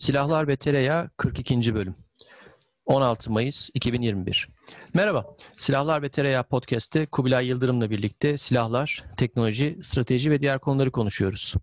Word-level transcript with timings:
Silahlar 0.00 0.48
ve 0.48 0.56
Tereyağı 0.56 1.10
42. 1.16 1.74
bölüm. 1.74 1.94
16 2.86 3.32
Mayıs 3.32 3.70
2021. 3.74 4.48
Merhaba, 4.94 5.36
Silahlar 5.56 6.02
ve 6.02 6.08
Tereyağı 6.08 6.44
Podcast'te 6.44 7.06
Kubilay 7.06 7.46
Yıldırım'la 7.46 7.90
birlikte 7.90 8.38
silahlar, 8.38 9.04
teknoloji, 9.16 9.78
strateji 9.82 10.30
ve 10.30 10.40
diğer 10.40 10.58
konuları 10.58 10.90
konuşuyoruz. 10.90 11.54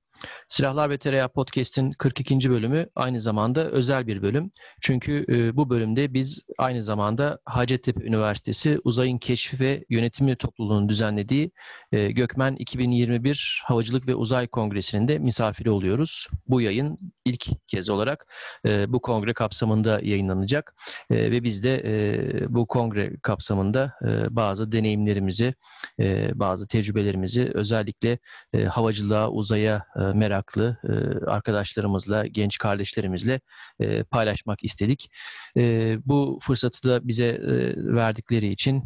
Silahlar 0.50 0.90
ve 0.90 0.98
Tereyağı 0.98 1.30
Podcast'in 1.30 1.92
42. 1.92 2.50
bölümü 2.50 2.88
aynı 2.96 3.20
zamanda 3.20 3.70
özel 3.70 4.08
bir 4.08 4.22
bölüm. 4.22 4.52
Çünkü 4.82 5.26
e, 5.30 5.56
bu 5.56 5.70
bölümde 5.70 6.14
biz 6.14 6.42
aynı 6.58 6.84
zamanda 6.84 7.40
Hacettepe 7.46 8.04
Üniversitesi 8.04 8.80
Uzayın 8.84 9.18
Keşfi 9.18 9.60
ve 9.60 9.86
Yönetimi 9.90 10.36
Topluluğu'nun 10.36 10.90
düzenlediği 10.90 11.52
e, 11.92 12.12
Gökmen 12.12 12.56
2021 12.56 13.64
Havacılık 13.66 14.08
ve 14.08 14.16
Uzay 14.16 14.48
Kongresi'nin 14.48 15.08
de 15.08 15.20
misafiri 15.20 15.70
oluyoruz. 15.70 16.28
Bu 16.48 16.62
yayın 16.62 17.00
ilk 17.26 17.46
kez 17.68 17.90
olarak 17.90 18.28
e, 18.68 18.94
bu 18.94 19.02
kongre 19.02 19.34
kapsamında 19.34 20.00
yayınlanacak 20.04 20.76
e, 21.10 21.32
ve 21.32 21.44
biz 21.44 21.64
de 21.64 21.82
e, 21.86 22.54
bu 22.54 22.68
kongre 22.68 23.18
kapsamında 23.22 23.94
e, 24.06 24.36
bazı 24.36 24.72
deneyimlerimizi, 24.72 25.54
e, 26.00 26.40
bazı 26.40 26.68
tecrübelerimizi 26.68 27.52
özellikle 27.54 28.20
e, 28.54 28.64
havacılığa, 28.64 29.30
uzaya 29.30 29.86
e, 29.96 30.07
meraklı 30.14 30.78
e, 30.84 31.26
arkadaşlarımızla, 31.26 32.28
genç 32.28 32.58
kardeşlerimizle 32.58 33.42
e, 33.80 34.04
paylaşmak 34.04 34.64
istedik. 34.64 35.10
E, 35.58 35.96
bu 36.06 36.40
fırsatı 36.42 36.90
da 36.90 37.08
bize 37.08 37.40
verdikleri 37.78 38.48
için 38.48 38.84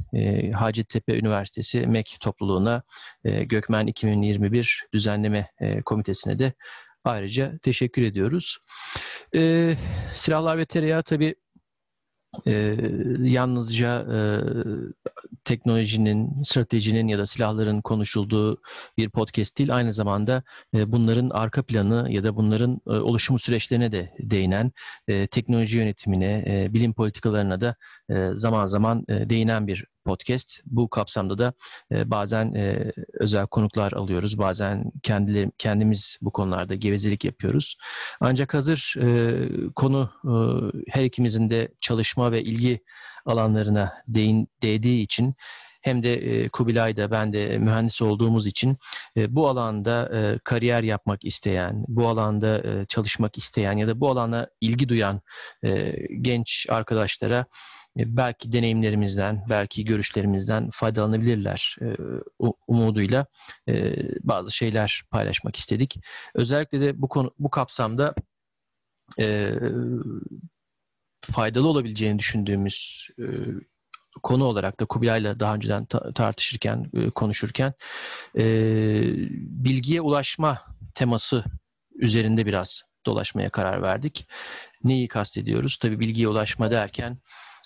Hacettepe 0.53 1.19
Üniversitesi 1.19 1.87
MEK 1.87 2.17
topluluğuna, 2.19 2.83
Gökmen 3.23 3.87
2021 3.87 4.85
düzenleme 4.93 5.51
komitesine 5.85 6.39
de 6.39 6.53
ayrıca 7.03 7.57
teşekkür 7.61 8.01
ediyoruz. 8.01 8.57
Silahlar 10.15 10.57
ve 10.57 10.65
tereyağı 10.65 11.03
tabii 11.03 11.35
e, 12.47 12.77
yalnızca 13.19 14.05
e, 14.13 14.17
teknolojinin, 15.45 16.43
stratejinin 16.43 17.07
ya 17.07 17.17
da 17.17 17.25
silahların 17.25 17.81
konuşulduğu 17.81 18.61
bir 18.97 19.09
podcast 19.09 19.57
değil. 19.57 19.75
Aynı 19.75 19.93
zamanda 19.93 20.43
e, 20.75 20.91
bunların 20.91 21.29
arka 21.29 21.63
planı 21.63 22.11
ya 22.11 22.23
da 22.23 22.35
bunların 22.35 22.81
e, 22.87 22.89
oluşumu 22.89 23.39
süreçlerine 23.39 23.91
de 23.91 24.13
değinen, 24.19 24.71
e, 25.07 25.27
teknoloji 25.27 25.77
yönetimine, 25.77 26.43
e, 26.47 26.73
bilim 26.73 26.93
politikalarına 26.93 27.61
da 27.61 27.75
zaman 28.33 28.65
zaman 28.65 29.05
e, 29.09 29.29
değinen 29.29 29.67
bir 29.67 29.85
podcast. 30.05 30.59
Bu 30.65 30.89
kapsamda 30.89 31.37
da 31.37 31.53
e, 31.91 32.11
bazen 32.11 32.53
e, 32.53 32.91
özel 33.13 33.47
konuklar 33.47 33.91
alıyoruz, 33.91 34.37
bazen 34.37 34.91
kendileri, 35.03 35.51
kendimiz 35.57 36.17
bu 36.21 36.31
konularda 36.31 36.75
gevezelik 36.75 37.25
yapıyoruz. 37.25 37.77
Ancak 38.19 38.53
hazır 38.53 38.95
e, 39.01 39.47
konu 39.75 40.09
e, 40.25 40.33
her 40.91 41.03
ikimizin 41.03 41.49
de 41.49 41.71
çalışma 41.81 42.31
ve 42.31 42.43
ilgi 42.43 42.81
alanlarına 43.25 43.93
değin, 44.07 44.47
değdiği 44.63 45.03
için 45.03 45.35
hem 45.81 46.03
de 46.03 46.13
e, 46.13 46.49
Kubilay'da 46.49 47.11
ben 47.11 47.33
de 47.33 47.57
mühendis 47.57 48.01
olduğumuz 48.01 48.47
için 48.47 48.77
e, 49.17 49.35
bu 49.35 49.49
alanda 49.49 50.09
e, 50.17 50.39
kariyer 50.43 50.83
yapmak 50.83 51.25
isteyen, 51.25 51.85
bu 51.87 52.07
alanda 52.07 52.57
e, 52.57 52.85
çalışmak 52.85 53.37
isteyen 53.37 53.77
ya 53.77 53.87
da 53.87 53.99
bu 53.99 54.09
alana 54.09 54.47
ilgi 54.61 54.89
duyan 54.89 55.21
e, 55.63 55.95
genç 56.21 56.65
arkadaşlara 56.69 57.37
e, 57.39 57.45
belki 57.97 58.51
deneyimlerimizden, 58.51 59.45
belki 59.49 59.85
görüşlerimizden 59.85 60.69
faydalanabilirler 60.69 61.77
e, 61.81 61.95
umuduyla 62.67 63.25
e, 63.69 63.95
bazı 64.23 64.51
şeyler 64.51 65.03
paylaşmak 65.11 65.55
istedik. 65.55 65.97
Özellikle 66.35 66.81
de 66.81 67.01
bu 67.01 67.09
konu 67.09 67.33
bu 67.39 67.49
kapsamda 67.49 68.15
e, 69.19 69.53
faydalı 71.21 71.67
olabileceğini 71.67 72.19
düşündüğümüz 72.19 73.09
e, 73.19 73.25
konu 74.23 74.43
olarak 74.43 74.79
da 74.79 74.85
Kubilay'la 74.85 75.39
daha 75.39 75.55
önceden 75.55 75.85
ta- 75.85 76.13
tartışırken, 76.13 76.89
e, 76.93 77.09
konuşurken 77.09 77.73
e, 78.37 78.43
bilgiye 79.63 80.01
ulaşma 80.01 80.61
teması 80.95 81.43
üzerinde 81.95 82.45
biraz 82.45 82.81
dolaşmaya 83.05 83.49
karar 83.49 83.81
verdik. 83.81 84.27
Neyi 84.83 85.07
kastediyoruz? 85.07 85.77
Tabii 85.77 85.99
bilgiye 85.99 86.27
ulaşma 86.27 86.71
derken 86.71 87.17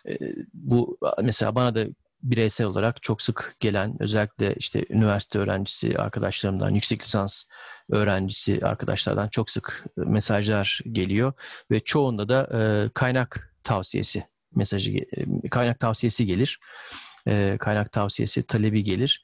e, 0.09 0.17
bu 0.53 0.97
mesela 1.23 1.55
bana 1.55 1.75
da 1.75 1.85
bireysel 2.23 2.67
olarak 2.67 3.03
çok 3.03 3.21
sık 3.21 3.55
gelen 3.59 3.97
özellikle 3.99 4.55
işte 4.55 4.85
üniversite 4.89 5.39
öğrencisi 5.39 5.97
arkadaşlarımdan, 5.97 6.69
yüksek 6.69 7.01
lisans 7.01 7.43
öğrencisi 7.89 8.59
arkadaşlardan 8.63 9.27
çok 9.29 9.49
sık 9.49 9.85
mesajlar 9.97 10.81
geliyor 10.91 11.33
ve 11.71 11.79
çoğunda 11.79 12.29
da 12.29 12.49
e, 12.53 12.89
kaynak 12.93 13.55
tavsiyesi 13.63 14.23
mesajı 14.55 14.91
e, 14.91 15.49
kaynak 15.49 15.79
tavsiyesi 15.79 16.25
gelir. 16.25 16.59
E, 17.27 17.57
kaynak 17.59 17.91
tavsiyesi 17.91 18.43
talebi 18.43 18.83
gelir. 18.83 19.23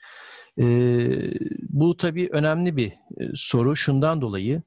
E, 0.59 0.63
bu 1.69 1.97
tabii 1.97 2.29
önemli 2.31 2.77
bir 2.77 2.93
soru 3.35 3.75
şundan 3.75 4.21
dolayı 4.21 4.61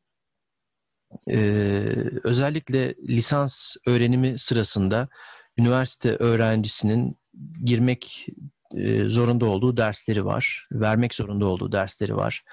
özellikle 2.25 2.95
lisans 3.09 3.77
öğrenimi 3.87 4.39
sırasında 4.39 5.09
üniversite 5.59 6.17
öğrencisinin 6.17 7.19
girmek 7.65 8.27
zorunda 9.07 9.47
olduğu 9.47 9.77
dersleri 9.77 10.25
var, 10.25 10.67
vermek 10.73 11.15
zorunda 11.15 11.47
olduğu 11.47 11.73
dersleri 11.73 12.17
var 12.17 12.45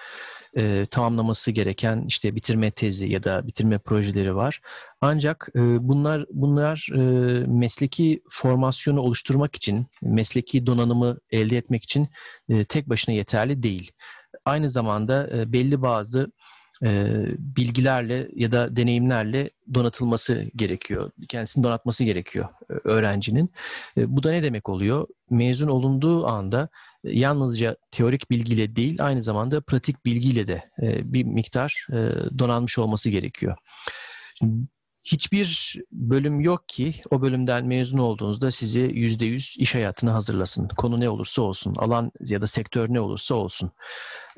e, 0.58 0.86
tamamlaması 0.86 1.52
gereken 1.52 2.06
işte 2.08 2.36
bitirme 2.36 2.72
tezi 2.72 3.10
ya 3.10 3.24
da 3.24 3.48
bitirme 3.48 3.78
projeleri 3.78 4.36
var. 4.36 4.62
Ancak 5.02 5.50
e, 5.56 5.60
bunlar 5.60 6.26
bunlar 6.32 6.88
e, 6.94 7.00
mesleki 7.48 8.24
formasyonu 8.30 9.02
oluşturmak 9.02 9.56
için, 9.56 9.88
mesleki 10.02 10.66
donanımı 10.66 11.18
elde 11.32 11.58
etmek 11.58 11.84
için 11.84 12.10
e, 12.50 12.66
tek 12.66 12.90
başına 12.90 13.16
yeterli 13.16 13.64
değil. 13.64 13.92
Aynı 14.46 14.70
zamanda 14.70 15.30
e, 15.38 15.54
belli 15.54 15.82
bazı 15.82 16.32
e, 16.84 17.08
bilgilerle 17.38 18.30
ya 18.36 18.52
da 18.52 18.76
deneyimlerle 18.76 19.50
donatılması 19.74 20.46
gerekiyor. 20.56 21.12
Kendisini 21.28 21.64
donatması 21.64 22.04
gerekiyor 22.04 22.50
e, 22.70 22.74
öğrencinin. 22.74 23.52
E, 23.98 24.16
bu 24.16 24.24
da 24.24 24.32
ne 24.32 24.44
demek 24.44 24.70
oluyor? 24.70 25.08
Mezun 25.30 25.68
olunduğu 25.68 26.28
anda 26.28 26.70
yalnızca 27.04 27.76
teorik 27.92 28.32
bilgiyle 28.32 28.76
değil 28.76 29.06
aynı 29.06 29.24
zamanda 29.24 29.62
pratik 29.62 30.06
bilgiyle 30.06 30.48
de 30.48 30.64
e, 30.82 31.14
bir 31.14 31.24
miktar 31.24 31.88
e, 31.90 31.96
donanmış 32.40 32.78
olması 32.78 33.10
gerekiyor. 33.10 33.58
Hiçbir 35.04 35.76
bölüm 35.92 36.40
yok 36.40 36.70
ki 36.70 36.96
o 37.12 37.22
bölümden 37.22 37.66
mezun 37.66 37.98
olduğunuzda 37.98 38.52
sizi 38.52 38.80
yüzde 38.80 39.26
yüz 39.26 39.56
iş 39.58 39.76
hayatına 39.76 40.14
hazırlasın. 40.14 40.68
Konu 40.68 41.00
ne 41.00 41.10
olursa 41.10 41.42
olsun, 41.42 41.76
alan 41.76 42.12
ya 42.20 42.42
da 42.42 42.48
sektör 42.48 42.90
ne 42.90 43.00
olursa 43.00 43.36
olsun. 43.36 43.72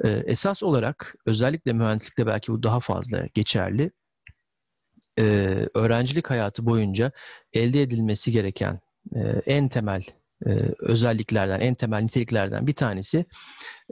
E, 0.04 0.10
esas 0.10 0.64
olarak 0.64 1.16
özellikle 1.26 1.74
mühendislikte 1.74 2.28
belki 2.28 2.52
bu 2.52 2.64
daha 2.64 2.80
fazla 2.80 3.28
geçerli. 3.34 3.92
Öğrencilik 5.74 6.30
hayatı 6.30 6.66
boyunca 6.66 7.12
elde 7.54 7.82
edilmesi 7.82 8.32
gereken 8.32 8.80
en 9.46 9.70
temel 9.70 10.04
e, 10.46 10.50
özelliklerden, 10.80 11.60
en 11.60 11.74
temel 11.74 12.02
niteliklerden 12.02 12.68
bir 12.68 12.74
tanesi 12.74 13.26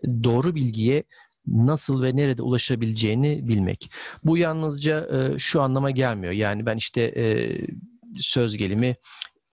doğru 0.03 0.55
bilgiye 0.55 1.03
nasıl 1.47 2.03
ve 2.03 2.15
nerede 2.15 2.41
ulaşabileceğini 2.41 3.47
bilmek. 3.47 3.91
Bu 4.23 4.37
yalnızca 4.37 5.07
e, 5.17 5.39
şu 5.39 5.61
anlama 5.61 5.91
gelmiyor. 5.91 6.33
Yani 6.33 6.65
ben 6.65 6.77
işte 6.77 7.01
e, 7.01 7.23
söz 8.19 8.57
gelimi 8.57 8.95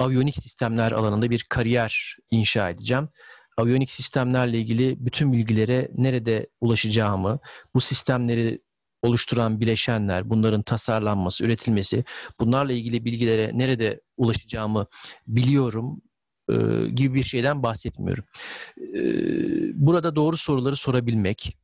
aviyonik 0.00 0.35
sistemler 0.35 0.93
alanında 0.93 1.31
bir 1.31 1.46
kariyer 1.49 2.17
inşa 2.31 2.70
edeceğim. 2.70 3.08
Aviyonik 3.56 3.90
sistemlerle 3.90 4.58
ilgili 4.58 4.96
bütün 5.06 5.32
bilgilere 5.32 5.90
nerede 5.94 6.46
ulaşacağımı, 6.61 7.38
bu 7.75 7.81
sistemleri 7.81 8.62
oluşturan 9.02 9.61
bileşenler, 9.61 10.31
bunların 10.31 10.62
tasarlanması, 10.62 11.44
üretilmesi, 11.44 12.05
bunlarla 12.40 12.73
ilgili 12.73 13.05
bilgilere 13.05 13.50
nerede 13.55 14.00
ulaşacağımı 14.17 14.87
biliyorum 15.26 16.02
e, 16.49 16.55
gibi 16.88 17.14
bir 17.14 17.23
şeyden 17.23 17.62
bahsetmiyorum. 17.62 18.25
E, 18.79 19.00
burada 19.87 20.17
doğru 20.17 20.37
soruları 20.37 20.76
sorabilmek, 20.76 21.58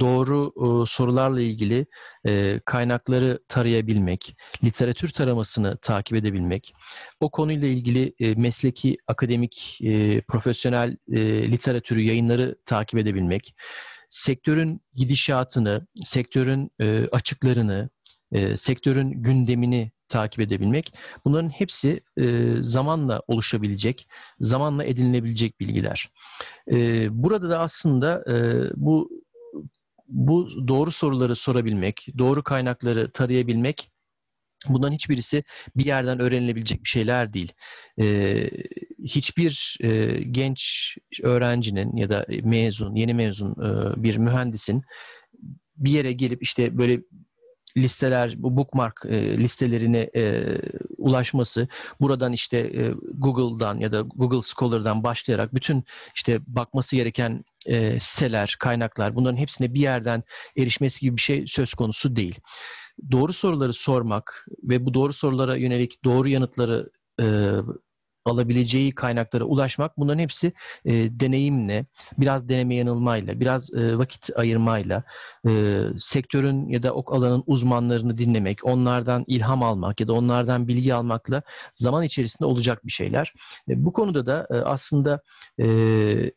doğru 0.00 0.52
e, 0.56 0.86
sorularla 0.86 1.40
ilgili 1.40 1.86
e, 2.26 2.60
kaynakları 2.64 3.38
tarayabilmek, 3.48 4.36
literatür 4.64 5.08
taramasını 5.08 5.76
takip 5.76 6.16
edebilmek, 6.16 6.74
o 7.20 7.30
konuyla 7.30 7.68
ilgili 7.68 8.14
e, 8.20 8.34
mesleki, 8.34 8.96
akademik, 9.06 9.78
e, 9.82 10.20
profesyonel 10.20 10.96
e, 11.12 11.50
literatürü, 11.52 12.00
yayınları 12.00 12.56
takip 12.66 12.98
edebilmek, 12.98 13.54
sektörün 14.10 14.80
gidişatını, 14.94 15.86
sektörün 16.04 16.70
e, 16.80 17.06
açıklarını, 17.06 17.90
e, 18.32 18.56
sektörün 18.56 19.22
gündemini 19.22 19.92
takip 20.08 20.40
edebilmek. 20.40 20.94
Bunların 21.24 21.48
hepsi 21.48 22.00
e, 22.16 22.54
zamanla 22.60 23.22
oluşabilecek, 23.26 24.08
zamanla 24.40 24.84
edinilebilecek 24.84 25.60
bilgiler. 25.60 26.10
E, 26.72 27.06
burada 27.22 27.50
da 27.50 27.58
aslında 27.58 28.24
e, 28.30 28.36
bu 28.76 29.23
bu 30.08 30.68
doğru 30.68 30.90
soruları 30.90 31.36
sorabilmek, 31.36 32.06
doğru 32.18 32.42
kaynakları 32.42 33.10
tarayabilmek 33.10 33.90
Bunların 34.68 34.94
hiçbirisi 34.94 35.44
bir 35.76 35.86
yerden 35.86 36.20
öğrenilebilecek 36.20 36.84
bir 36.84 36.88
şeyler 36.88 37.32
değil. 37.32 37.52
Ee, 38.00 38.50
hiçbir 39.04 39.76
e, 39.80 40.06
genç 40.22 40.94
öğrencinin 41.22 41.96
ya 41.96 42.08
da 42.08 42.26
mezun, 42.42 42.94
yeni 42.94 43.14
mezun 43.14 43.52
e, 43.52 44.02
bir 44.02 44.16
mühendisin 44.16 44.82
bir 45.76 45.90
yere 45.90 46.12
gelip 46.12 46.42
işte 46.42 46.78
böyle 46.78 47.00
listeler, 47.76 48.34
bu 48.36 48.56
bookmark 48.56 49.02
e, 49.08 49.38
listelerine 49.38 50.10
e, 50.16 50.44
ulaşması, 50.98 51.68
buradan 52.00 52.32
işte 52.32 52.58
e, 52.58 52.92
Google'dan 53.14 53.78
ya 53.78 53.92
da 53.92 54.00
Google 54.00 54.48
Scholar'dan 54.54 55.04
başlayarak 55.04 55.54
bütün 55.54 55.84
işte 56.14 56.40
bakması 56.46 56.96
gereken 56.96 57.44
e, 57.66 58.00
siteler, 58.00 58.56
kaynaklar 58.60 59.14
bunların 59.14 59.36
hepsine 59.36 59.74
bir 59.74 59.80
yerden 59.80 60.22
erişmesi 60.56 61.00
gibi 61.00 61.16
bir 61.16 61.22
şey 61.22 61.46
söz 61.46 61.74
konusu 61.74 62.16
değil. 62.16 62.40
Doğru 63.10 63.32
soruları 63.32 63.72
sormak 63.72 64.46
ve 64.62 64.86
bu 64.86 64.94
doğru 64.94 65.12
sorulara 65.12 65.56
yönelik 65.56 66.04
doğru 66.04 66.28
yanıtları 66.28 66.90
e, 67.20 67.26
alabileceği 68.24 68.94
kaynaklara 68.94 69.44
ulaşmak 69.44 69.98
bunların 69.98 70.18
hepsi 70.18 70.52
e, 70.84 70.92
deneyimle, 71.20 71.84
biraz 72.18 72.48
deneme 72.48 72.74
yanılmayla, 72.74 73.40
biraz 73.40 73.74
e, 73.74 73.98
vakit 73.98 74.30
ayırmayla, 74.36 75.02
e, 75.48 75.82
sektörün 75.98 76.68
ya 76.68 76.82
da 76.82 76.94
ok 76.94 77.12
alanın 77.12 77.42
uzmanlarını 77.46 78.18
dinlemek, 78.18 78.64
onlardan 78.64 79.24
ilham 79.26 79.62
almak 79.62 80.00
ya 80.00 80.08
da 80.08 80.12
onlardan 80.12 80.68
bilgi 80.68 80.94
almakla 80.94 81.42
zaman 81.74 82.04
içerisinde 82.04 82.46
olacak 82.46 82.86
bir 82.86 82.92
şeyler. 82.92 83.32
E, 83.68 83.84
bu 83.84 83.92
konuda 83.92 84.26
da 84.26 84.46
e, 84.50 84.54
aslında 84.54 85.20
e, 85.58 85.66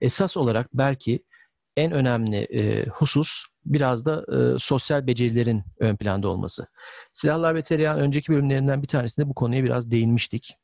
esas 0.01 0.37
olarak 0.37 0.69
belki 0.73 1.23
en 1.77 1.91
önemli 1.91 2.37
e, 2.37 2.85
husus 2.85 3.45
biraz 3.65 4.05
da 4.05 4.25
e, 4.37 4.59
sosyal 4.59 5.07
becerilerin 5.07 5.63
ön 5.79 5.95
planda 5.95 6.27
olması. 6.27 6.67
Silahlar 7.13 7.55
ve 7.55 7.61
Tereyağın 7.61 7.99
önceki 7.99 8.31
bölümlerinden 8.31 8.81
bir 8.81 8.87
tanesinde 8.87 9.29
bu 9.29 9.33
konuya 9.33 9.63
biraz 9.63 9.91
değinmiştik 9.91 10.57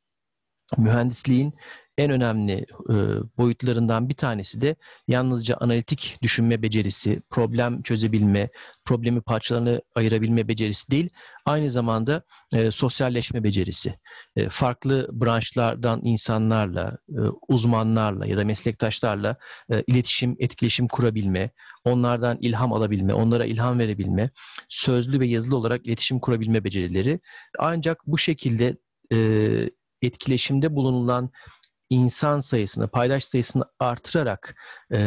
mühendisliğin 0.77 1.53
en 1.97 2.11
önemli 2.11 2.65
e, 2.89 2.95
boyutlarından 3.37 4.09
bir 4.09 4.13
tanesi 4.13 4.61
de 4.61 4.75
yalnızca 5.07 5.57
analitik 5.59 6.17
düşünme 6.21 6.61
becerisi, 6.61 7.21
problem 7.29 7.81
çözebilme, 7.81 8.49
problemi 8.85 9.21
parçalarını 9.21 9.81
ayırabilme 9.95 10.47
becerisi 10.47 10.91
değil, 10.91 11.09
aynı 11.45 11.69
zamanda 11.69 12.23
e, 12.53 12.71
sosyalleşme 12.71 13.43
becerisi. 13.43 13.99
E, 14.35 14.49
farklı 14.49 15.09
branşlardan 15.11 16.01
insanlarla, 16.03 16.97
e, 17.09 17.21
uzmanlarla 17.47 18.25
ya 18.25 18.37
da 18.37 18.45
meslektaşlarla 18.45 19.37
e, 19.71 19.83
iletişim, 19.87 20.35
etkileşim 20.39 20.87
kurabilme, 20.87 21.49
onlardan 21.85 22.37
ilham 22.41 22.73
alabilme, 22.73 23.13
onlara 23.13 23.45
ilham 23.45 23.79
verebilme, 23.79 24.29
sözlü 24.69 25.19
ve 25.19 25.27
yazılı 25.27 25.57
olarak 25.57 25.85
iletişim 25.85 26.19
kurabilme 26.19 26.63
becerileri. 26.63 27.19
Ancak 27.59 28.07
bu 28.07 28.17
şekilde 28.17 28.77
e, 29.13 29.17
etkileşimde 30.03 30.75
bulunulan 30.75 31.31
insan 31.89 32.39
sayısını, 32.39 32.88
paydaş 32.88 33.23
sayısını 33.23 33.63
artırarak 33.79 34.55
e, 34.94 35.00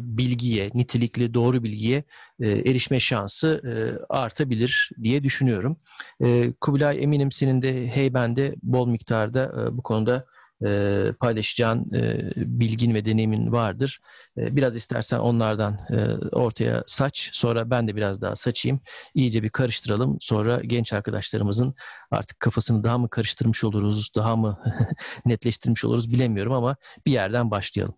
bilgiye, 0.00 0.70
nitelikli 0.74 1.34
doğru 1.34 1.62
bilgiye 1.62 2.04
e, 2.40 2.50
erişme 2.50 3.00
şansı 3.00 3.62
e, 3.64 3.72
artabilir 4.08 4.90
diye 5.02 5.24
düşünüyorum. 5.24 5.76
E, 6.20 6.52
Kubilay 6.52 7.02
eminim 7.02 7.32
senin 7.32 7.62
de 7.62 7.88
Heyben'de 7.88 8.54
bol 8.62 8.88
miktarda 8.88 9.42
e, 9.44 9.76
bu 9.76 9.82
konuda 9.82 10.26
e, 10.66 11.12
paylaşacağın 11.20 11.94
e, 11.94 12.32
bilgin 12.36 12.94
ve 12.94 13.04
deneyimin 13.04 13.52
vardır. 13.52 14.00
E, 14.38 14.56
biraz 14.56 14.76
istersen 14.76 15.18
onlardan 15.18 15.78
e, 15.90 15.96
ortaya 16.36 16.84
saç. 16.86 17.30
Sonra 17.32 17.70
ben 17.70 17.88
de 17.88 17.96
biraz 17.96 18.20
daha 18.20 18.36
saçayım. 18.36 18.80
İyice 19.14 19.42
bir 19.42 19.50
karıştıralım. 19.50 20.18
Sonra 20.20 20.60
genç 20.60 20.92
arkadaşlarımızın 20.92 21.74
artık 22.10 22.40
kafasını 22.40 22.84
daha 22.84 22.98
mı 22.98 23.10
karıştırmış 23.10 23.64
oluruz, 23.64 24.10
daha 24.16 24.36
mı 24.36 24.58
netleştirmiş 25.26 25.84
oluruz 25.84 26.12
bilemiyorum 26.12 26.52
ama 26.52 26.76
bir 27.06 27.12
yerden 27.12 27.50
başlayalım. 27.50 27.94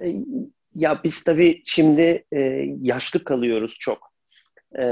E, 0.00 0.14
ya 0.74 1.00
biz 1.04 1.24
tabii 1.24 1.62
şimdi 1.64 2.24
e, 2.32 2.40
yaşlı 2.80 3.24
kalıyoruz 3.24 3.76
çok. 3.80 4.12
E, 4.78 4.84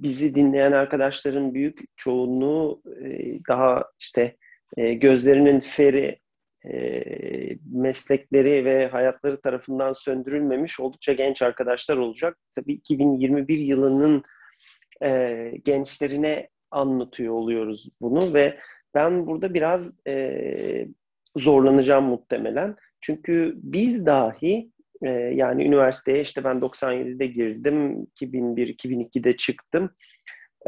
bizi 0.00 0.34
dinleyen 0.34 0.72
arkadaşların 0.72 1.54
büyük 1.54 1.80
çoğunluğu 1.96 2.82
e, 3.04 3.38
daha 3.48 3.84
işte 3.98 4.36
e, 4.76 4.94
gözlerinin 4.94 5.60
feri, 5.60 6.18
e, 6.66 7.02
meslekleri 7.72 8.64
ve 8.64 8.86
hayatları 8.86 9.40
tarafından 9.40 9.92
söndürülmemiş 9.92 10.80
oldukça 10.80 11.12
genç 11.12 11.42
arkadaşlar 11.42 11.96
olacak. 11.96 12.38
Tabii 12.54 12.72
2021 12.72 13.58
yılının 13.58 14.22
gençlerine 15.64 16.48
anlatıyor 16.70 17.34
oluyoruz 17.34 17.88
bunu 18.00 18.34
ve 18.34 18.58
ben 18.94 19.26
burada 19.26 19.54
biraz 19.54 19.92
zorlanacağım 21.36 22.04
muhtemelen. 22.04 22.76
Çünkü 23.00 23.54
biz 23.56 24.06
dahi 24.06 24.70
e, 25.02 25.08
yani 25.10 25.64
üniversiteye 25.64 26.20
işte 26.20 26.44
ben 26.44 26.56
97'de 26.56 27.26
girdim, 27.26 28.06
2001-2002'de 28.20 29.36
çıktım. 29.36 29.90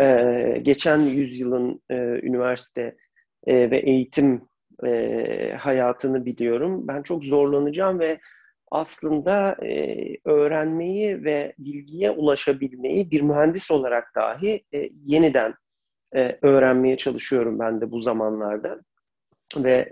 E, 0.00 0.58
geçen 0.62 0.98
yüzyılın 0.98 1.82
e, 1.90 1.94
üniversite 1.96 2.96
e, 3.46 3.70
ve 3.70 3.78
eğitim 3.78 4.42
e, 4.86 5.54
hayatını 5.58 6.26
biliyorum. 6.26 6.88
Ben 6.88 7.02
çok 7.02 7.24
zorlanacağım 7.24 7.98
ve 7.98 8.18
aslında 8.70 9.56
öğrenmeyi 10.24 11.24
ve 11.24 11.54
bilgiye 11.58 12.10
ulaşabilmeyi 12.10 13.10
bir 13.10 13.20
mühendis 13.20 13.70
olarak 13.70 14.14
dahi 14.14 14.64
yeniden 15.04 15.54
öğrenmeye 16.42 16.96
çalışıyorum 16.96 17.58
ben 17.58 17.80
de 17.80 17.90
bu 17.90 18.00
zamanlarda. 18.00 18.80
Ve 19.56 19.88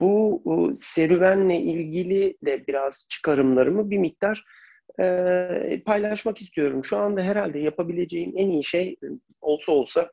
bu 0.00 0.42
serüvenle 0.74 1.56
ilgili 1.56 2.36
de 2.44 2.66
biraz 2.66 3.06
çıkarımlarımı 3.10 3.90
bir 3.90 3.98
miktar 3.98 4.44
e, 5.00 5.82
paylaşmak 5.86 6.40
istiyorum. 6.40 6.84
Şu 6.84 6.96
anda 6.96 7.22
herhalde 7.22 7.58
yapabileceğim 7.58 8.32
en 8.36 8.50
iyi 8.50 8.64
şey 8.64 8.96
olsa 9.40 9.72
olsa 9.72 10.10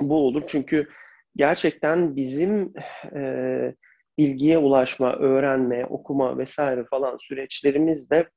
bu 0.00 0.16
olur. 0.16 0.42
Çünkü 0.46 0.88
gerçekten 1.36 2.16
bizim 2.16 2.72
e, 3.16 3.74
bilgiye 4.18 4.58
ulaşma, 4.58 5.16
öğrenme, 5.16 5.86
okuma 5.86 6.38
vesaire 6.38 6.84
falan 6.84 7.16
süreçlerimizde 7.20 8.28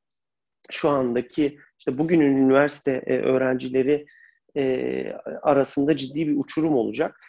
şu 0.72 0.90
andaki 0.90 1.58
işte 1.80 1.98
bugünün 1.98 2.38
üniversite 2.38 2.92
e, 2.92 3.18
öğrencileri 3.18 4.06
e, 4.58 5.14
arasında 5.42 5.96
ciddi 5.96 6.28
bir 6.28 6.38
uçurum 6.38 6.76
olacak. 6.76 7.20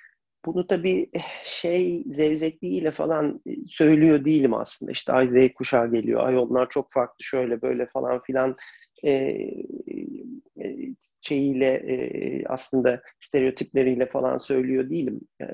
Bunu 0.44 0.66
tabii 0.66 1.11
eh, 1.12 1.44
şey 1.44 2.04
zevzekliğiyle 2.06 2.90
falan 2.90 3.40
e, 3.47 3.50
söylüyor 3.66 4.25
değilim 4.25 4.54
aslında. 4.54 4.92
İşte 4.92 5.12
ay 5.12 5.28
Z 5.28 5.35
kuşağı 5.54 5.92
geliyor, 5.92 6.26
ay 6.26 6.38
onlar 6.38 6.68
çok 6.70 6.92
farklı 6.92 7.25
şöyle 7.25 7.62
böyle 7.62 7.87
falan 7.87 8.23
filan 8.23 8.56
e, 9.04 9.11
e, 9.11 10.76
şeyiyle 11.20 11.66
e, 11.66 12.44
aslında 12.47 13.02
stereotipleriyle 13.20 14.06
falan 14.06 14.37
söylüyor 14.37 14.90
değilim. 14.90 15.20
E, 15.42 15.47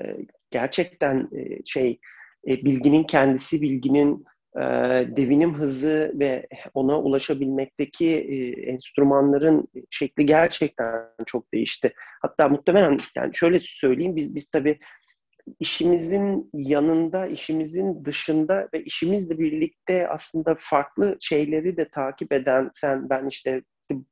gerçekten 0.51 1.29
e, 1.35 1.65
şey 1.65 1.99
e, 2.47 2.65
bilginin 2.65 3.03
kendisi, 3.03 3.61
bilginin 3.61 4.25
e, 4.57 4.61
devinim 5.17 5.53
hızı 5.53 6.11
ve 6.15 6.47
ona 6.73 6.99
ulaşabilmekteki 6.99 8.07
e, 8.07 8.61
enstrümanların 8.71 9.67
şekli 9.89 10.25
gerçekten 10.25 11.09
çok 11.25 11.53
değişti. 11.53 11.93
Hatta 12.21 12.49
muhtemelen 12.49 12.97
yani 13.15 13.35
şöyle 13.35 13.59
söyleyeyim 13.59 14.15
biz 14.15 14.35
biz 14.35 14.49
tabii 14.49 14.79
işimizin 15.59 16.49
yanında, 16.53 17.27
işimizin 17.27 18.05
dışında 18.05 18.69
ve 18.73 18.83
işimizle 18.83 19.39
birlikte 19.39 20.07
aslında 20.07 20.55
farklı 20.59 21.17
şeyleri 21.19 21.77
de 21.77 21.89
takip 21.89 22.31
eden 22.31 22.69
sen 22.73 23.09
ben 23.09 23.27
işte 23.27 23.61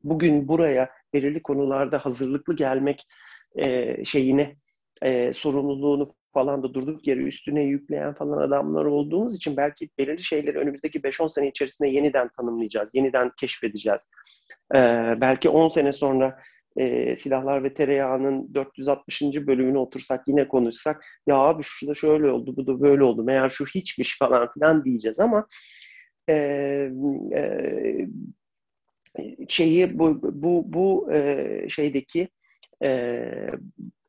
bugün 0.03 0.47
buraya 0.47 0.89
belirli 1.13 1.41
konularda 1.41 2.05
hazırlıklı 2.05 2.55
gelmek 2.55 3.07
e, 3.55 4.03
şeyini 4.05 4.55
e, 5.01 5.33
sorumluluğunu 5.33 6.03
falan 6.33 6.63
da 6.63 6.73
durduk 6.73 7.07
yere 7.07 7.19
üstüne 7.19 7.63
yükleyen 7.63 8.13
falan 8.13 8.37
adamlar 8.37 8.85
olduğumuz 8.85 9.35
için 9.35 9.57
belki 9.57 9.89
belirli 9.97 10.23
şeyleri 10.23 10.57
önümüzdeki 10.57 10.99
5-10 10.99 11.29
sene 11.29 11.47
içerisinde 11.47 11.89
yeniden 11.89 12.29
tanımlayacağız, 12.37 12.95
yeniden 12.95 13.31
keşfedeceğiz. 13.39 14.09
Ee, 14.75 14.79
belki 15.21 15.49
10 15.49 15.69
sene 15.69 15.91
sonra 15.93 16.39
e, 16.77 17.15
Silahlar 17.15 17.63
ve 17.63 17.73
Tereyağı'nın 17.73 18.53
460. 18.53 19.21
bölümüne 19.21 19.77
otursak 19.77 20.27
yine 20.27 20.47
konuşsak 20.47 21.05
ya 21.27 21.35
abi 21.35 21.63
şu 21.63 21.87
da 21.87 21.93
şöyle 21.93 22.27
oldu, 22.31 22.57
bu 22.57 22.67
da 22.67 22.81
böyle 22.81 23.03
oldu, 23.03 23.23
meğer 23.23 23.49
şu 23.49 23.65
hiçmiş 23.65 24.17
falan 24.17 24.51
filan 24.53 24.85
diyeceğiz 24.85 25.19
ama 25.19 25.47
e, 26.29 26.33
e, 27.35 28.07
şeyi 29.47 29.99
bu 29.99 30.19
bu 30.23 30.63
bu 30.73 31.13
e, 31.13 31.65
şeydeki 31.69 32.29
e, 32.83 33.21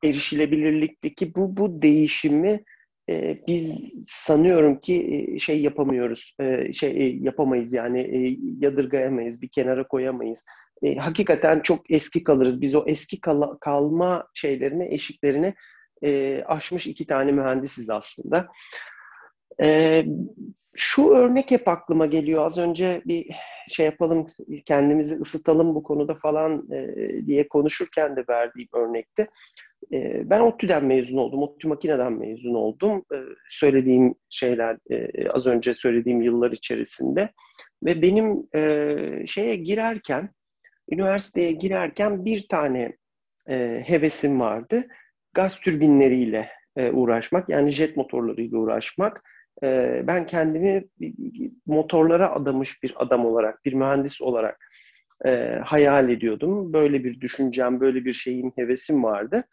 erişilebilirlikteki 0.08 1.34
bu 1.34 1.56
bu 1.56 1.82
değişimi 1.82 2.64
e, 3.10 3.38
biz 3.48 3.92
sanıyorum 4.08 4.80
ki 4.80 5.26
e, 5.34 5.38
şey 5.38 5.62
yapamıyoruz, 5.62 6.34
e, 6.40 6.72
şey 6.72 6.90
e, 6.90 7.16
yapamayız 7.20 7.72
yani 7.72 8.00
e, 8.00 8.36
yadırgayamayız, 8.60 9.42
bir 9.42 9.48
kenara 9.48 9.88
koyamayız. 9.88 10.44
e, 10.82 10.96
hakikaten 10.96 11.60
çok 11.60 11.90
eski 11.90 12.22
kalırız. 12.22 12.60
Biz 12.60 12.75
o 12.75 12.84
eski 12.86 13.20
kal- 13.20 13.58
kalma 13.60 14.28
şeylerini, 14.34 14.94
eşiklerini 14.94 15.54
e, 16.04 16.42
aşmış 16.46 16.86
iki 16.86 17.06
tane 17.06 17.32
mühendisiz 17.32 17.90
aslında. 17.90 18.48
E, 19.62 20.04
şu 20.76 21.09
örnek 21.09 21.50
hep 21.50 21.68
aklıma 21.68 22.06
geliyor. 22.06 22.47
Az 22.47 22.59
önce 22.59 23.02
bir 23.06 23.30
şey 23.68 23.87
yapalım, 23.87 24.26
kendimizi 24.66 25.14
ısıtalım 25.14 25.75
bu 25.75 25.83
konuda 25.83 26.14
falan 26.14 26.73
e, 26.73 27.26
diye 27.26 27.49
konuşurken 27.49 28.16
de 28.16 28.25
verdiğim 28.28 28.68
örnekte. 28.73 29.28
E, 29.92 30.30
ben 30.30 30.40
ODTÜ'den 30.40 30.85
mezun 30.85 31.16
oldum, 31.18 31.42
ODTÜ 31.42 31.68
makineden 31.68 32.12
mezun 32.12 32.54
oldum. 32.54 33.04
E, 33.14 33.16
söylediğim 33.50 34.14
şeyler, 34.30 34.78
e, 34.90 35.28
az 35.28 35.47
önce 35.47 35.75
söylediğim 35.75 36.23
yıllar 36.23 36.52
içerisinde. 36.52 37.30
Ve 37.85 38.02
benim 38.02 38.47
e, 38.54 39.26
şeye 39.26 39.56
girerken, 39.56 40.30
üniversiteye 40.90 41.52
girerken 41.52 42.25
bir 42.25 42.49
tane 42.49 42.97
e, 43.49 43.83
hevesim 43.87 44.40
vardı. 44.40 44.87
Gaz 45.35 45.61
türbinleriyle 45.61 46.49
e, 46.76 46.90
uğraşmak, 46.90 47.49
yani 47.49 47.71
jet 47.71 47.97
motorlarıyla 47.97 48.59
uğraşmak 48.59 49.23
ee, 49.62 50.02
ben 50.06 50.26
kendimi 50.26 50.84
motorlara 51.66 52.32
adamış 52.32 52.82
bir 52.82 52.94
adam 52.96 53.26
olarak, 53.26 53.64
bir 53.64 53.72
mühendis 53.72 54.22
olarak 54.22 54.70
e, 55.26 55.60
hayal 55.64 56.08
ediyordum. 56.08 56.72
Böyle 56.72 57.04
bir 57.04 57.20
düşüncem, 57.20 57.80
böyle 57.80 58.04
bir 58.04 58.12
şeyim, 58.12 58.52
hevesim 58.56 59.04
vardı. 59.04 59.44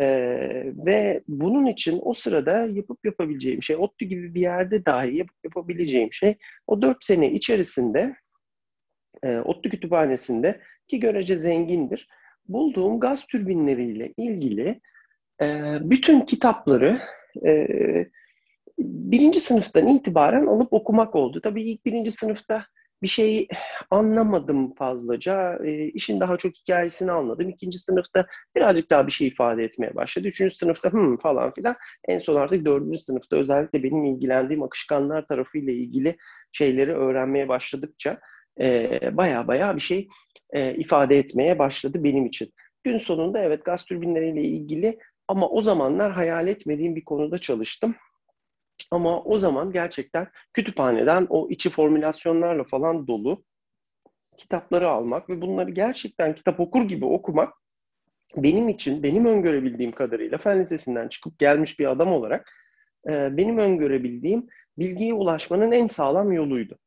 Ee, 0.00 0.72
ve 0.86 1.22
bunun 1.28 1.66
için 1.66 2.00
o 2.02 2.14
sırada 2.14 2.66
yapıp 2.66 3.04
yapabileceğim 3.04 3.62
şey, 3.62 3.76
ODTÜ 3.76 4.04
gibi 4.04 4.34
bir 4.34 4.40
yerde 4.40 4.86
dahi 4.86 5.16
yapıp 5.16 5.36
yapabileceğim 5.44 6.12
şey, 6.12 6.36
o 6.66 6.82
dört 6.82 7.04
sene 7.04 7.32
içerisinde 7.32 8.16
e, 9.22 9.38
ODTÜ 9.38 9.70
kütüphanesinde 9.70 10.60
ki 10.88 11.00
görece 11.00 11.36
zengindir, 11.36 12.08
bulduğum 12.48 13.00
gaz 13.00 13.26
türbinleriyle 13.26 14.12
ilgili 14.16 14.80
e, 15.42 15.46
bütün 15.80 16.20
kitapları 16.20 17.00
e, 17.46 17.66
birinci 18.78 19.40
sınıftan 19.40 19.88
itibaren 19.88 20.46
alıp 20.46 20.72
okumak 20.72 21.16
oldu. 21.16 21.40
Tabii 21.40 21.70
ilk 21.70 21.86
birinci 21.86 22.12
sınıfta 22.12 22.64
bir 23.02 23.08
şeyi 23.08 23.48
anlamadım 23.90 24.74
fazlaca. 24.74 25.58
E, 25.64 25.84
işin 25.84 26.20
daha 26.20 26.36
çok 26.36 26.52
hikayesini 26.54 27.12
anladım. 27.12 27.48
İkinci 27.48 27.78
sınıfta 27.78 28.26
birazcık 28.56 28.90
daha 28.90 29.06
bir 29.06 29.12
şey 29.12 29.28
ifade 29.28 29.64
etmeye 29.64 29.94
başladı. 29.94 30.28
Üçüncü 30.28 30.54
sınıfta 30.54 30.92
hmm 30.92 31.16
falan 31.16 31.54
filan. 31.54 31.74
En 32.08 32.18
son 32.18 32.36
artık 32.36 32.66
dördüncü 32.66 32.98
sınıfta 32.98 33.36
özellikle 33.36 33.82
benim 33.82 34.04
ilgilendiğim 34.04 34.62
akışkanlar 34.62 35.26
tarafıyla 35.26 35.72
ilgili 35.72 36.16
şeyleri 36.52 36.94
öğrenmeye 36.94 37.48
başladıkça 37.48 38.18
e, 38.60 39.00
baya 39.16 39.48
baya 39.48 39.76
bir 39.76 39.80
şey 39.80 40.08
e, 40.50 40.74
ifade 40.74 41.18
etmeye 41.18 41.58
başladı 41.58 42.04
benim 42.04 42.26
için. 42.26 42.52
Gün 42.84 42.96
sonunda 42.96 43.38
evet 43.38 43.64
gaz 43.64 43.84
türbinleriyle 43.84 44.42
ilgili 44.42 44.98
ama 45.28 45.48
o 45.48 45.62
zamanlar 45.62 46.12
hayal 46.12 46.48
etmediğim 46.48 46.96
bir 46.96 47.04
konuda 47.04 47.38
çalıştım. 47.38 47.94
Ama 48.90 49.22
o 49.22 49.38
zaman 49.38 49.72
gerçekten 49.72 50.28
kütüphaneden 50.52 51.26
o 51.30 51.48
içi 51.50 51.70
formülasyonlarla 51.70 52.64
falan 52.64 53.06
dolu 53.06 53.44
kitapları 54.36 54.88
almak 54.88 55.30
ve 55.30 55.40
bunları 55.40 55.70
gerçekten 55.70 56.34
kitap 56.34 56.60
okur 56.60 56.82
gibi 56.82 57.04
okumak 57.04 57.54
benim 58.36 58.68
için, 58.68 59.02
benim 59.02 59.26
öngörebildiğim 59.26 59.92
kadarıyla 59.92 60.38
fen 60.38 60.60
lisesinden 60.60 61.08
çıkıp 61.08 61.38
gelmiş 61.38 61.78
bir 61.78 61.90
adam 61.90 62.12
olarak 62.12 62.52
e, 63.10 63.36
benim 63.36 63.58
öngörebildiğim 63.58 64.46
bilgiye 64.78 65.14
ulaşmanın 65.14 65.72
en 65.72 65.86
sağlam 65.86 66.32
yoluydu. 66.32 66.78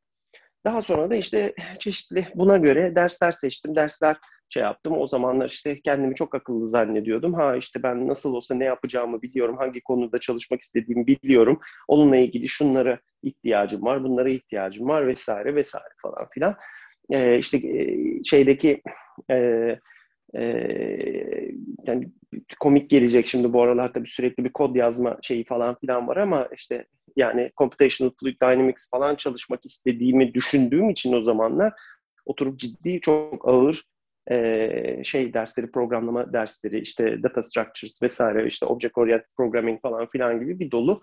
Daha 0.64 0.82
sonra 0.82 1.10
da 1.10 1.14
işte 1.14 1.54
çeşitli 1.78 2.28
buna 2.34 2.56
göre 2.56 2.94
dersler 2.94 3.32
seçtim. 3.32 3.76
Dersler 3.76 4.16
şey 4.52 4.62
yaptım. 4.62 4.98
O 4.98 5.06
zamanlar 5.06 5.48
işte 5.48 5.76
kendimi 5.84 6.14
çok 6.14 6.34
akıllı 6.34 6.68
zannediyordum. 6.68 7.34
Ha 7.34 7.56
işte 7.56 7.82
ben 7.82 8.08
nasıl 8.08 8.34
olsa 8.34 8.54
ne 8.54 8.64
yapacağımı 8.64 9.22
biliyorum. 9.22 9.56
Hangi 9.56 9.80
konuda 9.80 10.18
çalışmak 10.18 10.60
istediğimi 10.60 11.06
biliyorum. 11.06 11.60
Onunla 11.88 12.16
ilgili 12.16 12.48
şunlara 12.48 12.98
ihtiyacım 13.22 13.82
var. 13.82 14.04
Bunlara 14.04 14.28
ihtiyacım 14.28 14.88
var 14.88 15.06
vesaire 15.06 15.54
vesaire 15.54 15.94
falan 16.02 16.28
filan. 16.34 16.54
Ee, 17.10 17.38
işte 17.38 17.56
e, 17.58 17.96
şeydeki 18.22 18.82
e, 19.30 19.36
e, 20.34 20.42
yani 21.86 22.08
komik 22.60 22.90
gelecek 22.90 23.26
şimdi 23.26 23.52
bu 23.52 23.62
aralar 23.62 23.92
tabii 23.92 24.08
sürekli 24.08 24.44
bir 24.44 24.52
kod 24.52 24.76
yazma 24.76 25.18
şeyi 25.22 25.44
falan 25.44 25.76
filan 25.80 26.08
var 26.08 26.16
ama 26.16 26.48
işte 26.54 26.86
yani 27.16 27.50
computational 27.58 28.12
fluid 28.20 28.40
dynamics 28.42 28.90
falan 28.90 29.14
çalışmak 29.14 29.64
istediğimi 29.64 30.34
düşündüğüm 30.34 30.90
için 30.90 31.12
o 31.12 31.22
zamanlar 31.22 31.72
oturup 32.26 32.58
ciddi 32.58 33.00
çok 33.00 33.48
ağır 33.48 33.84
e, 34.30 35.04
şey 35.04 35.34
dersleri, 35.34 35.70
programlama 35.70 36.32
dersleri, 36.32 36.80
işte 36.80 37.22
data 37.22 37.42
structures 37.42 38.02
vesaire, 38.02 38.46
işte 38.46 38.66
object 38.66 38.98
oriented 38.98 39.26
programming 39.36 39.82
falan 39.82 40.06
filan 40.06 40.40
gibi 40.40 40.58
bir 40.58 40.70
dolu 40.70 41.00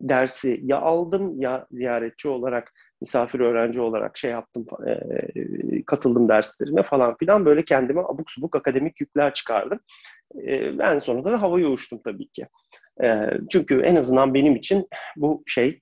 dersi 0.00 0.60
ya 0.62 0.78
aldım 0.78 1.40
ya 1.40 1.66
ziyaretçi 1.70 2.28
olarak, 2.28 2.72
misafir 3.00 3.40
öğrenci 3.40 3.80
olarak 3.80 4.18
şey 4.18 4.30
yaptım, 4.30 4.66
katıldım 5.86 6.28
derslerine 6.28 6.82
falan 6.82 7.16
filan 7.16 7.44
böyle 7.46 7.64
kendime 7.64 8.00
abuk 8.00 8.30
subuk 8.30 8.56
akademik 8.56 9.00
yükler 9.00 9.34
çıkardım. 9.34 9.80
E, 10.46 10.78
ben 10.78 10.98
sonunda 10.98 11.32
da 11.32 11.42
havaya 11.42 11.68
uçtum 11.68 12.00
tabii 12.04 12.28
ki. 12.28 12.46
Çünkü 13.50 13.80
en 13.80 13.96
azından 13.96 14.34
benim 14.34 14.56
için 14.56 14.86
bu 15.16 15.42
şey 15.46 15.80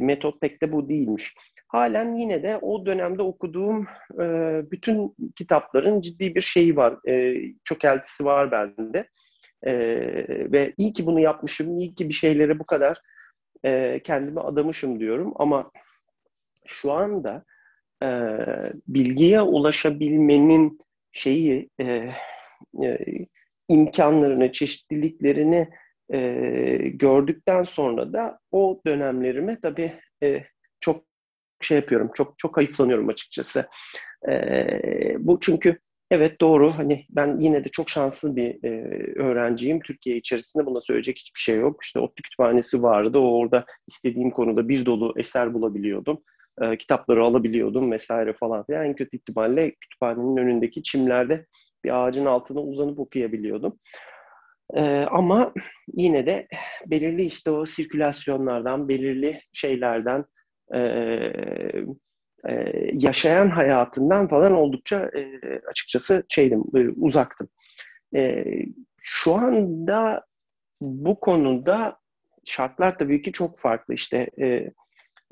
metot 0.00 0.40
pek 0.40 0.62
de 0.62 0.72
bu 0.72 0.88
değilmiş 0.88 1.34
halen 1.70 2.14
yine 2.14 2.42
de 2.42 2.56
o 2.56 2.86
dönemde 2.86 3.22
okuduğum 3.22 3.86
e, 4.20 4.24
bütün 4.70 5.14
kitapların 5.36 6.00
ciddi 6.00 6.34
bir 6.34 6.40
şeyi 6.40 6.76
var, 6.76 7.08
e, 7.08 7.36
çökeltisi 7.64 8.24
var 8.24 8.50
bende. 8.50 9.08
E, 9.62 9.72
ve 10.52 10.74
iyi 10.76 10.92
ki 10.92 11.06
bunu 11.06 11.20
yapmışım, 11.20 11.78
iyi 11.78 11.94
ki 11.94 12.08
bir 12.08 12.14
şeylere 12.14 12.58
bu 12.58 12.66
kadar 12.66 13.00
e, 13.64 14.00
kendime 14.02 14.40
adamışım 14.40 15.00
diyorum. 15.00 15.32
Ama 15.36 15.70
şu 16.66 16.92
anda 16.92 17.44
e, 18.02 18.08
bilgiye 18.88 19.40
ulaşabilmenin 19.40 20.78
şeyi, 21.12 21.70
e, 21.80 21.84
e, 22.82 22.98
imkanlarını, 23.68 24.52
çeşitliliklerini 24.52 25.68
e, 26.12 26.18
gördükten 26.88 27.62
sonra 27.62 28.12
da 28.12 28.38
o 28.52 28.80
dönemlerime 28.86 29.60
tabii 29.60 29.92
e, 30.22 30.44
çok 30.80 31.09
şey 31.60 31.76
yapıyorum. 31.76 32.10
Çok 32.14 32.38
çok 32.38 32.56
hayıflanıyorum 32.56 33.08
açıkçası. 33.08 33.66
E, 34.28 34.34
bu 35.18 35.40
çünkü 35.40 35.78
evet 36.10 36.40
doğru. 36.40 36.70
Hani 36.70 37.06
ben 37.10 37.40
yine 37.40 37.64
de 37.64 37.68
çok 37.68 37.90
şanslı 37.90 38.36
bir 38.36 38.64
e, 38.64 38.70
öğrenciyim. 39.22 39.80
Türkiye 39.80 40.16
içerisinde 40.16 40.66
buna 40.66 40.80
söyleyecek 40.80 41.18
hiçbir 41.18 41.40
şey 41.40 41.56
yok. 41.56 41.84
İşte 41.84 42.00
ODTÜ 42.00 42.22
kütüphanesi 42.22 42.82
vardı. 42.82 43.18
O 43.18 43.38
orada 43.38 43.64
istediğim 43.88 44.30
konuda 44.30 44.68
bir 44.68 44.86
dolu 44.86 45.14
eser 45.16 45.54
bulabiliyordum. 45.54 46.22
E, 46.62 46.78
kitapları 46.78 47.24
alabiliyordum 47.24 47.92
vesaire 47.92 48.32
falan. 48.32 48.64
Yani 48.68 48.88
en 48.88 48.94
kötü 48.94 49.16
ihtimalle 49.16 49.70
kütüphanenin 49.70 50.36
önündeki 50.36 50.82
çimlerde 50.82 51.46
bir 51.84 52.04
ağacın 52.04 52.26
altına 52.26 52.60
uzanıp 52.60 52.98
okuyabiliyordum. 52.98 53.78
Ee, 54.74 55.06
ama 55.10 55.52
yine 55.94 56.26
de 56.26 56.48
belirli 56.86 57.22
işte 57.22 57.50
o 57.50 57.66
sirkülasyonlardan, 57.66 58.88
belirli 58.88 59.40
şeylerden, 59.52 60.24
e, 60.74 60.80
e, 62.48 62.72
yaşayan 62.92 63.48
hayatından 63.48 64.28
falan 64.28 64.52
oldukça 64.52 65.10
e, 65.16 65.40
açıkçası 65.70 66.24
şeydim, 66.28 66.64
e, 66.76 66.88
uzaktım. 66.88 67.48
E, 68.16 68.44
şu 69.00 69.34
anda 69.34 70.24
bu 70.80 71.20
konuda 71.20 71.98
şartlar 72.44 72.98
tabii 72.98 73.22
ki 73.22 73.32
çok 73.32 73.58
farklı. 73.58 73.94
İşte 73.94 74.30
e, 74.40 74.70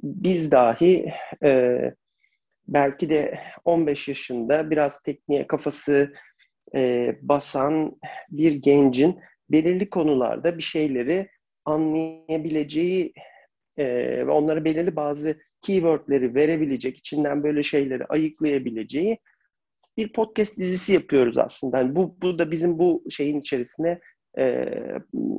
biz 0.03 0.51
dahi 0.53 1.13
e, 1.45 1.79
belki 2.69 3.11
de 3.11 3.39
15 3.65 4.09
yaşında 4.09 4.71
biraz 4.71 5.03
tekniğe 5.03 5.47
kafası 5.47 6.13
e, 6.75 7.15
basan 7.23 7.97
bir 8.31 8.53
gencin 8.53 9.21
belirli 9.51 9.91
konularda 9.91 10.59
bir 10.59 10.63
şeyleri 10.63 11.31
anlayabileceği 11.65 13.13
ve 14.27 14.31
onlara 14.31 14.65
belirli 14.65 14.97
bazı 14.97 15.39
keywordleri 15.61 16.35
verebilecek, 16.35 16.97
içinden 16.97 17.43
böyle 17.43 17.63
şeyleri 17.63 18.05
ayıklayabileceği 18.05 19.19
bir 19.99 20.13
podcast 20.13 20.59
dizisi 20.59 20.93
yapıyoruz 20.93 21.39
aslında. 21.39 21.79
Yani 21.79 21.97
bu, 21.97 22.17
bu 22.23 22.39
da 22.39 22.51
bizim 22.51 22.79
bu 22.79 23.05
şeyin 23.11 23.41
içerisine, 23.41 24.01
e, 24.39 24.69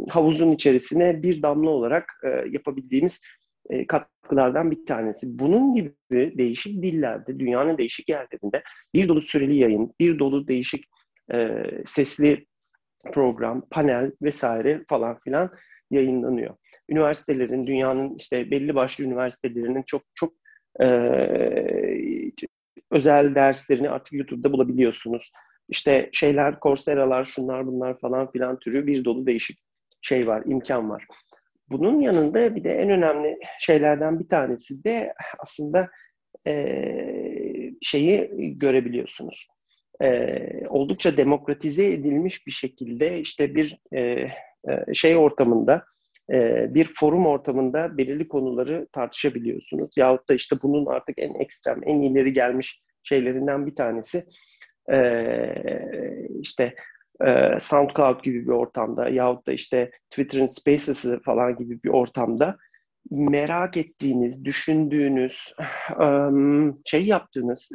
havuzun 0.10 0.52
içerisine 0.52 1.24
bir 1.24 1.42
damla 1.42 1.70
olarak 1.70 2.14
e, 2.24 2.28
yapabildiğimiz 2.28 3.24
e, 3.70 3.88
katkılardan 3.88 4.72
bir 4.72 4.86
tanesi. 4.86 5.40
Bunun 5.40 5.74
gibi 5.76 5.94
değişik 6.38 6.84
dillerde, 6.84 7.40
dünyanın 7.40 7.78
değişik 7.78 8.10
yerlerinde 8.10 8.64
bir 8.94 9.08
dolu 9.08 9.22
süreli 9.22 9.56
yayın, 9.56 9.94
bir 10.00 10.20
dolu 10.20 10.48
değişik 10.48 10.86
e, 11.34 11.50
sesli 11.86 12.46
program, 13.14 13.68
panel 13.72 14.12
vesaire 14.22 14.84
falan 14.88 15.20
filan 15.20 15.52
yayınlanıyor. 15.92 16.56
Üniversitelerin, 16.90 17.68
dünyanın 17.68 18.16
işte 18.16 18.52
belli 18.52 18.76
başlı 18.76 19.04
üniversitelerinin 19.04 19.84
çok 19.84 20.02
çok 20.16 20.34
e, 20.82 20.88
özel 22.92 23.36
derslerini 23.36 23.90
artık 23.90 24.14
YouTube'da 24.14 24.52
bulabiliyorsunuz. 24.54 25.32
İşte 25.70 26.10
şeyler, 26.14 26.56
Coursera'lar, 26.62 27.26
şunlar 27.26 27.68
bunlar 27.68 28.00
falan 28.00 28.32
filan 28.32 28.60
türü 28.60 28.88
bir 28.88 29.06
dolu 29.06 29.28
değişik 29.28 29.60
şey 30.02 30.28
var, 30.28 30.44
imkan 30.46 30.90
var. 30.90 31.06
Bunun 31.70 32.00
yanında 32.00 32.56
bir 32.56 32.64
de 32.64 32.74
en 32.74 32.90
önemli 32.90 33.40
şeylerden 33.60 34.20
bir 34.20 34.30
tanesi 34.30 34.84
de 34.84 35.14
aslında 35.40 35.90
e, 36.48 37.72
şeyi 37.82 38.30
görebiliyorsunuz. 38.60 39.48
E, 40.02 40.68
oldukça 40.68 41.18
demokratize 41.18 41.88
edilmiş 41.88 42.48
bir 42.48 42.52
şekilde 42.52 43.20
işte 43.20 43.56
bir 43.56 43.80
e, 43.96 44.28
e, 44.68 44.94
şey 44.94 45.18
ortamında, 45.18 45.86
e, 46.32 46.68
bir 46.74 46.94
forum 46.96 47.26
ortamında 47.26 47.98
belirli 47.98 48.28
konuları 48.28 48.88
tartışabiliyorsunuz. 48.94 49.98
Yahut 49.98 50.30
da 50.30 50.34
işte 50.34 50.56
bunun 50.64 50.86
artık 50.86 51.16
en 51.18 51.34
ekstrem, 51.34 51.80
en 51.84 52.02
ileri 52.02 52.34
gelmiş 52.34 52.82
şeylerinden 53.04 53.66
bir 53.66 53.76
tanesi 53.76 54.26
e, 54.92 55.00
işte 56.42 56.76
SoundCloud 57.60 58.24
gibi 58.24 58.46
bir 58.46 58.52
ortamda 58.52 59.10
yahut 59.10 59.48
da 59.48 59.52
işte 59.52 59.92
Twitter'ın 60.10 60.46
Spaces'ı 60.46 61.20
falan 61.26 61.58
gibi 61.58 61.84
bir 61.84 61.90
ortamda 61.90 62.58
merak 63.12 63.78
ettiğiniz, 63.78 64.46
düşündüğünüz, 64.46 65.54
şey 66.86 67.06
yaptığınız, 67.06 67.72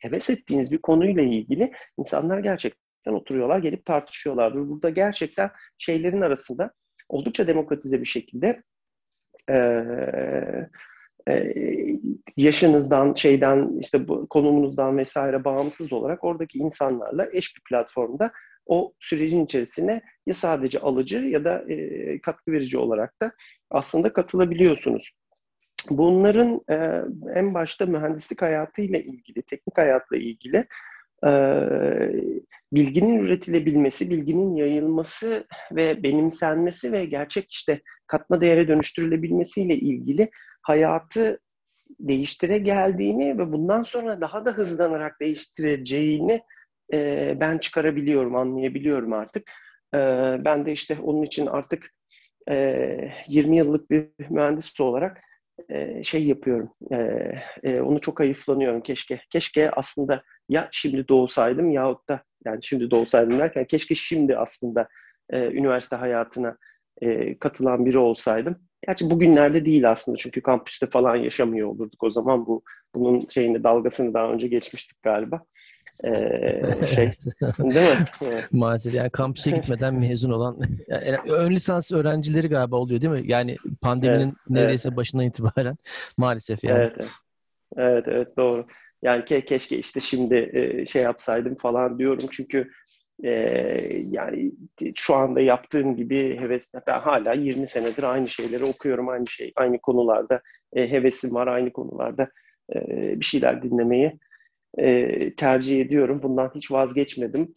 heves 0.00 0.30
ettiğiniz 0.30 0.72
bir 0.72 0.78
konuyla 0.78 1.22
ilgili 1.22 1.72
insanlar 1.98 2.38
gerçekten 2.38 2.87
oturuyorlar, 3.06 3.58
gelip 3.58 3.84
tartışıyorlar. 3.84 4.54
Burada 4.54 4.90
gerçekten 4.90 5.50
şeylerin 5.78 6.20
arasında 6.20 6.72
oldukça 7.08 7.46
demokratize 7.46 8.00
bir 8.00 8.06
şekilde 8.06 8.60
yaşınızdan, 12.36 13.14
şeyden, 13.14 13.78
işte 13.80 14.08
bu 14.08 14.28
konumunuzdan 14.28 14.98
vesaire 14.98 15.44
bağımsız 15.44 15.92
olarak 15.92 16.24
oradaki 16.24 16.58
insanlarla 16.58 17.28
eş 17.32 17.56
bir 17.56 17.62
platformda 17.68 18.32
o 18.66 18.94
sürecin 18.98 19.44
içerisine 19.44 20.02
ya 20.26 20.34
sadece 20.34 20.78
alıcı 20.78 21.18
ya 21.18 21.44
da 21.44 21.72
e, 21.72 22.20
katkı 22.20 22.52
verici 22.52 22.78
olarak 22.78 23.22
da 23.22 23.32
aslında 23.70 24.12
katılabiliyorsunuz. 24.12 25.10
Bunların 25.90 26.60
e, 26.70 26.74
en 27.34 27.54
başta 27.54 27.86
mühendislik 27.86 28.42
hayatıyla 28.42 28.98
ilgili, 28.98 29.42
teknik 29.42 29.78
hayatla 29.78 30.16
ilgili 30.16 30.66
e, 31.26 31.30
bilginin 32.72 33.18
üretilebilmesi, 33.18 34.10
bilginin 34.10 34.56
yayılması 34.56 35.46
ve 35.72 36.02
benimsenmesi 36.02 36.92
ve 36.92 37.04
gerçek 37.04 37.52
işte 37.52 37.80
katma 38.06 38.40
değere 38.40 38.68
dönüştürülebilmesiyle 38.68 39.76
ilgili 39.76 40.30
hayatı 40.62 41.40
değiştire 42.00 42.58
geldiğini 42.58 43.38
ve 43.38 43.52
bundan 43.52 43.82
sonra 43.82 44.20
daha 44.20 44.46
da 44.46 44.52
hızlanarak 44.52 45.20
değiştireceğini 45.20 46.42
e, 46.92 47.34
ben 47.40 47.58
çıkarabiliyorum, 47.58 48.36
anlayabiliyorum 48.36 49.12
artık. 49.12 49.50
E, 49.94 49.98
ben 50.44 50.66
de 50.66 50.72
işte 50.72 50.98
onun 51.02 51.22
için 51.22 51.46
artık 51.46 51.94
e, 52.50 53.10
20 53.28 53.56
yıllık 53.56 53.90
bir 53.90 54.08
mühendis 54.30 54.80
olarak 54.80 55.20
e, 55.68 56.02
şey 56.02 56.26
yapıyorum. 56.26 56.72
E, 56.92 56.96
e, 57.62 57.80
onu 57.80 58.00
çok 58.00 58.20
ayıflanıyorum 58.20 58.80
keşke. 58.80 59.20
Keşke 59.30 59.70
aslında 59.70 60.22
ya 60.48 60.68
şimdi 60.72 61.08
doğsaydım 61.08 61.70
yahut 61.70 62.08
da 62.08 62.22
yani 62.44 62.58
şimdi 62.62 62.90
doğsaydım 62.90 63.38
derken 63.38 63.64
keşke 63.64 63.94
şimdi 63.94 64.36
aslında 64.36 64.88
e, 65.30 65.46
üniversite 65.46 65.96
hayatına 65.96 66.56
e, 67.02 67.38
katılan 67.38 67.86
biri 67.86 67.98
olsaydım. 67.98 68.56
Gerçi 68.86 69.10
bugünlerde 69.10 69.64
değil 69.64 69.90
aslında 69.90 70.18
çünkü 70.18 70.42
kampüste 70.42 70.86
falan 70.86 71.16
yaşamıyor 71.16 71.68
olurduk 71.68 72.02
o 72.02 72.10
zaman 72.10 72.46
bu 72.46 72.62
bunun 72.94 73.26
şeyini 73.26 73.64
dalgasını 73.64 74.14
daha 74.14 74.32
önce 74.32 74.48
geçmiştik 74.48 75.02
galiba 75.02 75.42
ee, 76.04 76.86
şey 76.94 77.12
değil 77.58 77.98
mi? 77.98 78.04
Evet. 78.26 78.52
Maalesef 78.52 78.94
yani 78.94 79.10
kampüse 79.10 79.50
gitmeden 79.50 79.94
mezun 79.94 80.30
olan 80.30 80.58
yani 80.88 81.16
ön 81.32 81.50
lisans 81.50 81.92
öğrencileri 81.92 82.48
galiba 82.48 82.76
oluyor 82.76 83.00
değil 83.00 83.12
mi? 83.12 83.22
Yani 83.24 83.56
pandeminin 83.80 84.26
evet, 84.26 84.34
neredeyse 84.48 84.88
evet. 84.88 84.96
başından 84.96 85.26
itibaren 85.26 85.76
maalesef 86.16 86.64
yani. 86.64 86.78
Evet, 86.78 86.92
evet. 86.96 87.10
Evet, 87.76 88.04
evet 88.08 88.36
doğru. 88.36 88.66
Yani 89.02 89.24
ke 89.24 89.40
keşke 89.40 89.78
işte 89.78 90.00
şimdi 90.00 90.50
e, 90.52 90.86
şey 90.86 91.02
yapsaydım 91.02 91.56
falan 91.56 91.98
diyorum 91.98 92.26
çünkü 92.30 92.70
e, 93.24 93.30
yani 94.10 94.52
şu 94.94 95.14
anda 95.14 95.40
yaptığım 95.40 95.96
gibi 95.96 96.40
heves 96.40 96.68
ben 96.86 97.00
hala 97.00 97.32
20 97.32 97.66
senedir 97.66 98.02
aynı 98.02 98.28
şeyleri 98.28 98.64
okuyorum 98.64 99.08
aynı 99.08 99.26
şey 99.26 99.52
aynı 99.56 99.78
konularda 99.80 100.40
e, 100.76 100.90
hevesim 100.90 101.34
var 101.34 101.46
aynı 101.46 101.72
konularda 101.72 102.28
e, 102.74 102.80
bir 103.20 103.24
şeyler 103.24 103.62
dinlemeyi 103.62 104.18
e, 104.78 105.34
tercih 105.34 105.80
ediyorum. 105.80 106.22
Bundan 106.22 106.50
hiç 106.54 106.72
vazgeçmedim. 106.72 107.54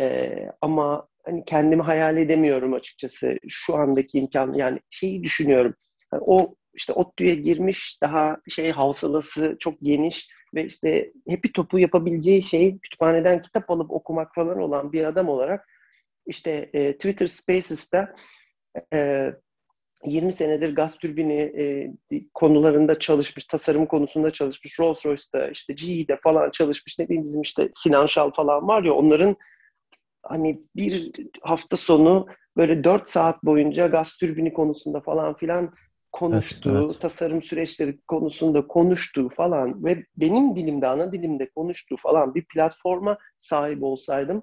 E, 0.00 0.34
ama 0.60 1.08
hani 1.24 1.44
kendimi 1.46 1.82
hayal 1.82 2.16
edemiyorum 2.16 2.72
açıkçası. 2.72 3.38
Şu 3.48 3.74
andaki 3.76 4.18
imkan 4.18 4.52
yani 4.52 4.80
şeyi 4.90 5.22
düşünüyorum. 5.22 5.74
Yani 6.12 6.22
o 6.26 6.54
işte 6.80 6.92
ODTÜ'ye 6.92 7.34
girmiş 7.34 7.98
daha 8.02 8.36
şey 8.48 8.70
havsalası 8.70 9.56
çok 9.58 9.74
geniş 9.82 10.28
ve 10.54 10.64
işte 10.64 11.12
hepi 11.28 11.52
topu 11.52 11.78
yapabileceği 11.78 12.42
şey 12.42 12.78
kütüphaneden 12.78 13.42
kitap 13.42 13.70
alıp 13.70 13.90
okumak 13.90 14.34
falan 14.34 14.58
olan 14.58 14.92
bir 14.92 15.04
adam 15.04 15.28
olarak 15.28 15.68
işte 16.26 16.70
e, 16.72 16.92
Twitter 16.92 17.26
Spaces'ta 17.26 18.14
e, 18.94 19.30
20 20.04 20.32
senedir 20.32 20.74
gaz 20.74 20.98
türbini 20.98 21.40
e, 21.40 21.92
konularında 22.34 22.98
çalışmış, 22.98 23.46
tasarım 23.46 23.86
konusunda 23.86 24.30
çalışmış, 24.30 24.78
Rolls-Royce'da, 24.78 25.50
işte 25.50 25.72
GE'de 25.72 26.16
falan 26.16 26.50
çalışmış. 26.50 26.98
Ne 26.98 27.04
bileyim 27.04 27.24
bizim 27.24 27.42
işte 27.42 27.70
Sinan 27.72 28.06
Şal 28.06 28.30
falan 28.30 28.68
var 28.68 28.82
ya 28.82 28.92
onların 28.92 29.36
hani 30.22 30.60
bir 30.76 31.12
hafta 31.42 31.76
sonu 31.76 32.26
böyle 32.56 32.84
4 32.84 33.08
saat 33.08 33.44
boyunca 33.44 33.86
gaz 33.86 34.16
türbini 34.16 34.52
konusunda 34.52 35.00
falan 35.00 35.36
filan 35.36 35.74
konuştuğu, 36.12 36.70
evet, 36.70 36.84
evet. 36.90 37.00
tasarım 37.00 37.42
süreçleri 37.42 38.00
konusunda 38.08 38.66
konuştuğu 38.66 39.28
falan 39.28 39.84
ve 39.84 40.04
benim 40.16 40.56
dilimde, 40.56 40.86
ana 40.86 41.12
dilimde 41.12 41.50
konuştuğu 41.50 41.96
falan 41.96 42.34
bir 42.34 42.44
platforma 42.44 43.18
sahip 43.38 43.82
olsaydım 43.82 44.42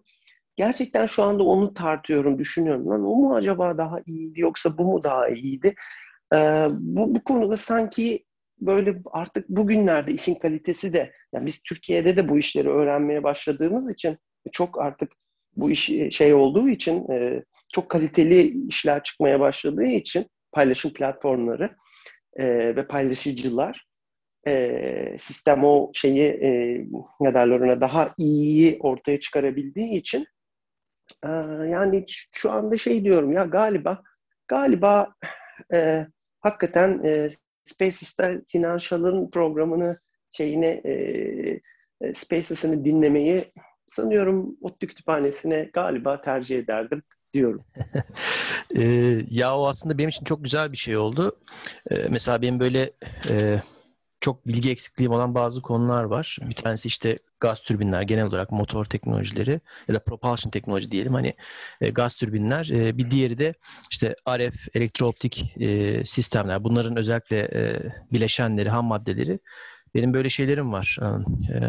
gerçekten 0.57 1.05
şu 1.05 1.23
anda 1.23 1.43
onu 1.43 1.73
tartıyorum, 1.73 2.39
düşünüyorum. 2.39 2.89
Lan 2.89 3.05
o 3.05 3.15
mu 3.15 3.35
acaba 3.35 3.77
daha 3.77 3.99
iyiydi 4.05 4.41
yoksa 4.41 4.77
bu 4.77 4.83
mu 4.83 5.03
daha 5.03 5.29
iyiydi? 5.29 5.75
Ee, 6.33 6.67
bu, 6.71 7.15
bu 7.15 7.23
konuda 7.23 7.57
sanki 7.57 8.25
böyle 8.61 9.01
artık 9.11 9.49
bugünlerde 9.49 10.11
işin 10.11 10.35
kalitesi 10.35 10.93
de, 10.93 11.11
yani 11.33 11.45
biz 11.45 11.63
Türkiye'de 11.63 12.17
de 12.17 12.29
bu 12.29 12.37
işleri 12.37 12.69
öğrenmeye 12.69 13.23
başladığımız 13.23 13.91
için 13.91 14.17
çok 14.51 14.81
artık 14.81 15.11
bu 15.55 15.71
iş 15.71 15.89
e, 15.89 16.11
şey 16.11 16.33
olduğu 16.33 16.69
için 16.69 17.11
e, 17.11 17.43
çok 17.73 17.89
kaliteli 17.89 18.67
işler 18.67 19.03
çıkmaya 19.03 19.39
başladığı 19.39 19.85
için 19.85 20.25
paylaşım 20.57 20.93
platformları 20.93 21.75
e, 22.33 22.45
ve 22.75 22.87
paylaşıcılar 22.87 23.87
e, 24.47 25.15
sistem 25.17 25.63
o 25.63 25.91
şeyi 25.93 26.23
e, 26.23 26.49
ne 27.19 27.33
derler 27.33 27.59
ona 27.59 27.81
daha 27.81 28.13
iyi 28.17 28.77
ortaya 28.79 29.19
çıkarabildiği 29.19 29.99
için 29.99 30.27
ee, 31.23 31.29
yani 31.71 32.05
şu 32.31 32.51
anda 32.51 32.77
şey 32.77 33.03
diyorum 33.03 33.33
ya 33.33 33.43
galiba 33.43 34.03
galiba 34.47 35.13
e, 35.73 36.07
hakikaten 36.41 37.03
e, 37.03 37.29
Spaces'ta 37.63 38.31
Sinan 38.45 38.77
Şal'ın 38.77 39.29
programını 39.29 39.99
şeyini 40.31 40.81
e, 40.85 40.91
e, 42.01 42.13
Spaces'ını 42.13 42.85
dinlemeyi 42.85 43.51
sanıyorum 43.87 44.57
ODTÜ 44.61 44.87
kütüphanesine 44.87 45.69
galiba 45.73 46.21
tercih 46.21 46.59
ederdim 46.59 47.03
diyorum. 47.33 47.63
e, 48.75 48.83
ya 49.29 49.57
o 49.57 49.67
aslında 49.67 49.97
benim 49.97 50.09
için 50.09 50.25
çok 50.25 50.43
güzel 50.43 50.71
bir 50.71 50.77
şey 50.77 50.97
oldu. 50.97 51.37
E, 51.91 51.95
mesela 52.09 52.41
benim 52.41 52.59
böyle 52.59 52.91
e, 53.29 53.61
çok 54.21 54.47
bilgi 54.47 54.71
eksikliğim 54.71 55.11
olan 55.11 55.35
bazı 55.35 55.61
konular 55.61 56.03
var. 56.03 56.37
Bir 56.41 56.55
tanesi 56.55 56.87
işte 56.87 57.19
gaz 57.39 57.61
türbinler 57.61 58.01
genel 58.01 58.25
olarak 58.25 58.51
motor 58.51 58.85
teknolojileri 58.85 59.61
ya 59.87 59.95
da 59.95 59.99
propulsion 59.99 60.51
teknoloji 60.51 60.91
diyelim 60.91 61.13
hani 61.13 61.33
e, 61.81 61.89
gaz 61.89 62.15
türbinler. 62.15 62.69
E, 62.69 62.97
bir 62.97 63.11
diğeri 63.11 63.37
de 63.37 63.53
işte 63.91 64.15
RF 64.29 64.67
elektrooptik 64.73 65.57
e, 65.57 66.05
sistemler. 66.05 66.63
Bunların 66.63 66.97
özellikle 66.97 67.39
e, 67.39 67.81
bileşenleri, 68.13 68.69
ham 68.69 68.85
maddeleri 68.85 69.39
benim 69.95 70.13
böyle 70.13 70.29
şeylerim 70.29 70.73
var. 70.73 70.97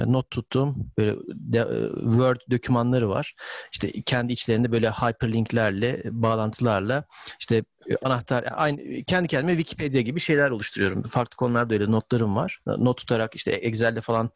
Not 0.07 0.31
tuttuğum 0.31 0.75
böyle 0.99 1.15
Word 2.01 2.41
dokümanları 2.51 3.09
var. 3.09 3.35
İşte 3.73 3.93
kendi 4.07 4.33
içlerinde 4.33 4.73
böyle 4.73 4.91
hyperlinklerle, 4.91 6.03
bağlantılarla 6.05 7.05
işte 7.41 7.65
anahtar 8.03 8.45
aynı 8.53 9.05
kendi 9.05 9.29
kendime 9.29 9.57
Wikipedia 9.57 10.01
gibi 10.01 10.21
şeyler 10.21 10.51
oluşturuyorum. 10.51 11.03
Farklı 11.03 11.37
konularda 11.37 11.75
öyle 11.75 11.91
notlarım 11.91 12.37
var. 12.37 12.61
Not 12.67 12.97
tutarak 12.97 13.35
işte 13.35 13.53
Excel'de 13.53 14.01
falan 14.01 14.31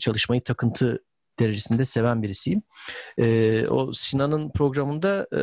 çalışmayı 0.00 0.40
takıntı 0.40 1.04
derecesinde 1.40 1.84
seven 1.84 2.22
birisiyim. 2.22 2.62
E, 3.18 3.66
o 3.68 3.92
Sinan'ın 3.92 4.50
programında 4.50 5.26
e, 5.32 5.40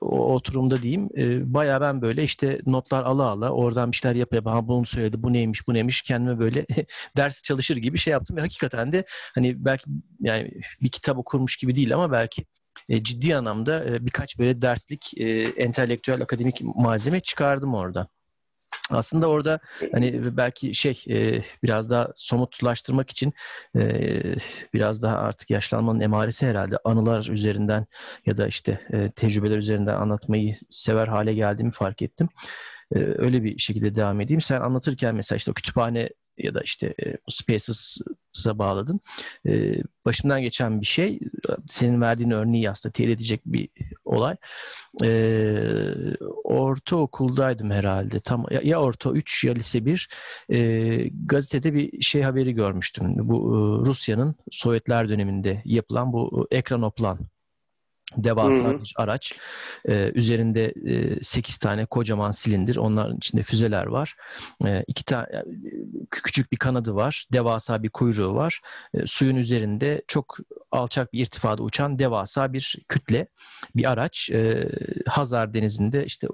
o 0.00 0.34
oturumda 0.34 0.82
diyeyim 0.82 1.08
e, 1.16 1.54
bayağı 1.54 1.80
ben 1.80 2.02
böyle 2.02 2.24
işte 2.24 2.60
notlar 2.66 3.02
ala 3.02 3.24
ala 3.24 3.50
oradan 3.50 3.92
bir 3.92 3.96
şeyler 3.96 4.16
yapa 4.16 4.36
yapa 4.36 4.52
ha 4.52 4.68
bunu 4.68 4.86
söyledi 4.86 5.22
bu 5.22 5.32
neymiş 5.32 5.68
bu 5.68 5.74
neymiş 5.74 6.02
kendime 6.02 6.38
böyle 6.38 6.66
ders 7.16 7.42
çalışır 7.42 7.76
gibi 7.76 7.98
şey 7.98 8.10
yaptım 8.10 8.36
ve 8.36 8.40
hakikaten 8.40 8.92
de 8.92 9.04
hani 9.34 9.64
belki 9.64 9.84
yani 10.20 10.52
bir 10.82 10.88
kitap 10.88 11.18
okurmuş 11.18 11.56
gibi 11.56 11.74
değil 11.74 11.94
ama 11.94 12.12
belki 12.12 12.44
e, 12.88 13.02
ciddi 13.02 13.36
anlamda 13.36 13.84
e, 13.84 14.06
birkaç 14.06 14.38
böyle 14.38 14.62
derslik 14.62 15.18
e, 15.18 15.42
entelektüel 15.42 16.22
akademik 16.22 16.60
malzeme 16.62 17.20
çıkardım 17.20 17.74
orada. 17.74 18.08
Aslında 18.90 19.28
orada 19.28 19.60
hani 19.92 20.36
belki 20.36 20.74
şey 20.74 21.04
e, 21.08 21.42
biraz 21.62 21.90
daha 21.90 22.08
somutlaştırmak 22.16 23.10
için 23.10 23.32
e, 23.76 23.82
biraz 24.74 25.02
daha 25.02 25.16
artık 25.16 25.50
yaşlanmanın 25.50 26.00
emaresi 26.00 26.46
herhalde 26.46 26.78
anılar 26.84 27.28
üzerinden 27.30 27.86
ya 28.26 28.36
da 28.36 28.46
işte 28.46 28.80
e, 28.92 29.10
tecrübeler 29.10 29.56
üzerinden 29.56 29.94
anlatmayı 29.94 30.56
sever 30.70 31.08
hale 31.08 31.34
geldiğimi 31.34 31.72
fark 31.72 32.02
ettim. 32.02 32.28
Öyle 32.94 33.44
bir 33.44 33.58
şekilde 33.58 33.96
devam 33.96 34.20
edeyim. 34.20 34.40
Sen 34.40 34.60
anlatırken 34.60 35.14
mesela 35.14 35.36
işte 35.36 35.50
o 35.50 35.54
kütüphane 35.54 36.08
ya 36.38 36.54
da 36.54 36.60
işte 36.60 36.94
e, 37.06 37.16
Spaces'a 37.28 38.58
bağladın. 38.58 39.00
E, 39.46 39.74
başımdan 40.04 40.42
geçen 40.42 40.80
bir 40.80 40.86
şey, 40.86 41.18
senin 41.68 42.00
verdiğin 42.00 42.30
örneği 42.30 42.70
aslında 42.70 42.92
teyit 42.92 43.12
edecek 43.12 43.40
bir 43.46 43.68
olay. 44.04 44.36
E, 45.04 45.08
ortaokuldaydım 46.44 47.70
herhalde. 47.70 48.20
Tam 48.20 48.46
ya, 48.50 48.60
ya 48.64 48.80
orta 48.80 49.10
3 49.10 49.44
ya 49.44 49.52
lise 49.54 49.86
1 49.86 50.08
e, 50.52 51.08
gazetede 51.26 51.74
bir 51.74 52.00
şey 52.02 52.22
haberi 52.22 52.52
görmüştüm. 52.52 53.14
Bu 53.18 53.36
e, 53.36 53.86
Rusya'nın 53.86 54.36
Sovyetler 54.50 55.08
döneminde 55.08 55.62
yapılan 55.64 56.12
bu 56.12 56.48
ekranoplan 56.50 57.18
devasa 58.16 58.80
bir 58.80 58.94
araç. 58.96 59.38
Ee, 59.88 60.12
üzerinde 60.14 60.74
e, 60.86 61.22
8 61.22 61.58
tane 61.58 61.86
kocaman 61.86 62.30
silindir. 62.30 62.76
Onların 62.76 63.16
içinde 63.16 63.42
füzeler 63.42 63.86
var. 63.86 64.16
Ee, 64.66 64.84
iki 64.86 65.04
tane 65.04 65.26
küçük 66.10 66.52
bir 66.52 66.56
kanadı 66.56 66.94
var. 66.94 67.26
Devasa 67.32 67.82
bir 67.82 67.90
kuyruğu 67.90 68.34
var. 68.34 68.60
Ee, 68.94 69.06
suyun 69.06 69.36
üzerinde 69.36 70.02
çok 70.08 70.36
alçak 70.70 71.12
bir 71.12 71.22
irtifada 71.22 71.62
uçan 71.62 71.98
devasa 71.98 72.52
bir 72.52 72.76
kütle, 72.88 73.28
bir 73.76 73.90
araç. 73.90 74.30
Ee, 74.30 74.68
Hazar 75.06 75.54
Denizi'nde 75.54 76.04
işte 76.04 76.28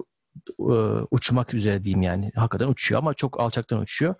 uçmak 1.11 1.53
üzere 1.53 1.83
diyeyim 1.83 2.01
yani. 2.01 2.31
Hakikaten 2.35 2.67
uçuyor 2.67 3.01
ama 3.01 3.13
çok 3.13 3.39
alçaktan 3.39 3.79
uçuyor. 3.79 4.15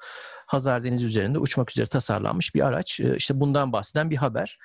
Hazar 0.48 0.84
Denizi 0.84 1.06
üzerinde 1.06 1.40
uçmak 1.40 1.72
üzere 1.72 1.86
tasarlanmış 1.86 2.56
bir 2.56 2.68
araç. 2.68 3.00
İşte 3.00 3.40
bundan 3.40 3.74
bahseden 3.74 4.10
bir 4.10 4.16
haber. 4.16 4.58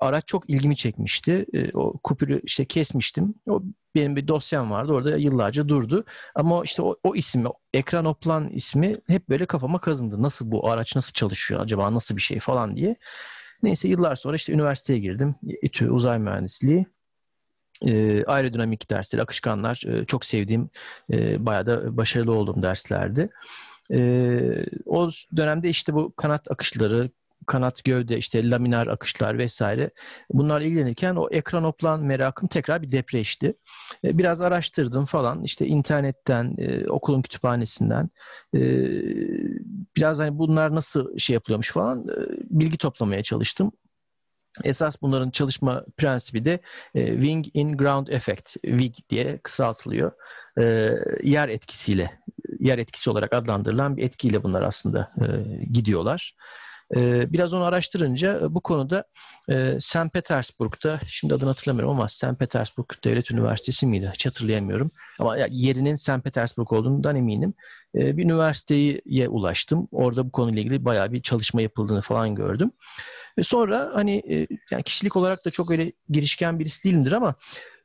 Araç 0.00 0.26
çok 0.26 0.50
ilgimi 0.50 0.76
çekmişti. 0.76 1.46
O 1.74 1.98
kupürü 1.98 2.40
işte 2.44 2.64
kesmiştim. 2.64 3.34
O 3.48 3.62
benim 3.94 4.16
bir 4.16 4.28
dosyam 4.28 4.70
vardı. 4.70 4.92
Orada 4.92 5.16
yıllarca 5.16 5.68
durdu. 5.68 6.04
Ama 6.34 6.64
işte 6.64 6.82
o, 6.82 6.96
o 7.04 7.14
ismi, 7.14 7.48
ekran 7.74 8.04
oplan 8.04 8.48
ismi 8.48 8.96
hep 9.06 9.28
böyle 9.28 9.46
kafama 9.46 9.78
kazındı. 9.78 10.22
Nasıl 10.22 10.50
bu 10.50 10.70
araç 10.70 10.96
nasıl 10.96 11.12
çalışıyor 11.12 11.60
acaba 11.60 11.94
nasıl 11.94 12.16
bir 12.16 12.22
şey 12.22 12.40
falan 12.40 12.76
diye. 12.76 12.96
Neyse 13.62 13.88
yıllar 13.88 14.16
sonra 14.16 14.36
işte 14.36 14.52
üniversiteye 14.52 14.98
girdim. 14.98 15.34
İTÜ 15.62 15.90
Uzay 15.90 16.18
Mühendisliği. 16.18 16.86
E, 17.86 18.24
aerodinamik 18.24 18.90
dersleri, 18.90 19.22
akışkanlar 19.22 19.82
e, 19.86 20.04
çok 20.04 20.24
sevdiğim, 20.24 20.70
e, 21.12 21.46
bayağı 21.46 21.66
da 21.66 21.96
başarılı 21.96 22.32
olduğum 22.32 22.62
derslerdi. 22.62 23.28
E, 23.92 24.66
o 24.86 25.10
dönemde 25.36 25.68
işte 25.68 25.94
bu 25.94 26.12
kanat 26.16 26.50
akışları, 26.50 27.10
kanat 27.46 27.84
gövde 27.84 28.18
işte 28.18 28.50
laminar 28.50 28.86
akışlar 28.86 29.38
vesaire 29.38 29.90
bunlarla 30.32 30.66
ilgilenirken 30.66 31.14
o 31.16 31.28
ekranoplan 31.30 32.04
merakım 32.04 32.48
tekrar 32.48 32.82
bir 32.82 32.92
depreşti. 32.92 33.54
E, 34.04 34.18
biraz 34.18 34.40
araştırdım 34.40 35.06
falan 35.06 35.42
işte 35.42 35.66
internetten, 35.66 36.54
e, 36.58 36.88
okulun 36.90 37.22
kütüphanesinden 37.22 38.10
e, 38.54 38.60
biraz 39.96 40.18
hani 40.18 40.38
bunlar 40.38 40.74
nasıl 40.74 41.18
şey 41.18 41.34
yapılıyormuş 41.34 41.72
falan 41.72 42.08
e, 42.08 42.14
bilgi 42.50 42.78
toplamaya 42.78 43.22
çalıştım. 43.22 43.72
Esas 44.64 45.02
bunların 45.02 45.30
çalışma 45.30 45.84
prensibi 45.96 46.44
de 46.44 46.60
e, 46.94 47.06
Wing 47.06 47.46
in 47.54 47.76
Ground 47.76 48.06
Effect, 48.06 48.52
WIG 48.52 48.94
diye 49.10 49.38
kısaltılıyor. 49.38 50.12
E, 50.60 50.94
yer 51.22 51.48
etkisiyle, 51.48 52.20
yer 52.60 52.78
etkisi 52.78 53.10
olarak 53.10 53.34
adlandırılan 53.34 53.96
bir 53.96 54.02
etkiyle 54.02 54.42
bunlar 54.42 54.62
aslında 54.62 55.12
e, 55.20 55.26
gidiyorlar. 55.72 56.34
E, 56.96 57.32
biraz 57.32 57.54
onu 57.54 57.64
araştırınca 57.64 58.54
bu 58.54 58.60
konuda 58.60 59.04
e, 59.48 59.80
St. 59.80 60.12
Petersburg'da, 60.12 61.00
şimdi 61.06 61.34
adını 61.34 61.48
hatırlamıyorum 61.48 61.94
ama 61.94 62.08
St. 62.08 62.38
Petersburg 62.38 62.86
Devlet 63.04 63.30
Üniversitesi 63.30 63.86
miydi? 63.86 64.10
Hiç 64.14 64.26
hatırlayamıyorum. 64.26 64.90
Ama 65.18 65.36
yerinin 65.50 65.94
St. 65.94 66.24
Petersburg 66.24 66.72
olduğundan 66.72 67.16
eminim. 67.16 67.54
E, 67.94 68.16
bir 68.16 68.24
üniversiteye 68.24 69.28
ulaştım. 69.28 69.88
Orada 69.92 70.26
bu 70.26 70.32
konuyla 70.32 70.62
ilgili 70.62 70.84
bayağı 70.84 71.12
bir 71.12 71.22
çalışma 71.22 71.62
yapıldığını 71.62 72.00
falan 72.00 72.34
gördüm. 72.34 72.70
Ve 73.38 73.42
sonra 73.42 73.90
hani 73.94 74.22
e, 74.30 74.46
yani 74.70 74.82
kişilik 74.82 75.16
olarak 75.16 75.44
da 75.44 75.50
çok 75.50 75.70
öyle 75.70 75.92
girişken 76.10 76.58
birisi 76.58 76.84
değilimdir 76.84 77.12
ama 77.12 77.34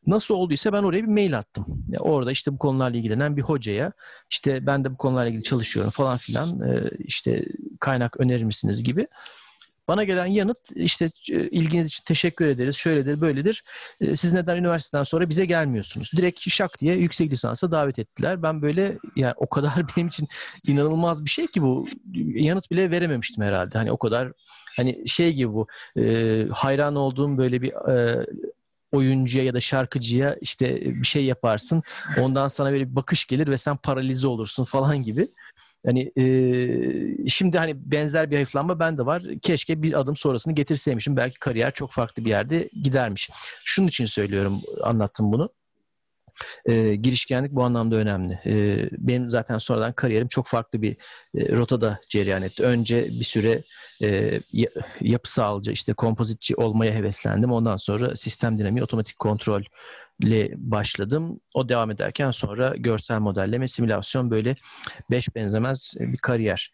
nasıl 0.07 0.33
olduysa 0.33 0.73
ben 0.73 0.83
oraya 0.83 1.03
bir 1.03 1.07
mail 1.07 1.37
attım. 1.37 1.65
Yani 1.89 2.03
orada 2.03 2.31
işte 2.31 2.53
bu 2.53 2.57
konularla 2.57 2.97
ilgilenen 2.97 3.37
bir 3.37 3.41
hocaya 3.41 3.91
işte 4.29 4.65
ben 4.65 4.83
de 4.83 4.91
bu 4.91 4.97
konularla 4.97 5.29
ilgili 5.29 5.43
çalışıyorum 5.43 5.91
falan 5.91 6.17
filan 6.17 6.61
e, 6.61 6.81
işte 6.99 7.45
kaynak 7.79 8.19
önerir 8.19 8.43
misiniz 8.43 8.83
gibi. 8.83 9.07
Bana 9.87 10.03
gelen 10.03 10.25
yanıt 10.25 10.57
işte 10.75 11.11
e, 11.31 11.49
ilginiz 11.49 11.87
için 11.87 12.03
teşekkür 12.03 12.47
ederiz, 12.47 12.75
şöyledir, 12.75 13.21
böyledir. 13.21 13.63
Siz 14.15 14.33
neden 14.33 14.57
üniversiteden 14.57 15.03
sonra 15.03 15.29
bize 15.29 15.45
gelmiyorsunuz? 15.45 16.11
Direkt 16.15 16.49
şak 16.49 16.79
diye 16.79 16.95
yüksek 16.95 17.31
lisansa 17.31 17.71
davet 17.71 17.99
ettiler. 17.99 18.43
Ben 18.43 18.61
böyle 18.61 18.97
yani 19.15 19.33
o 19.37 19.49
kadar 19.49 19.73
benim 19.97 20.07
için 20.07 20.27
inanılmaz 20.67 21.25
bir 21.25 21.29
şey 21.29 21.47
ki 21.47 21.61
bu 21.61 21.87
yanıt 22.33 22.71
bile 22.71 22.91
verememiştim 22.91 23.43
herhalde. 23.43 23.77
Hani 23.77 23.91
o 23.91 23.97
kadar 23.97 24.31
Hani 24.75 25.07
şey 25.07 25.33
gibi 25.33 25.53
bu 25.53 25.67
e, 25.97 26.45
hayran 26.51 26.95
olduğum 26.95 27.37
böyle 27.37 27.61
bir 27.61 27.73
e, 27.89 28.25
oyuncuya 28.91 29.43
ya 29.43 29.53
da 29.53 29.61
şarkıcıya 29.61 30.35
işte 30.41 30.81
bir 30.85 31.07
şey 31.07 31.25
yaparsın. 31.25 31.83
Ondan 32.19 32.47
sana 32.47 32.71
böyle 32.71 32.89
bir 32.89 32.95
bakış 32.95 33.25
gelir 33.25 33.47
ve 33.47 33.57
sen 33.57 33.75
paralize 33.75 34.27
olursun 34.27 34.63
falan 34.63 35.03
gibi. 35.03 35.27
Hani 35.85 36.11
e, 36.17 37.27
şimdi 37.29 37.57
hani 37.57 37.91
benzer 37.91 38.31
bir 38.31 38.35
hayıflanma 38.35 38.79
bende 38.79 39.05
var. 39.05 39.23
Keşke 39.41 39.83
bir 39.83 39.99
adım 39.99 40.15
sonrasını 40.15 40.53
getirseymişim. 40.53 41.17
Belki 41.17 41.39
kariyer 41.39 41.71
çok 41.73 41.91
farklı 41.91 42.25
bir 42.25 42.29
yerde 42.29 42.69
gidermiş. 42.83 43.29
Şunun 43.63 43.87
için 43.87 44.05
söylüyorum, 44.05 44.61
anlattım 44.83 45.31
bunu. 45.31 45.49
E, 46.65 46.95
girişkenlik 46.95 47.51
bu 47.51 47.63
anlamda 47.63 47.95
önemli. 47.95 48.39
E, 48.45 48.89
benim 48.91 49.29
zaten 49.29 49.57
sonradan 49.57 49.93
kariyerim 49.93 50.27
çok 50.27 50.47
farklı 50.47 50.81
bir 50.81 50.97
e, 51.35 51.55
rotada 51.55 51.99
cereyan 52.09 52.43
etti. 52.43 52.63
Önce 52.63 53.07
bir 53.07 53.23
süre 53.23 53.61
e, 54.03 54.39
yapısalcı, 55.01 55.71
işte 55.71 55.93
kompozitçi 55.93 56.55
olmaya 56.55 56.93
heveslendim. 56.93 57.51
Ondan 57.51 57.77
sonra 57.77 58.15
sistem 58.15 58.57
dinamiği, 58.57 58.83
otomatik 58.83 59.19
kontrol 59.19 59.61
ile 60.19 60.51
başladım. 60.57 61.39
O 61.53 61.69
devam 61.69 61.91
ederken 61.91 62.31
sonra 62.31 62.75
görsel 62.77 63.19
modelleme, 63.19 63.67
simülasyon 63.67 64.31
böyle 64.31 64.55
beş 65.11 65.35
benzemez 65.35 65.93
bir 65.99 66.17
kariyer. 66.17 66.71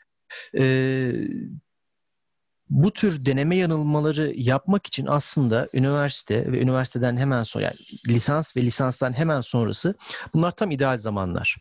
Ee, 0.58 1.12
bu 2.70 2.92
tür 2.92 3.26
deneme 3.26 3.56
yanılmaları 3.56 4.34
yapmak 4.36 4.88
için 4.88 5.06
aslında 5.06 5.68
üniversite 5.74 6.52
ve 6.52 6.62
üniversiteden 6.62 7.18
hemen 7.18 7.44
sonra 7.44 7.64
yani 7.64 7.78
lisans 8.08 8.58
ve 8.58 8.62
lisanstan 8.62 9.14
hemen 9.14 9.42
sonrası 9.42 9.96
bunlar 10.34 10.52
tam 10.52 10.72
ideal 10.72 10.98
zamanlar. 10.98 11.58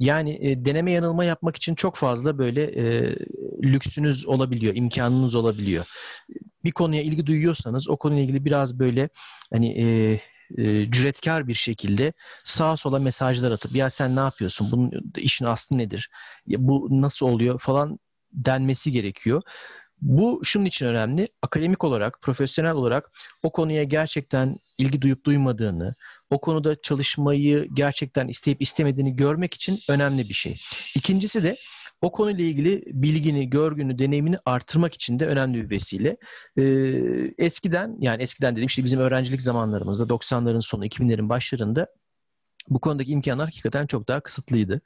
Yani 0.00 0.38
e, 0.50 0.64
deneme 0.64 0.90
yanılma 0.92 1.24
yapmak 1.24 1.56
için 1.56 1.74
çok 1.74 1.96
fazla 1.96 2.38
böyle 2.38 2.62
e, 2.62 3.16
lüksünüz 3.62 4.26
olabiliyor, 4.26 4.76
imkanınız 4.76 5.34
olabiliyor. 5.34 5.86
Bir 6.64 6.72
konuya 6.72 7.02
ilgi 7.02 7.26
duyuyorsanız 7.26 7.88
o 7.88 7.96
konuyla 7.96 8.22
ilgili 8.22 8.44
biraz 8.44 8.78
böyle 8.78 9.08
hani 9.52 9.82
e, 9.82 10.20
e, 10.56 10.90
cüretkar 10.90 11.48
bir 11.48 11.54
şekilde 11.54 12.12
sağa 12.44 12.76
sola 12.76 12.98
mesajlar 12.98 13.50
atıp 13.50 13.76
ya 13.76 13.90
sen 13.90 14.16
ne 14.16 14.20
yapıyorsun? 14.20 14.68
Bunun 14.72 15.12
işin 15.16 15.44
aslı 15.44 15.78
nedir? 15.78 16.10
Ya 16.46 16.58
bu 16.60 16.88
nasıl 16.90 17.26
oluyor 17.26 17.58
falan 17.58 17.98
denmesi 18.32 18.92
gerekiyor. 18.92 19.42
Bu 20.00 20.40
şunun 20.44 20.64
için 20.64 20.86
önemli. 20.86 21.28
Akademik 21.42 21.84
olarak, 21.84 22.22
profesyonel 22.22 22.72
olarak 22.72 23.10
o 23.42 23.52
konuya 23.52 23.84
gerçekten 23.84 24.56
ilgi 24.78 25.02
duyup 25.02 25.24
duymadığını, 25.24 25.94
o 26.30 26.40
konuda 26.40 26.80
çalışmayı 26.82 27.68
gerçekten 27.74 28.28
isteyip 28.28 28.62
istemediğini 28.62 29.16
görmek 29.16 29.54
için 29.54 29.78
önemli 29.88 30.28
bir 30.28 30.34
şey. 30.34 30.60
İkincisi 30.94 31.42
de 31.42 31.56
o 32.02 32.12
konuyla 32.12 32.44
ilgili 32.44 32.82
bilgini, 32.86 33.50
görgünü, 33.50 33.98
deneyimini 33.98 34.38
artırmak 34.44 34.94
için 34.94 35.18
de 35.18 35.26
önemli 35.26 35.64
bir 35.64 35.70
vesile. 35.70 36.16
Ee, 36.58 36.64
eskiden, 37.38 37.96
yani 38.00 38.22
eskiden 38.22 38.56
dedim 38.56 38.66
işte 38.66 38.84
bizim 38.84 39.00
öğrencilik 39.00 39.42
zamanlarımızda 39.42 40.02
90'ların 40.02 40.62
sonu, 40.62 40.86
2000'lerin 40.86 41.28
başlarında 41.28 41.86
bu 42.70 42.80
konudaki 42.80 43.12
imkanlar 43.12 43.46
hakikaten 43.46 43.86
çok 43.86 44.08
daha 44.08 44.20
kısıtlıydı. 44.20 44.80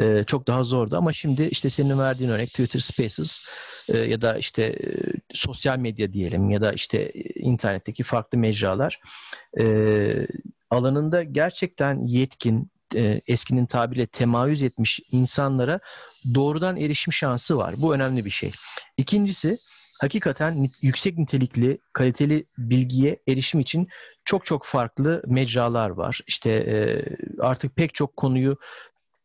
Ee, 0.00 0.24
çok 0.26 0.46
daha 0.46 0.64
zordu 0.64 0.96
ama 0.96 1.12
şimdi 1.12 1.42
işte 1.42 1.70
senin 1.70 1.98
verdiğin 1.98 2.30
örnek 2.30 2.48
Twitter 2.48 2.80
Spaces 2.80 3.46
e, 3.88 3.98
ya 3.98 4.20
da 4.20 4.38
işte 4.38 4.62
e, 4.62 4.88
sosyal 5.34 5.78
medya 5.78 6.12
diyelim 6.12 6.50
ya 6.50 6.60
da 6.60 6.72
işte 6.72 6.98
e, 6.98 7.40
internetteki 7.40 8.02
farklı 8.02 8.38
mecralar 8.38 9.00
e, 9.60 10.26
alanında 10.70 11.22
gerçekten 11.22 12.06
yetkin, 12.06 12.70
e, 12.94 13.20
eskinin 13.26 13.66
tabiriyle 13.66 14.06
temayüz 14.06 14.62
etmiş 14.62 15.00
insanlara 15.10 15.80
doğrudan 16.34 16.76
erişim 16.76 17.12
şansı 17.12 17.56
var. 17.56 17.74
Bu 17.78 17.94
önemli 17.94 18.24
bir 18.24 18.30
şey. 18.30 18.52
İkincisi 18.96 19.58
hakikaten 20.04 20.68
yüksek 20.82 21.18
nitelikli, 21.18 21.78
kaliteli 21.92 22.46
bilgiye 22.58 23.18
erişim 23.28 23.60
için 23.60 23.88
çok 24.24 24.46
çok 24.46 24.64
farklı 24.64 25.22
mecralar 25.26 25.90
var. 25.90 26.20
İşte 26.26 26.50
e, 26.50 26.76
artık 27.40 27.76
pek 27.76 27.94
çok 27.94 28.16
konuyu 28.16 28.56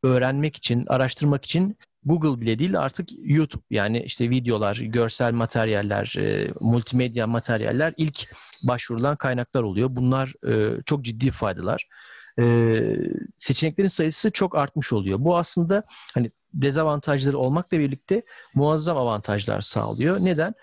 öğrenmek 0.03 0.55
için, 0.55 0.85
araştırmak 0.87 1.45
için 1.45 1.77
Google 2.05 2.41
bile 2.41 2.59
değil 2.59 2.79
artık 2.79 3.09
YouTube 3.23 3.63
yani 3.69 3.99
işte 3.99 4.29
videolar, 4.29 4.75
görsel 4.75 5.33
materyaller, 5.33 6.15
e, 6.17 6.51
multimedya 6.61 7.27
materyaller 7.27 7.93
ilk 7.97 8.29
başvurulan 8.63 9.15
kaynaklar 9.15 9.63
oluyor. 9.63 9.89
Bunlar 9.91 10.33
e, 10.47 10.81
çok 10.85 11.05
ciddi 11.05 11.31
faydalar. 11.31 11.87
E, 12.39 12.43
seçeneklerin 13.37 13.87
sayısı 13.87 14.31
çok 14.31 14.55
artmış 14.55 14.93
oluyor. 14.93 15.19
Bu 15.19 15.37
aslında 15.37 15.83
hani 16.13 16.31
dezavantajları 16.53 17.37
olmakla 17.37 17.79
birlikte 17.79 18.21
muazzam 18.55 18.97
avantajlar 18.97 19.61
sağlıyor. 19.61 20.17
Neden? 20.25 20.53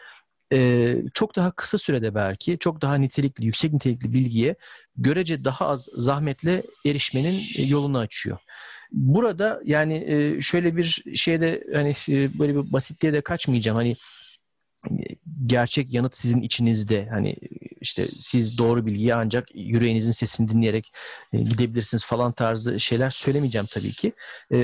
Ee, 0.53 1.03
çok 1.15 1.37
daha 1.37 1.51
kısa 1.51 1.79
sürede 1.79 2.15
belki 2.15 2.59
çok 2.59 2.83
daha 2.83 2.95
nitelikli, 2.95 3.47
yüksek 3.47 3.73
nitelikli 3.73 4.12
bilgiye 4.12 4.55
görece 4.97 5.45
daha 5.45 5.69
az 5.69 5.89
zahmetle 5.95 6.62
erişmenin 6.87 7.43
yolunu 7.67 7.99
açıyor. 7.99 8.39
Burada 8.93 9.61
yani 9.65 9.95
e, 10.07 10.43
şöyle 10.43 10.77
bir 10.77 11.05
şeyde 11.15 11.65
hani 11.75 11.97
e, 12.09 12.39
böyle 12.39 12.55
bir 12.55 12.73
basitliğe 12.73 13.12
de 13.12 13.21
kaçmayacağım. 13.21 13.77
Hani 13.77 13.97
gerçek 15.46 15.94
yanıt 15.94 16.16
sizin 16.16 16.42
içinizde. 16.42 17.09
Hani 17.11 17.37
işte 17.81 18.09
siz 18.20 18.59
doğru 18.59 18.87
bilgiyi 18.87 19.14
ancak 19.14 19.49
yüreğinizin 19.55 20.12
sesini 20.12 20.49
dinleyerek 20.49 20.92
e, 21.33 21.38
gidebilirsiniz 21.38 22.05
falan 22.05 22.33
tarzı 22.33 22.81
şeyler 22.81 23.11
söylemeyeceğim 23.11 23.66
tabii 23.70 23.92
ki. 23.92 24.12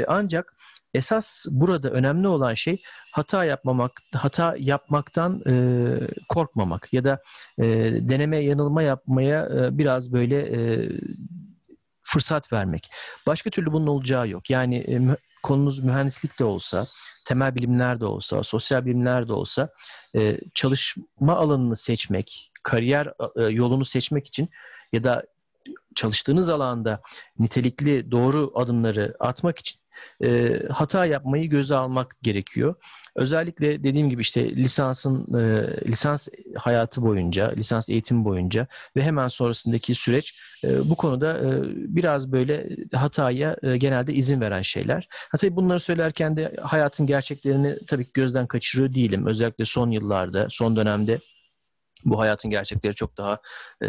Ancak 0.06 0.54
esas 0.94 1.46
burada 1.50 1.90
önemli 1.90 2.28
olan 2.28 2.54
şey 2.54 2.82
hata 3.12 3.44
yapmamak, 3.44 3.92
hata 4.12 4.54
yapmaktan 4.58 5.42
e, 5.46 5.54
korkmamak 6.28 6.92
ya 6.92 7.04
da 7.04 7.22
e, 7.58 7.64
deneme 8.00 8.36
yanılma 8.36 8.82
yapmaya 8.82 9.46
e, 9.46 9.78
biraz 9.78 10.12
böyle 10.12 10.38
e, 10.38 10.88
fırsat 12.02 12.52
vermek. 12.52 12.90
Başka 13.26 13.50
türlü 13.50 13.72
bunun 13.72 13.86
olacağı 13.86 14.28
yok. 14.28 14.50
Yani 14.50 14.76
e, 14.76 15.16
konunuz 15.42 15.78
mühendislik 15.78 16.38
de 16.38 16.44
olsa, 16.44 16.86
temel 17.24 17.54
bilimler 17.54 18.00
de 18.00 18.04
olsa, 18.04 18.42
sosyal 18.42 18.86
bilimler 18.86 19.28
de 19.28 19.32
olsa 19.32 19.68
e, 20.16 20.38
çalışma 20.54 21.36
alanını 21.36 21.76
seçmek, 21.76 22.52
kariyer 22.62 23.12
e, 23.36 23.42
yolunu 23.42 23.84
seçmek 23.84 24.26
için 24.26 24.50
ya 24.92 25.04
da 25.04 25.26
çalıştığınız 25.94 26.48
alanda 26.48 27.02
nitelikli 27.38 28.10
doğru 28.10 28.52
adımları 28.54 29.16
atmak 29.20 29.58
için 29.58 29.81
e, 30.24 30.60
hata 30.70 31.06
yapmayı 31.06 31.50
göze 31.50 31.74
almak 31.74 32.16
gerekiyor. 32.22 32.74
Özellikle 33.16 33.84
dediğim 33.84 34.10
gibi 34.10 34.22
işte 34.22 34.56
lisansın 34.56 35.38
e, 35.38 35.66
lisans 35.86 36.28
hayatı 36.56 37.02
boyunca, 37.02 37.52
lisans 37.56 37.88
eğitim 37.88 38.24
boyunca 38.24 38.66
ve 38.96 39.02
hemen 39.02 39.28
sonrasındaki 39.28 39.94
süreç 39.94 40.34
e, 40.64 40.90
bu 40.90 40.96
konuda 40.96 41.38
e, 41.38 41.62
biraz 41.66 42.32
böyle 42.32 42.68
hataya 42.92 43.56
e, 43.62 43.76
genelde 43.76 44.14
izin 44.14 44.40
veren 44.40 44.62
şeyler. 44.62 45.06
Ha, 45.10 45.38
tabii 45.38 45.56
bunları 45.56 45.80
söylerken 45.80 46.36
de 46.36 46.56
hayatın 46.62 47.06
gerçeklerini 47.06 47.78
tabii 47.86 48.04
ki 48.04 48.10
gözden 48.14 48.46
kaçırıyor 48.46 48.94
değilim. 48.94 49.26
Özellikle 49.26 49.64
son 49.64 49.90
yıllarda, 49.90 50.46
son 50.50 50.76
dönemde 50.76 51.18
bu 52.04 52.20
hayatın 52.20 52.50
gerçekleri 52.50 52.94
çok 52.94 53.16
daha 53.16 53.40
e, 53.82 53.88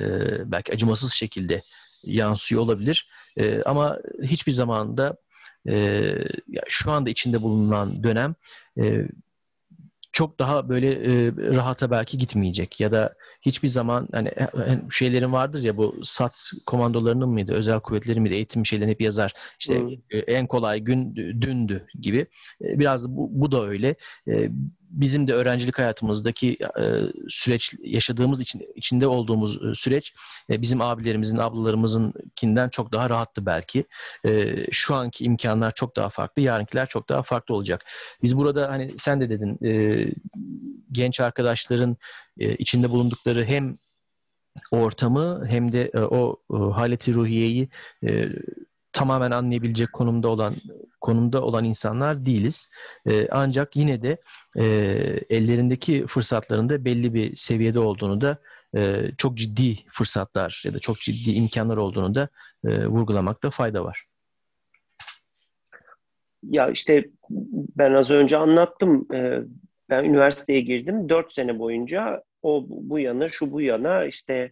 belki 0.52 0.74
acımasız 0.74 1.14
şekilde 1.14 1.64
yansıyor 2.04 2.62
olabilir. 2.62 3.08
E, 3.38 3.64
ama 3.64 4.00
hiçbir 4.24 4.52
zaman 4.52 4.98
da 5.68 5.72
e, 5.72 6.18
şu 6.68 6.92
anda 6.92 7.10
içinde 7.10 7.42
bulunan 7.42 8.04
dönem 8.04 8.36
e, 8.80 9.08
çok 10.12 10.40
daha 10.40 10.70
böyle 10.70 10.92
e, 10.92 11.32
rahata 11.38 11.92
belki 11.92 12.18
gitmeyecek 12.18 12.80
ya 12.80 12.92
da 12.92 13.16
hiçbir 13.42 13.68
zaman 13.68 14.08
hani 14.12 14.32
şeylerin 14.92 15.34
vardır 15.34 15.62
ya 15.62 15.78
bu 15.78 15.96
SAT 16.04 16.52
komandolarının 16.66 17.30
mıydı, 17.30 17.54
özel 17.54 17.80
kuvvetlerin 17.80 18.22
miydi, 18.24 18.34
eğitim 18.34 18.66
şeylerini 18.66 18.92
hep 18.92 19.02
yazar. 19.02 19.34
İşte 19.60 19.80
hmm. 19.80 19.98
en 20.28 20.48
kolay 20.48 20.80
gün 20.80 21.16
dündü 21.16 21.88
gibi. 22.00 22.28
Biraz 22.62 23.10
bu, 23.10 23.30
bu 23.32 23.52
da 23.52 23.66
öyle. 23.66 23.96
Bizim 24.94 25.28
de 25.28 25.34
öğrencilik 25.34 25.78
hayatımızdaki 25.78 26.58
süreç 27.30 27.74
yaşadığımız 27.84 28.42
için 28.42 28.68
içinde 28.76 29.08
olduğumuz 29.08 29.80
süreç 29.80 30.14
bizim 30.50 30.82
abilerimizin, 30.82 31.38
ablalarımızınkinden 31.38 32.70
çok 32.70 32.92
daha 32.92 33.10
rahattı 33.10 33.46
belki. 33.46 33.86
Şu 34.72 34.96
anki 34.96 35.24
imkanlar 35.24 35.74
çok 35.74 35.96
daha 35.96 36.10
farklı, 36.10 36.42
yarınkiler 36.42 36.88
çok 36.88 37.10
daha 37.10 37.24
farklı 37.24 37.56
olacak. 37.56 37.86
Biz 38.24 38.38
burada 38.38 38.70
hani 38.70 38.96
sen 39.00 39.22
de 39.22 39.30
dedin 39.30 39.58
genç 40.92 41.20
arkadaşların 41.20 41.98
e, 42.40 42.56
içinde 42.56 42.90
bulundukları 42.90 43.46
hem 43.46 43.78
ortamı 44.72 45.46
hem 45.48 45.74
de 45.74 45.92
e, 45.94 46.00
o 46.00 46.38
e, 46.54 46.58
haleti 46.58 47.14
ruhiyeyi 47.14 47.70
e, 48.04 48.30
tamamen 48.94 49.32
anlayabilecek 49.32 49.94
konumda 49.94 50.28
olan 50.28 50.56
konumda 51.02 51.42
olan 51.42 51.64
insanlar 51.64 52.26
değiliz. 52.26 52.70
E, 53.10 53.28
ancak 53.32 53.76
yine 53.76 54.02
de 54.02 54.18
e, 54.58 54.64
ellerindeki 55.30 56.08
fırsatların 56.08 56.70
da 56.70 56.86
belli 56.86 57.14
bir 57.14 57.36
seviyede 57.36 57.80
olduğunu 57.80 58.22
da 58.22 58.38
e, 58.76 59.12
çok 59.18 59.38
ciddi 59.38 59.76
fırsatlar 59.88 60.62
ya 60.66 60.74
da 60.74 60.80
çok 60.80 61.00
ciddi 61.00 61.32
imkanlar 61.32 61.78
olduğunu 61.78 62.16
da 62.16 62.30
e, 62.66 62.88
vurgulamakta 62.88 63.50
fayda 63.50 63.84
var. 63.84 64.06
Ya 66.44 66.70
işte 66.70 67.10
ben 67.78 67.94
az 67.94 68.12
önce 68.12 68.38
anlattım. 68.38 69.08
E, 69.14 69.40
ben 69.90 70.04
üniversiteye 70.04 70.62
girdim. 70.62 71.10
Dört 71.10 71.34
sene 71.34 71.60
boyunca 71.60 72.24
o 72.42 72.66
bu 72.70 73.00
yana, 73.00 73.30
şu 73.30 73.52
bu 73.52 73.62
yana 73.62 74.06
işte 74.06 74.52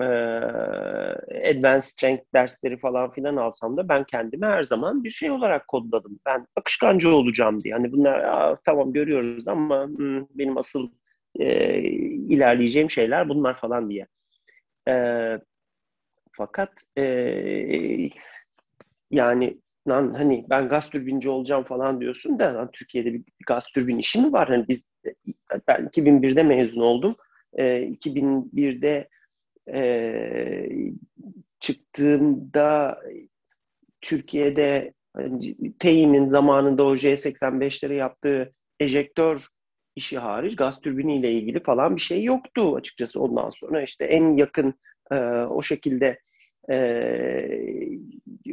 e, 0.00 0.04
advanced 1.50 1.88
strength 1.88 2.24
dersleri 2.34 2.76
falan 2.76 3.10
filan 3.10 3.36
alsam 3.36 3.76
da 3.76 3.88
ben 3.88 4.04
kendimi 4.04 4.46
her 4.46 4.62
zaman 4.62 5.04
bir 5.04 5.10
şey 5.10 5.30
olarak 5.30 5.68
kodladım. 5.68 6.20
Ben 6.26 6.46
akışkancı 6.56 7.14
olacağım 7.14 7.64
diye. 7.64 7.74
Hani 7.74 7.92
bunlar 7.92 8.56
tamam 8.64 8.92
görüyoruz 8.92 9.48
ama 9.48 9.86
hmm, 9.86 10.26
benim 10.34 10.58
asıl 10.58 10.90
e, 11.38 11.78
ilerleyeceğim 12.28 12.90
şeyler 12.90 13.28
bunlar 13.28 13.60
falan 13.60 13.90
diye. 13.90 14.06
E, 14.88 14.94
fakat 16.32 16.70
e, 16.98 17.04
yani 19.10 19.60
lan 19.88 20.14
hani 20.14 20.46
ben 20.50 20.68
gaz 20.68 20.90
türbinci 20.90 21.28
olacağım 21.28 21.64
falan 21.64 22.00
diyorsun 22.00 22.38
da 22.38 22.54
lan 22.54 22.70
Türkiye'de 22.72 23.14
bir, 23.14 23.22
gaz 23.46 23.66
türbin 23.66 23.98
işi 23.98 24.20
mi 24.20 24.32
var? 24.32 24.48
Hani 24.48 24.68
biz 24.68 24.84
ben 25.68 25.86
2001'de 25.86 26.42
mezun 26.42 26.80
oldum. 26.80 27.16
E, 27.52 27.64
2001'de 27.64 29.08
e, 29.72 30.68
çıktığımda 31.58 33.00
Türkiye'de 34.00 34.92
hani, 35.16 35.72
TEİ'nin 35.78 36.28
zamanında 36.28 36.84
o 36.84 36.94
J85'lere 36.94 37.94
yaptığı 37.94 38.52
ejektör 38.80 39.46
işi 39.96 40.18
hariç 40.18 40.56
gaz 40.56 40.80
türbiniyle 40.80 41.32
ilgili 41.32 41.62
falan 41.62 41.96
bir 41.96 42.00
şey 42.00 42.24
yoktu 42.24 42.74
açıkçası 42.76 43.20
ondan 43.20 43.50
sonra. 43.50 43.82
işte 43.82 44.04
en 44.04 44.36
yakın 44.36 44.74
e, 45.12 45.16
o 45.30 45.62
şekilde 45.62 46.18
e, 46.70 46.78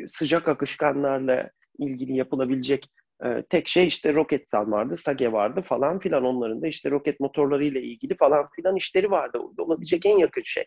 sıcak 0.07 0.47
akışkanlarla 0.47 1.49
ilgili 1.77 2.17
yapılabilecek 2.17 2.89
e, 3.25 3.43
tek 3.49 3.67
şey 3.67 3.87
işte 3.87 4.15
Roketsan 4.15 4.71
vardı, 4.71 4.97
Sage 4.97 5.31
vardı 5.31 5.61
falan 5.61 5.99
filan 5.99 6.23
onların 6.25 6.61
da 6.61 6.67
işte 6.67 6.91
roket 6.91 7.19
motorları 7.19 7.63
ile 7.63 7.81
ilgili 7.81 8.15
falan 8.17 8.47
filan 8.55 8.75
işleri 8.75 9.11
vardı. 9.11 9.39
Olabilecek 9.57 10.05
en 10.05 10.17
yakın 10.17 10.43
şey. 10.45 10.65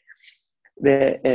Ve 0.83 1.21
e, 1.25 1.33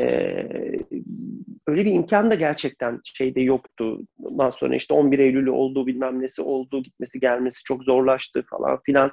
öyle 1.67 1.85
bir 1.85 1.91
imkan 1.91 2.31
da 2.31 2.35
gerçekten 2.35 2.99
şeyde 3.03 3.41
yoktu. 3.41 3.99
Ondan 4.23 4.49
sonra 4.49 4.75
işte 4.75 4.93
11 4.93 5.19
Eylül'ü 5.19 5.49
oldu 5.49 5.87
bilmem 5.87 6.21
nesi 6.21 6.41
oldu 6.41 6.83
gitmesi 6.83 7.19
gelmesi 7.19 7.63
çok 7.63 7.83
zorlaştı 7.83 8.43
falan 8.49 8.79
filan. 8.85 9.11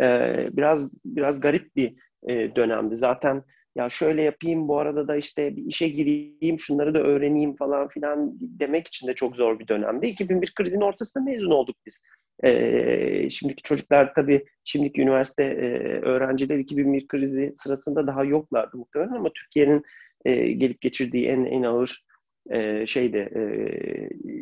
E, 0.00 0.06
biraz 0.52 1.04
biraz 1.04 1.40
garip 1.40 1.76
bir 1.76 1.94
e, 2.28 2.56
dönemdi. 2.56 2.96
Zaten 2.96 3.42
ya 3.76 3.88
şöyle 3.88 4.22
yapayım 4.22 4.68
bu 4.68 4.78
arada 4.78 5.08
da 5.08 5.16
işte 5.16 5.56
bir 5.56 5.66
işe 5.66 5.88
gireyim 5.88 6.58
şunları 6.58 6.94
da 6.94 7.02
öğreneyim 7.02 7.56
falan 7.56 7.88
filan 7.88 8.38
demek 8.40 8.88
için 8.88 9.08
de 9.08 9.14
çok 9.14 9.36
zor 9.36 9.58
bir 9.58 9.68
dönemde. 9.68 10.08
2001 10.08 10.52
krizin 10.54 10.80
ortasında 10.80 11.24
mezun 11.24 11.50
olduk 11.50 11.76
biz. 11.86 12.02
Ee, 12.44 13.30
şimdiki 13.30 13.62
çocuklar 13.62 14.14
tabii 14.14 14.44
şimdiki 14.64 15.02
üniversite 15.02 15.44
e, 15.44 15.66
öğrenciler 16.00 16.58
2001 16.58 17.08
krizi 17.08 17.54
sırasında 17.62 18.06
daha 18.06 18.24
yoklardı 18.24 18.76
muhtemelen 18.76 19.12
ama 19.12 19.30
Türkiye'nin 19.32 19.82
e, 20.24 20.52
gelip 20.52 20.80
geçirdiği 20.80 21.26
en 21.26 21.44
en 21.44 21.62
ağır 21.62 22.04
e, 22.50 22.86
şeyde 22.86 23.20
e, 23.20 23.42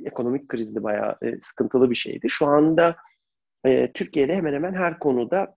ekonomik 0.07 0.49
krizde 0.49 0.83
bayağı 0.83 1.17
e, 1.23 1.41
sıkıntılı 1.41 1.91
bir 1.91 1.95
şeydi. 1.95 2.27
Şu 2.31 2.47
anda 2.47 2.97
e, 3.67 3.93
Türkiye'de 3.93 4.35
hemen 4.35 4.53
hemen 4.53 4.75
her 4.75 4.99
konuda 4.99 5.55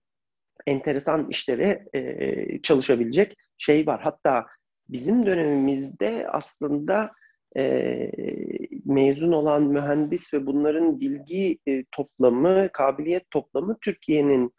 enteresan 0.66 1.28
işlere 1.30 1.84
e, 1.94 2.62
çalışabilecek 2.62 3.36
şey 3.58 3.86
var. 3.86 4.00
Hatta 4.02 4.46
bizim 4.88 5.26
dönemimizde 5.26 6.26
aslında 6.28 7.10
e, 7.56 8.10
mezun 8.84 9.32
olan 9.32 9.62
mühendis 9.62 10.34
ve 10.34 10.46
bunların 10.46 11.00
bilgi 11.00 11.58
e, 11.68 11.84
toplamı, 11.92 12.68
kabiliyet 12.72 13.30
toplamı 13.30 13.76
Türkiye'nin 13.84 14.52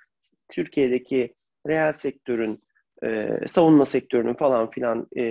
Türkiye'deki 0.51 1.33
reel 1.67 1.93
sektörün, 1.93 2.63
e, 3.03 3.29
savunma 3.47 3.85
sektörünün 3.85 4.33
falan 4.33 4.69
filan 4.69 5.07
e, 5.17 5.23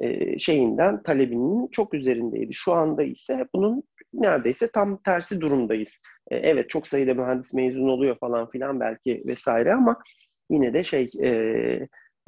e, 0.00 0.38
şeyinden 0.38 1.02
talebinin 1.02 1.68
çok 1.68 1.94
üzerindeydi. 1.94 2.52
Şu 2.52 2.72
anda 2.72 3.02
ise 3.02 3.46
bunun 3.54 3.82
neredeyse 4.12 4.70
tam 4.70 5.02
tersi 5.02 5.40
durumdayız. 5.40 6.02
E, 6.30 6.36
evet 6.36 6.70
çok 6.70 6.86
sayıda 6.86 7.14
mühendis 7.14 7.54
mezun 7.54 7.88
oluyor 7.88 8.16
falan 8.16 8.50
filan 8.50 8.80
belki 8.80 9.22
vesaire 9.26 9.74
ama 9.74 9.98
yine 10.50 10.74
de 10.74 10.84
şey 10.84 11.08
e, 11.22 11.28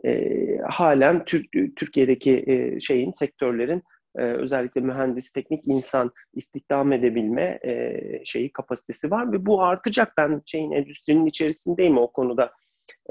e, 0.05 0.59
halen 0.59 1.25
Türk, 1.25 1.53
Türkiye'deki 1.77 2.45
e, 2.47 2.81
şeyin 2.81 3.13
sektörlerin 3.13 3.83
e, 4.19 4.23
özellikle 4.23 4.81
mühendis, 4.81 5.33
teknik 5.33 5.69
insan 5.69 6.13
istihdam 6.35 6.93
edebilme 6.93 7.59
e, 7.65 8.01
şeyi 8.25 8.53
kapasitesi 8.53 9.11
var 9.11 9.33
ve 9.33 9.47
bu 9.47 9.63
artacak. 9.63 10.13
Ben 10.17 10.43
şeyin 10.47 10.73
endüstrinin 10.73 11.27
içerisindeyim 11.27 11.99
o 11.99 12.13
konuda. 12.13 12.51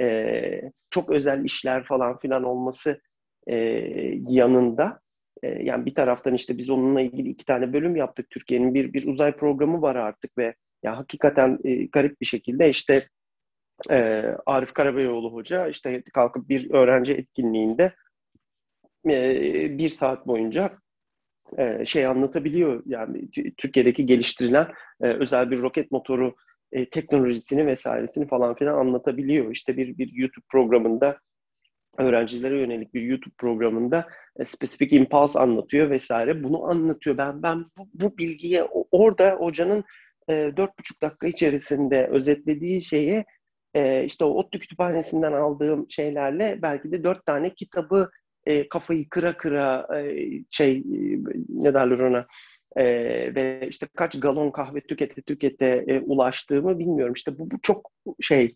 E, 0.01 0.61
çok 0.89 1.09
özel 1.09 1.43
işler 1.43 1.83
falan 1.83 2.17
filan 2.19 2.43
olması 2.43 3.01
e, 3.47 3.55
yanında 4.29 4.99
e, 5.43 5.47
yani 5.47 5.85
bir 5.85 5.95
taraftan 5.95 6.33
işte 6.33 6.57
biz 6.57 6.69
onunla 6.69 7.01
ilgili 7.01 7.29
iki 7.29 7.45
tane 7.45 7.73
bölüm 7.73 7.95
yaptık. 7.95 8.29
Türkiye'nin 8.29 8.73
bir 8.73 8.93
bir 8.93 9.07
uzay 9.07 9.31
programı 9.31 9.81
var 9.81 9.95
artık 9.95 10.37
ve 10.37 10.55
ya 10.83 10.97
hakikaten 10.97 11.59
e, 11.63 11.85
garip 11.85 12.21
bir 12.21 12.25
şekilde 12.25 12.69
işte 12.69 13.07
e, 13.89 13.95
Arif 14.45 14.73
Karabeyoğlu 14.73 15.33
Hoca 15.33 15.67
işte 15.67 16.03
kalkıp 16.13 16.49
bir 16.49 16.71
öğrenci 16.71 17.13
etkinliğinde 17.13 17.93
e, 19.11 19.77
bir 19.77 19.89
saat 19.89 20.27
boyunca 20.27 20.77
e, 21.57 21.85
şey 21.85 22.05
anlatabiliyor. 22.05 22.83
Yani 22.85 23.29
Türkiye'deki 23.57 24.05
geliştirilen 24.05 24.67
e, 25.01 25.07
özel 25.07 25.51
bir 25.51 25.61
roket 25.61 25.91
motoru 25.91 26.35
e, 26.71 26.89
teknolojisini 26.89 27.67
vesairesini 27.67 28.27
falan 28.27 28.55
filan 28.55 28.77
anlatabiliyor. 28.77 29.51
İşte 29.51 29.77
bir 29.77 29.97
bir 29.97 30.11
YouTube 30.13 30.45
programında 30.51 31.19
öğrencilere 31.97 32.61
yönelik 32.61 32.93
bir 32.93 33.01
YouTube 33.01 33.33
programında 33.37 34.07
e, 34.39 34.45
Specific 34.45 34.97
Impulse 34.97 35.39
anlatıyor 35.39 35.89
vesaire. 35.89 36.43
Bunu 36.43 36.63
anlatıyor. 36.63 37.17
Ben 37.17 37.43
ben 37.43 37.65
bu, 37.77 37.87
bu 37.93 38.17
bilgiye 38.17 38.63
orada 38.91 39.31
hocanın 39.31 39.83
dört 40.29 40.69
e, 40.69 40.77
buçuk 40.79 41.01
dakika 41.01 41.27
içerisinde 41.27 42.07
özetlediği 42.07 42.81
şeyi 42.81 43.25
e, 43.73 44.03
işte 44.05 44.25
o 44.25 44.27
ODTÜ 44.27 44.59
kütüphanesinden 44.59 45.33
aldığım 45.33 45.85
şeylerle 45.89 46.59
belki 46.61 46.91
de 46.91 47.03
dört 47.03 47.25
tane 47.25 47.53
kitabı 47.53 48.09
e, 48.45 48.69
kafayı 48.69 49.09
kıra 49.09 49.37
kıra 49.37 49.87
şey 50.49 50.83
ne 51.49 51.73
derler 51.73 51.99
ona 51.99 52.25
ve 53.35 53.67
işte 53.69 53.87
kaç 53.95 54.19
galon 54.19 54.51
kahve 54.51 54.81
tükete 54.81 55.21
tükete 55.21 56.01
ulaştığımı 56.05 56.79
bilmiyorum. 56.79 57.13
İşte 57.13 57.39
bu, 57.39 57.51
bu 57.51 57.55
çok 57.61 57.91
şey 58.21 58.55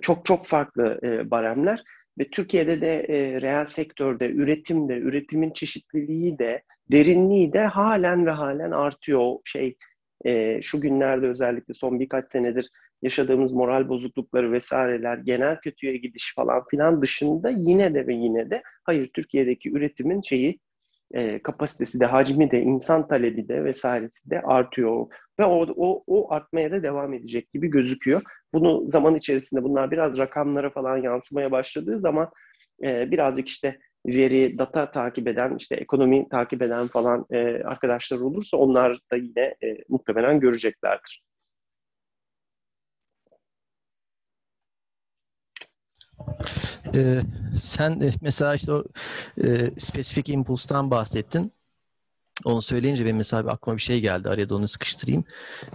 çok 0.00 0.24
çok 0.24 0.46
farklı 0.46 1.00
e, 1.02 1.30
baremler 1.30 1.82
ve 2.18 2.30
Türkiye'de 2.30 2.80
de 2.80 3.06
e, 3.08 3.40
reel 3.40 3.66
sektörde 3.66 4.30
üretimde 4.30 4.98
üretimin 4.98 5.50
çeşitliliği 5.50 6.38
de 6.38 6.62
derinliği 6.92 7.52
de 7.52 7.60
halen 7.60 8.26
ve 8.26 8.30
halen 8.30 8.70
artıyor. 8.70 9.36
Şey 9.44 9.76
e, 10.26 10.62
şu 10.62 10.80
günlerde 10.80 11.26
özellikle 11.26 11.74
son 11.74 12.00
birkaç 12.00 12.32
senedir 12.32 12.70
yaşadığımız 13.02 13.52
moral 13.52 13.88
bozuklukları 13.88 14.52
vesaireler, 14.52 15.18
genel 15.18 15.60
kötüye 15.60 15.96
gidiş 15.96 16.34
falan 16.36 16.62
filan 16.70 17.02
dışında 17.02 17.50
yine 17.50 17.94
de 17.94 18.06
ve 18.06 18.14
yine 18.14 18.50
de 18.50 18.62
hayır 18.84 19.10
Türkiye'deki 19.14 19.70
üretimin 19.70 20.20
şeyi 20.20 20.58
e, 21.14 21.42
kapasitesi 21.42 22.00
de, 22.00 22.06
hacmi 22.06 22.50
de, 22.50 22.60
insan 22.60 23.08
talebi 23.08 23.48
de 23.48 23.64
vesairesi 23.64 24.30
de 24.30 24.40
artıyor. 24.42 25.06
Ve 25.40 25.44
o, 25.44 25.66
o, 25.76 26.04
o 26.06 26.32
artmaya 26.32 26.70
da 26.72 26.82
devam 26.82 27.14
edecek 27.14 27.52
gibi 27.52 27.68
gözüküyor. 27.68 28.22
Bunu 28.54 28.88
zaman 28.88 29.14
içerisinde 29.14 29.62
bunlar 29.62 29.90
biraz 29.90 30.18
rakamlara 30.18 30.70
falan 30.70 30.96
yansımaya 30.96 31.50
başladığı 31.50 32.00
zaman 32.00 32.30
e, 32.84 33.10
birazcık 33.10 33.48
işte 33.48 33.78
veri, 34.06 34.58
data 34.58 34.90
takip 34.90 35.28
eden, 35.28 35.56
işte 35.56 35.74
ekonomi 35.76 36.28
takip 36.28 36.62
eden 36.62 36.88
falan 36.88 37.26
e, 37.30 37.62
arkadaşlar 37.64 38.18
olursa 38.18 38.56
onlar 38.56 38.98
da 39.12 39.16
yine 39.16 39.54
e, 39.62 39.84
muhtemelen 39.88 40.40
göreceklerdir. 40.40 41.22
Ee, 46.94 47.20
sen 47.62 48.12
mesela 48.20 48.54
işte 48.54 48.72
o 48.72 48.84
e, 49.44 49.70
spesifik 49.78 50.28
impulstan 50.28 50.90
bahsettin. 50.90 51.52
Onu 52.44 52.62
söyleyince 52.62 53.04
benim 53.04 53.16
mesela 53.16 53.52
aklıma 53.52 53.76
bir 53.76 53.82
şey 53.82 54.00
geldi. 54.00 54.28
Araya 54.28 54.48
da 54.48 54.54
onu 54.54 54.68
sıkıştırayım. 54.68 55.24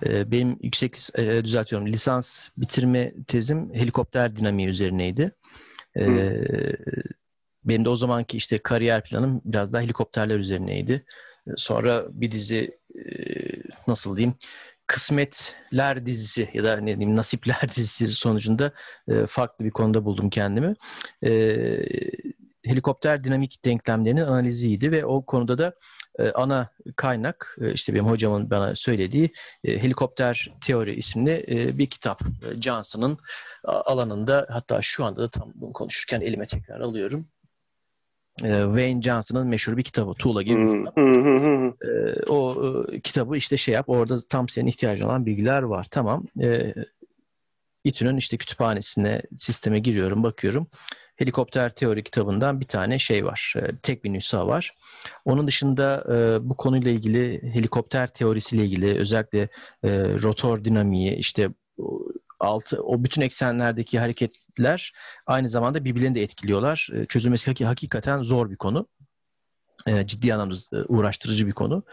Ee, 0.06 0.32
benim 0.32 0.60
yüksek 0.62 0.98
e, 1.18 1.44
düzeltiyorum. 1.44 1.88
Lisans 1.88 2.48
bitirme 2.58 3.14
tezim 3.28 3.74
helikopter 3.74 4.36
dinamiği 4.36 4.68
üzerineydi. 4.68 5.32
Ee, 5.98 6.32
benim 7.68 7.86
de 7.86 7.90
o 7.90 7.96
zamanki 7.96 8.38
işte 8.38 8.58
kariyer 8.58 9.04
planım 9.04 9.42
biraz 9.46 9.74
daha 9.74 9.82
helikopterler 9.82 10.40
üzerineydi. 10.40 11.06
Sonra 11.56 12.06
bir 12.10 12.32
dizi 12.32 12.78
e, 12.96 13.02
nasıl 13.88 14.18
diyeyim 14.18 14.36
kısmetler 14.88 16.06
dizisi 16.06 16.50
ya 16.54 16.64
da 16.64 16.78
ne 16.78 16.98
diyeyim 16.98 17.16
nasipler 17.16 17.62
dizisi 17.76 18.08
sonucunda 18.08 18.72
e, 19.08 19.28
farklı 19.28 19.66
bir 19.66 19.72
konuda 19.72 20.06
buldum 20.06 20.30
kendimi. 20.30 20.76
E, 21.26 21.32
helikopter 22.64 23.24
dinamik 23.24 23.66
denklemlerinin 23.66 24.22
analiziydi 24.22 24.92
ve 24.92 25.06
o 25.06 25.26
konuda 25.26 25.58
da 25.58 25.76
ana 26.36 26.70
kaynak 26.96 27.58
işte 27.74 27.94
benim 27.94 28.06
hocamın 28.06 28.50
bana 28.50 28.76
söylediği 28.76 29.32
helikopter 29.66 30.54
teori 30.62 30.96
isimli 30.96 31.46
bir 31.78 31.86
kitap. 31.86 32.22
Johnson'ın 32.62 33.18
alanında 33.64 34.48
hatta 34.50 34.82
şu 34.82 35.06
anda 35.06 35.22
da 35.22 35.30
tam 35.30 35.52
bunu 35.56 35.74
konuşurken 35.74 36.22
elime 36.22 36.46
tekrar 36.46 36.80
alıyorum. 36.80 37.28
E, 38.44 38.64
Wayne 38.64 39.02
Johnson'ın 39.02 39.48
meşhur 39.48 39.78
bir 39.78 39.84
kitabı 39.84 40.14
Tuğla 40.14 40.42
gibi 40.42 40.58
bir 40.58 40.80
kitap. 40.80 40.98
e, 41.82 42.24
o 42.30 42.56
e, 42.92 43.00
kitabı 43.00 43.38
işte 43.38 43.58
şey 43.58 43.74
yap 43.74 43.90
orada 43.90 44.16
tam 44.30 44.50
senin 44.50 44.68
ihtiyacın 44.68 45.06
olan 45.06 45.26
bilgiler 45.26 45.62
var. 45.62 45.88
Tamam. 45.92 46.26
E, 46.42 46.74
İTÜ'nün 47.84 48.18
işte 48.18 48.38
kütüphanesine 48.38 49.22
sisteme 49.38 49.80
giriyorum 49.80 50.24
bakıyorum. 50.24 50.68
Helikopter 51.16 51.70
teori 51.70 52.04
kitabından 52.04 52.60
bir 52.60 52.66
tane 52.66 53.00
şey 53.00 53.26
var. 53.26 53.54
E, 53.58 53.78
tek 53.84 54.04
bir 54.04 54.14
nüsha 54.14 54.48
var. 54.48 54.76
Onun 55.26 55.48
dışında 55.48 56.06
e, 56.10 56.50
bu 56.50 56.58
konuyla 56.58 56.92
ilgili 56.92 57.54
helikopter 57.54 58.08
teorisiyle 58.08 58.66
ilgili 58.66 59.00
özellikle 59.00 59.42
e, 59.84 59.90
rotor 60.22 60.64
dinamiği 60.64 61.16
işte 61.16 61.50
altı 62.40 62.84
o 62.84 63.04
bütün 63.04 63.22
eksenlerdeki 63.22 64.00
hareketler 64.00 64.94
aynı 65.26 65.50
zamanda 65.50 65.86
birbirlerini 65.86 66.16
de 66.16 66.22
etkiliyorlar. 66.22 66.90
E, 66.94 67.06
çözülmesi 67.06 67.66
hakikaten 67.66 68.24
zor 68.24 68.50
bir 68.50 68.56
konu. 68.56 68.88
E, 69.88 70.08
ciddi 70.08 70.34
anlamda 70.34 70.56
e, 70.74 70.78
uğraştırıcı 70.88 71.48
bir 71.48 71.54
konu. 71.54 71.84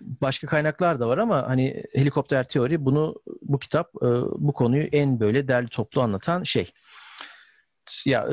Başka 0.00 0.46
kaynaklar 0.46 1.00
da 1.00 1.08
var 1.08 1.18
ama 1.18 1.48
hani 1.48 1.84
helikopter 1.92 2.48
teori 2.48 2.84
bunu 2.84 3.14
bu 3.42 3.58
kitap 3.58 3.94
bu 4.38 4.52
konuyu 4.52 4.82
en 4.82 5.20
böyle 5.20 5.48
derli 5.48 5.68
toplu 5.68 6.02
anlatan 6.02 6.42
şey. 6.42 6.72
Ya 8.06 8.28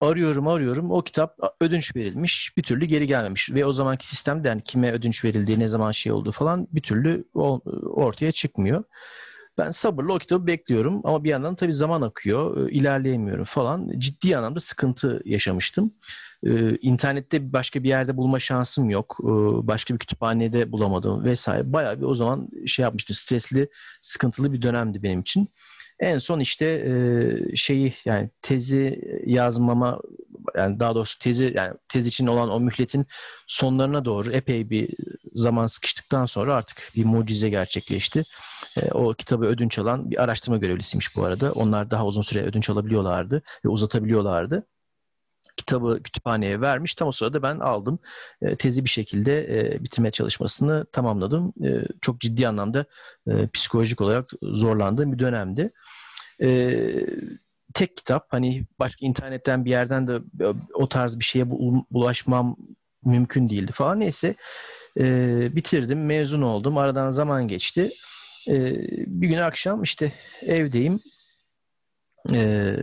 arıyorum 0.00 0.48
arıyorum 0.48 0.90
o 0.90 1.02
kitap 1.02 1.38
ödünç 1.60 1.96
verilmiş 1.96 2.56
bir 2.56 2.62
türlü 2.62 2.84
geri 2.84 3.06
gelmemiş 3.06 3.50
ve 3.50 3.66
o 3.66 3.72
zamanki 3.72 4.06
sistemde 4.06 4.48
yani 4.48 4.62
kime 4.64 4.92
ödünç 4.92 5.24
verildiği 5.24 5.58
ne 5.58 5.68
zaman 5.68 5.92
şey 5.92 6.12
oldu 6.12 6.32
falan 6.32 6.68
bir 6.72 6.82
türlü 6.82 7.24
ortaya 7.94 8.32
çıkmıyor. 8.32 8.84
Ben 9.58 9.70
sabırla 9.70 10.12
o 10.14 10.18
kitabı 10.18 10.46
bekliyorum 10.46 11.00
ama 11.04 11.24
bir 11.24 11.28
yandan 11.30 11.54
tabii 11.56 11.72
zaman 11.72 12.02
akıyor, 12.02 12.68
e, 12.68 12.72
ilerleyemiyorum 12.72 13.44
falan. 13.44 13.98
Ciddi 13.98 14.36
anlamda 14.36 14.60
sıkıntı 14.60 15.22
yaşamıştım. 15.24 15.92
Ee, 16.46 16.76
internette 16.76 17.52
başka 17.52 17.82
bir 17.82 17.88
yerde 17.88 18.16
bulma 18.16 18.38
şansım 18.40 18.90
yok. 18.90 19.18
Ee, 19.22 19.26
başka 19.66 19.94
bir 19.94 19.98
kütüphanede 19.98 20.72
bulamadım 20.72 21.24
vesaire. 21.24 21.72
Bayağı 21.72 21.98
bir 21.98 22.04
o 22.04 22.14
zaman 22.14 22.48
şey 22.66 22.82
yapmıştım. 22.82 23.16
Stresli, 23.16 23.68
sıkıntılı 24.02 24.52
bir 24.52 24.62
dönemdi 24.62 25.02
benim 25.02 25.20
için. 25.20 25.48
En 26.02 26.18
son 26.18 26.40
işte 26.40 26.66
e, 26.66 27.56
şeyi 27.56 27.94
yani 28.04 28.30
tezi 28.42 29.00
yazmama 29.26 30.00
yani 30.56 30.80
daha 30.80 30.94
doğrusu 30.94 31.18
tezi 31.18 31.52
yani 31.56 31.74
tez 31.88 32.06
için 32.06 32.26
olan 32.26 32.50
o 32.50 32.60
mühletin 32.60 33.06
sonlarına 33.46 34.04
doğru 34.04 34.32
epey 34.32 34.70
bir 34.70 34.94
zaman 35.34 35.66
sıkıştıktan 35.66 36.26
sonra 36.26 36.54
artık 36.54 36.92
bir 36.96 37.04
mucize 37.04 37.48
gerçekleşti. 37.48 38.24
E, 38.76 38.90
o 38.90 39.14
kitabı 39.14 39.44
ödünç 39.44 39.78
alan 39.78 40.10
bir 40.10 40.22
araştırma 40.22 40.58
görevlisiymiş 40.58 41.16
bu 41.16 41.24
arada. 41.24 41.52
Onlar 41.52 41.90
daha 41.90 42.06
uzun 42.06 42.22
süre 42.22 42.42
ödünç 42.42 42.70
alabiliyorlardı 42.70 43.42
ve 43.64 43.68
uzatabiliyorlardı 43.68 44.66
kitabı 45.62 46.02
kütüphaneye 46.02 46.60
vermiş. 46.60 46.94
Tam 46.94 47.08
o 47.08 47.12
sırada 47.12 47.42
ben 47.42 47.58
aldım. 47.58 47.98
E, 48.42 48.56
tezi 48.56 48.84
bir 48.84 48.90
şekilde 48.90 49.58
e, 49.58 49.84
bitirme 49.84 50.10
çalışmasını 50.10 50.86
tamamladım. 50.92 51.52
E, 51.64 51.84
çok 52.00 52.20
ciddi 52.20 52.48
anlamda 52.48 52.84
e, 53.26 53.48
psikolojik 53.48 54.00
olarak 54.00 54.30
zorlandığım 54.42 55.12
bir 55.12 55.18
dönemdi. 55.18 55.72
E, 56.42 56.72
tek 57.74 57.96
kitap 57.96 58.26
hani 58.30 58.64
başka 58.78 59.06
internetten 59.06 59.64
bir 59.64 59.70
yerden 59.70 60.08
de 60.08 60.20
o 60.74 60.88
tarz 60.88 61.18
bir 61.18 61.24
şeye 61.24 61.50
bulaşmam 61.90 62.56
mümkün 63.04 63.50
değildi 63.50 63.72
falan. 63.72 64.00
Neyse 64.00 64.34
e, 64.98 65.06
bitirdim, 65.56 66.06
mezun 66.06 66.42
oldum. 66.42 66.78
Aradan 66.78 67.10
zaman 67.10 67.48
geçti. 67.48 67.92
E, 68.48 68.54
bir 69.06 69.28
gün 69.28 69.38
akşam 69.38 69.82
işte 69.82 70.12
evdeyim. 70.42 71.00
E, 72.32 72.76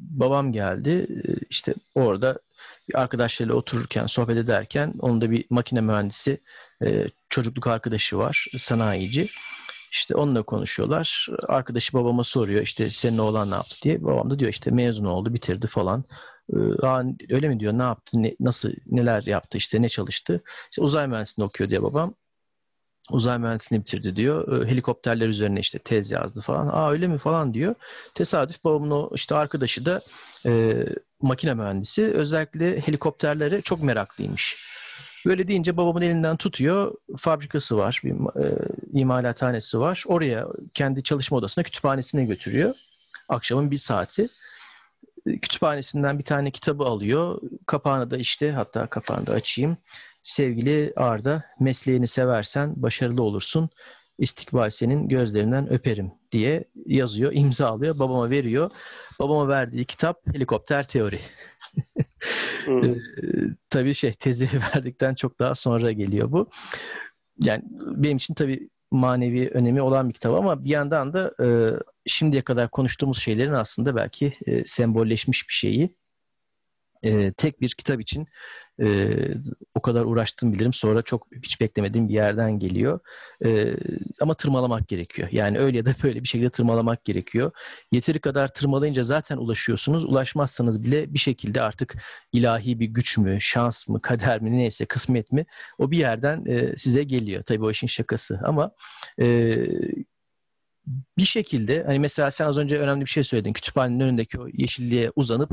babam 0.00 0.52
geldi. 0.52 1.06
E, 1.28 1.46
işte 1.50 1.74
orada 1.94 2.38
arkadaşlarıyla 2.94 3.56
otururken, 3.56 4.06
sohbet 4.06 4.36
ederken 4.36 4.94
onun 5.00 5.20
da 5.20 5.30
bir 5.30 5.44
makine 5.50 5.80
mühendisi 5.80 6.40
e, 6.84 7.06
çocukluk 7.28 7.66
arkadaşı 7.66 8.18
var, 8.18 8.46
sanayici. 8.58 9.28
İşte 9.92 10.14
onunla 10.14 10.42
konuşuyorlar. 10.42 11.28
Arkadaşı 11.48 11.92
babama 11.92 12.24
soruyor 12.24 12.62
işte 12.62 12.90
senin 12.90 13.18
oğlan 13.18 13.50
ne 13.50 13.54
yaptı 13.54 13.76
diye. 13.82 14.04
Babam 14.04 14.30
da 14.30 14.38
diyor 14.38 14.50
işte 14.50 14.70
mezun 14.70 15.04
oldu, 15.04 15.34
bitirdi 15.34 15.66
falan. 15.66 16.04
Ee, 16.52 16.86
Aa, 16.86 17.04
öyle 17.30 17.48
mi 17.48 17.60
diyor? 17.60 17.72
Ne 17.72 17.82
yaptı? 17.82 18.22
Ne, 18.22 18.36
nasıl 18.40 18.72
neler 18.86 19.22
yaptı? 19.22 19.58
işte 19.58 19.82
ne 19.82 19.88
çalıştı? 19.88 20.42
İşte 20.70 20.82
uzay 20.82 21.06
mühendisliğini 21.06 21.48
okuyor 21.48 21.70
diye 21.70 21.82
babam. 21.82 22.14
Uzay 23.10 23.38
mühendisliğini 23.38 23.84
bitirdi 23.84 24.16
diyor. 24.16 24.62
Ee, 24.62 24.70
helikopterler 24.70 25.28
üzerine 25.28 25.60
işte 25.60 25.78
tez 25.78 26.10
yazdı 26.10 26.40
falan. 26.40 26.68
Aa 26.68 26.90
öyle 26.90 27.06
mi 27.06 27.18
falan 27.18 27.54
diyor. 27.54 27.74
Tesadüf 28.14 28.64
babamın 28.64 28.90
o 28.90 29.10
işte 29.14 29.34
arkadaşı 29.34 29.84
da 29.86 30.00
e, 30.46 30.84
makine 31.22 31.54
mühendisi. 31.54 32.04
Özellikle 32.04 32.80
helikopterlere 32.80 33.62
çok 33.62 33.82
meraklıymış. 33.82 34.56
Böyle 35.26 35.48
deyince 35.48 35.76
babamın 35.76 36.02
elinden 36.02 36.36
tutuyor. 36.36 36.94
Fabrikası 37.18 37.76
var, 37.76 38.00
bir 38.04 38.42
e, 38.44 38.58
imalathanesi 38.92 39.78
var. 39.78 40.04
Oraya 40.06 40.46
kendi 40.74 41.02
çalışma 41.02 41.38
odasına, 41.38 41.64
kütüphanesine 41.64 42.24
götürüyor. 42.24 42.74
Akşamın 43.28 43.70
bir 43.70 43.78
saati. 43.78 44.28
Kütüphanesinden 45.24 46.18
bir 46.18 46.24
tane 46.24 46.50
kitabı 46.50 46.84
alıyor. 46.84 47.40
Kapağını 47.66 48.10
da 48.10 48.16
işte, 48.16 48.52
hatta 48.52 48.86
kapağını 48.86 49.26
da 49.26 49.32
açayım. 49.32 49.76
Sevgili 50.22 50.92
Arda, 50.96 51.44
mesleğini 51.60 52.06
seversen 52.06 52.82
başarılı 52.82 53.22
olursun. 53.22 53.70
İstikbal 54.18 54.70
senin 54.70 55.08
gözlerinden 55.08 55.72
öperim 55.72 56.12
diye 56.32 56.64
yazıyor, 56.86 57.32
imza 57.34 57.68
alıyor, 57.68 57.98
babama 57.98 58.30
veriyor. 58.30 58.70
Babama 59.20 59.48
verdiği 59.48 59.84
kitap 59.84 60.34
Helikopter 60.34 60.88
Teori. 60.88 61.20
hmm. 62.64 62.84
Ee, 62.84 62.98
tabii 63.70 63.94
şey 63.94 64.12
tezi 64.12 64.48
verdikten 64.74 65.14
çok 65.14 65.38
daha 65.38 65.54
sonra 65.54 65.92
geliyor 65.92 66.32
bu. 66.32 66.50
Yani 67.38 67.62
benim 67.72 68.16
için 68.16 68.34
tabii 68.34 68.68
manevi 68.90 69.48
önemi 69.48 69.82
olan 69.82 70.08
bir 70.08 70.14
kitap 70.14 70.34
ama 70.34 70.64
bir 70.64 70.70
yandan 70.70 71.12
da 71.12 71.34
e, 71.42 71.48
şimdiye 72.06 72.42
kadar 72.42 72.70
konuştuğumuz 72.70 73.18
şeylerin 73.18 73.52
aslında 73.52 73.96
belki 73.96 74.34
e, 74.46 74.64
sembolleşmiş 74.66 75.48
bir 75.48 75.54
şeyi 75.54 75.94
e, 77.02 77.32
tek 77.32 77.60
bir 77.60 77.68
kitap 77.68 78.00
için 78.00 78.26
e, 78.82 79.10
o 79.74 79.82
kadar 79.82 80.04
uğraştım 80.04 80.52
bilirim. 80.52 80.72
Sonra 80.72 81.02
çok 81.02 81.26
hiç 81.42 81.60
beklemediğim 81.60 82.08
bir 82.08 82.14
yerden 82.14 82.58
geliyor. 82.58 83.00
E, 83.44 83.76
ama 84.20 84.34
tırmalamak 84.34 84.88
gerekiyor. 84.88 85.28
Yani 85.32 85.58
öyle 85.58 85.76
ya 85.76 85.86
da 85.86 85.94
böyle 86.02 86.22
bir 86.22 86.28
şekilde 86.28 86.50
tırmalamak 86.50 87.04
gerekiyor. 87.04 87.52
Yeteri 87.92 88.18
kadar 88.20 88.54
tırmalayınca 88.54 89.02
zaten 89.04 89.36
ulaşıyorsunuz. 89.36 90.04
Ulaşmazsanız 90.04 90.82
bile 90.82 91.14
bir 91.14 91.18
şekilde 91.18 91.62
artık 91.62 91.96
ilahi 92.32 92.80
bir 92.80 92.86
güç 92.86 93.18
mü, 93.18 93.40
şans 93.40 93.88
mı, 93.88 94.00
kader 94.02 94.42
mi 94.42 94.52
neyse 94.52 94.86
kısmet 94.86 95.32
mi 95.32 95.46
o 95.78 95.90
bir 95.90 95.98
yerden 95.98 96.44
e, 96.46 96.76
size 96.76 97.04
geliyor. 97.04 97.42
Tabii 97.42 97.64
o 97.64 97.70
işin 97.70 97.86
şakası 97.86 98.40
ama 98.44 98.70
e, 99.20 99.56
bir 101.18 101.24
şekilde 101.24 101.82
hani 101.86 101.98
mesela 101.98 102.30
sen 102.30 102.46
az 102.46 102.58
önce 102.58 102.78
önemli 102.78 103.04
bir 103.04 103.10
şey 103.10 103.24
söyledin. 103.24 103.52
Kütüphanenin 103.52 104.00
önündeki 104.00 104.40
o 104.40 104.48
yeşilliğe 104.52 105.12
uzanıp 105.16 105.50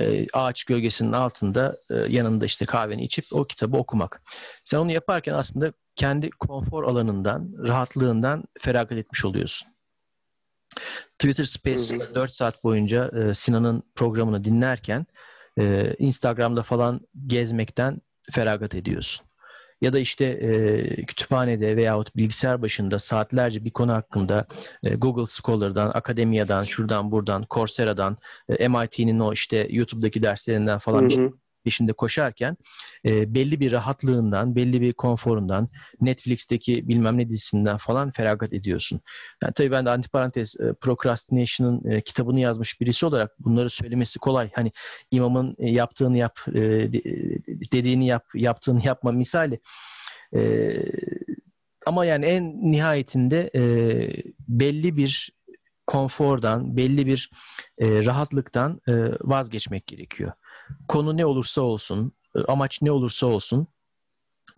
e, 0.00 0.26
ağaç 0.32 0.64
gölgesinin 0.64 1.12
altında 1.12 1.76
e, 1.90 1.94
yanında 1.94 2.44
işte 2.44 2.64
kahveni 2.64 3.04
içip 3.04 3.24
o 3.32 3.44
kitabı 3.44 3.76
okumak. 3.76 4.22
Sen 4.64 4.78
onu 4.78 4.92
yaparken 4.92 5.34
aslında 5.34 5.72
kendi 5.94 6.30
konfor 6.30 6.84
alanından, 6.84 7.52
rahatlığından 7.58 8.44
feragat 8.60 8.98
etmiş 8.98 9.24
oluyorsun. 9.24 9.68
Twitter 11.18 11.44
Space'de 11.44 12.14
4 12.14 12.32
saat 12.32 12.64
boyunca 12.64 13.08
e, 13.08 13.34
Sinan'ın 13.34 13.82
programını 13.94 14.44
dinlerken 14.44 15.06
e, 15.58 15.94
Instagram'da 15.98 16.62
falan 16.62 17.00
gezmekten 17.26 18.00
feragat 18.32 18.74
ediyorsun 18.74 19.27
ya 19.80 19.92
da 19.92 19.98
işte 19.98 20.24
e, 20.24 21.04
kütüphanede 21.04 21.76
veyahut 21.76 22.16
bilgisayar 22.16 22.62
başında 22.62 22.98
saatlerce 22.98 23.64
bir 23.64 23.70
konu 23.70 23.92
hakkında 23.92 24.46
e, 24.82 24.94
Google 24.94 25.24
Scholar'dan, 25.26 25.90
akademiyadan, 25.94 26.62
şuradan 26.62 27.10
buradan, 27.12 27.46
Coursera'dan, 27.50 28.16
e, 28.48 28.68
MIT'nin 28.68 29.20
o 29.20 29.32
işte 29.32 29.66
YouTube'daki 29.70 30.22
derslerinden 30.22 30.78
falan 30.78 31.10
hı 31.10 31.22
hı 31.22 31.32
peşinde 31.64 31.92
koşarken 31.92 32.56
e, 33.08 33.34
belli 33.34 33.60
bir 33.60 33.72
rahatlığından, 33.72 34.56
belli 34.56 34.80
bir 34.80 34.92
konforundan, 34.92 35.68
Netflix'teki 36.00 36.88
bilmem 36.88 37.18
ne 37.18 37.28
dizisinden 37.28 37.76
falan 37.76 38.10
feragat 38.10 38.52
ediyorsun. 38.52 39.00
Yani 39.42 39.52
tabii 39.52 39.70
ben 39.70 39.86
de 39.86 39.90
antiparantez 39.90 40.60
e, 40.60 40.72
Procrastination'ın 40.72 41.90
e, 41.90 42.00
kitabını 42.00 42.40
yazmış 42.40 42.80
birisi 42.80 43.06
olarak 43.06 43.38
bunları 43.38 43.70
söylemesi 43.70 44.18
kolay. 44.18 44.50
Hani 44.54 44.72
imamın 45.10 45.56
e, 45.58 45.70
yaptığını 45.70 46.18
yap, 46.18 46.38
e, 46.48 46.60
dediğini 47.72 48.06
yap, 48.06 48.24
yaptığını 48.34 48.86
yapma 48.86 49.12
misali. 49.12 49.60
E, 50.34 50.72
ama 51.86 52.04
yani 52.04 52.24
en 52.24 52.72
nihayetinde 52.72 53.50
e, 53.54 53.62
belli 54.48 54.96
bir 54.96 55.38
konfordan, 55.86 56.76
belli 56.76 57.06
bir 57.06 57.30
e, 57.78 58.04
rahatlıktan 58.04 58.80
e, 58.88 58.92
vazgeçmek 59.20 59.86
gerekiyor 59.86 60.32
konu 60.88 61.16
ne 61.16 61.26
olursa 61.26 61.60
olsun, 61.60 62.12
e, 62.36 62.40
amaç 62.40 62.82
ne 62.82 62.90
olursa 62.90 63.26
olsun 63.26 63.66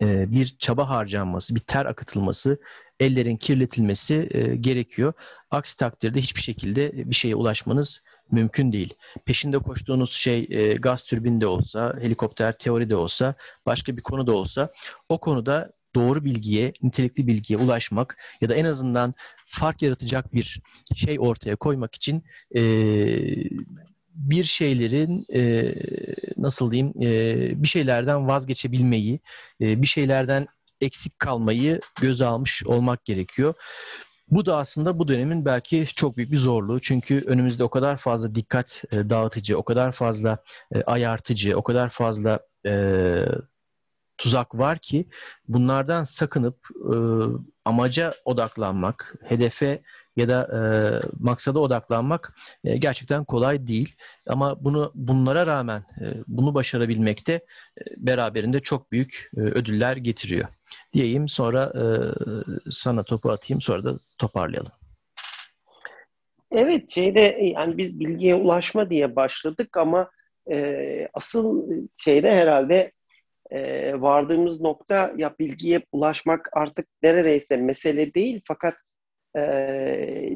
e, 0.01 0.31
bir 0.31 0.55
çaba 0.59 0.89
harcanması, 0.89 1.55
bir 1.55 1.59
ter 1.59 1.85
akıtılması, 1.85 2.61
ellerin 2.99 3.37
kirletilmesi 3.37 4.29
e, 4.31 4.55
gerekiyor. 4.55 5.13
Aksi 5.51 5.77
takdirde 5.77 6.21
hiçbir 6.21 6.41
şekilde 6.41 6.91
bir 7.09 7.15
şeye 7.15 7.35
ulaşmanız 7.35 8.03
mümkün 8.31 8.71
değil. 8.71 8.93
Peşinde 9.25 9.59
koştuğunuz 9.59 10.11
şey 10.11 10.77
gaz 10.77 11.05
türbini 11.05 11.41
de 11.41 11.47
olsa, 11.47 11.97
helikopter 12.01 12.57
teori 12.57 12.89
de 12.89 12.95
olsa, 12.95 13.35
başka 13.65 13.97
bir 13.97 14.01
konu 14.01 14.27
da 14.27 14.33
olsa 14.33 14.69
o 15.09 15.17
konuda 15.17 15.71
doğru 15.95 16.25
bilgiye, 16.25 16.73
nitelikli 16.81 17.27
bilgiye 17.27 17.59
ulaşmak 17.59 18.17
ya 18.41 18.49
da 18.49 18.55
en 18.55 18.65
azından 18.65 19.13
fark 19.45 19.81
yaratacak 19.81 20.33
bir 20.33 20.61
şey 20.95 21.19
ortaya 21.19 21.55
koymak 21.55 21.95
için 21.95 22.23
e, 22.55 22.61
bir 24.15 24.43
şeylerin 24.43 25.25
e, 25.33 25.73
nasıl 26.37 26.71
diyeyim 26.71 26.93
e, 27.01 27.63
bir 27.63 27.67
şeylerden 27.67 28.27
vazgeçebilmeyi, 28.27 29.19
e, 29.61 29.81
bir 29.81 29.87
şeylerden 29.87 30.47
eksik 30.81 31.19
kalmayı 31.19 31.79
göze 32.01 32.25
almış 32.25 32.63
olmak 32.65 33.05
gerekiyor. 33.05 33.53
Bu 34.31 34.45
da 34.45 34.57
aslında 34.57 34.99
bu 34.99 35.07
dönemin 35.07 35.45
belki 35.45 35.87
çok 35.95 36.17
büyük 36.17 36.31
bir 36.31 36.37
zorluğu. 36.37 36.79
Çünkü 36.79 37.23
önümüzde 37.27 37.63
o 37.63 37.69
kadar 37.69 37.97
fazla 37.97 38.35
dikkat 38.35 38.83
e, 38.91 39.09
dağıtıcı, 39.09 39.57
o 39.57 39.63
kadar 39.63 39.91
fazla 39.91 40.37
e, 40.75 40.83
ayartıcı, 40.83 41.57
o 41.57 41.63
kadar 41.63 41.89
fazla 41.89 42.39
e, 42.65 42.71
tuzak 44.21 44.57
var 44.57 44.77
ki 44.77 45.07
bunlardan 45.47 46.03
sakınıp 46.03 46.57
e, 46.93 46.95
amaca 47.65 48.13
odaklanmak, 48.25 49.15
hedefe 49.23 49.81
ya 50.15 50.29
da 50.29 50.39
e, 50.53 50.59
maksada 51.19 51.59
odaklanmak 51.59 52.35
e, 52.63 52.77
gerçekten 52.77 53.25
kolay 53.25 53.67
değil. 53.67 53.95
Ama 54.27 54.63
bunu 54.63 54.91
bunlara 54.95 55.47
rağmen 55.47 55.79
e, 56.01 56.05
bunu 56.27 56.53
başarabilmek 56.53 57.27
de 57.27 57.33
e, 57.33 57.41
beraberinde 57.97 58.59
çok 58.59 58.91
büyük 58.91 59.29
e, 59.37 59.39
ödüller 59.39 59.97
getiriyor. 59.97 60.47
Diyeyim 60.93 61.27
sonra 61.27 61.73
e, 61.75 61.83
sana 62.71 63.03
topu 63.03 63.31
atayım 63.31 63.61
sonra 63.61 63.83
da 63.83 63.99
toparlayalım. 64.17 64.71
Evet 66.51 66.89
şeyde 66.89 67.39
yani 67.57 67.77
biz 67.77 67.99
bilgiye 67.99 68.35
ulaşma 68.35 68.89
diye 68.89 69.15
başladık 69.15 69.77
ama 69.77 70.09
e, 70.51 71.07
asıl 71.13 71.71
şeyde 71.97 72.31
herhalde 72.31 72.91
e, 73.51 73.91
vardığımız 74.01 74.61
nokta 74.61 75.13
ya 75.17 75.35
bilgiye 75.39 75.81
ulaşmak 75.91 76.49
artık 76.53 76.87
neredeyse 77.03 77.57
mesele 77.57 78.13
değil 78.13 78.41
fakat 78.47 78.75
e, 79.37 79.41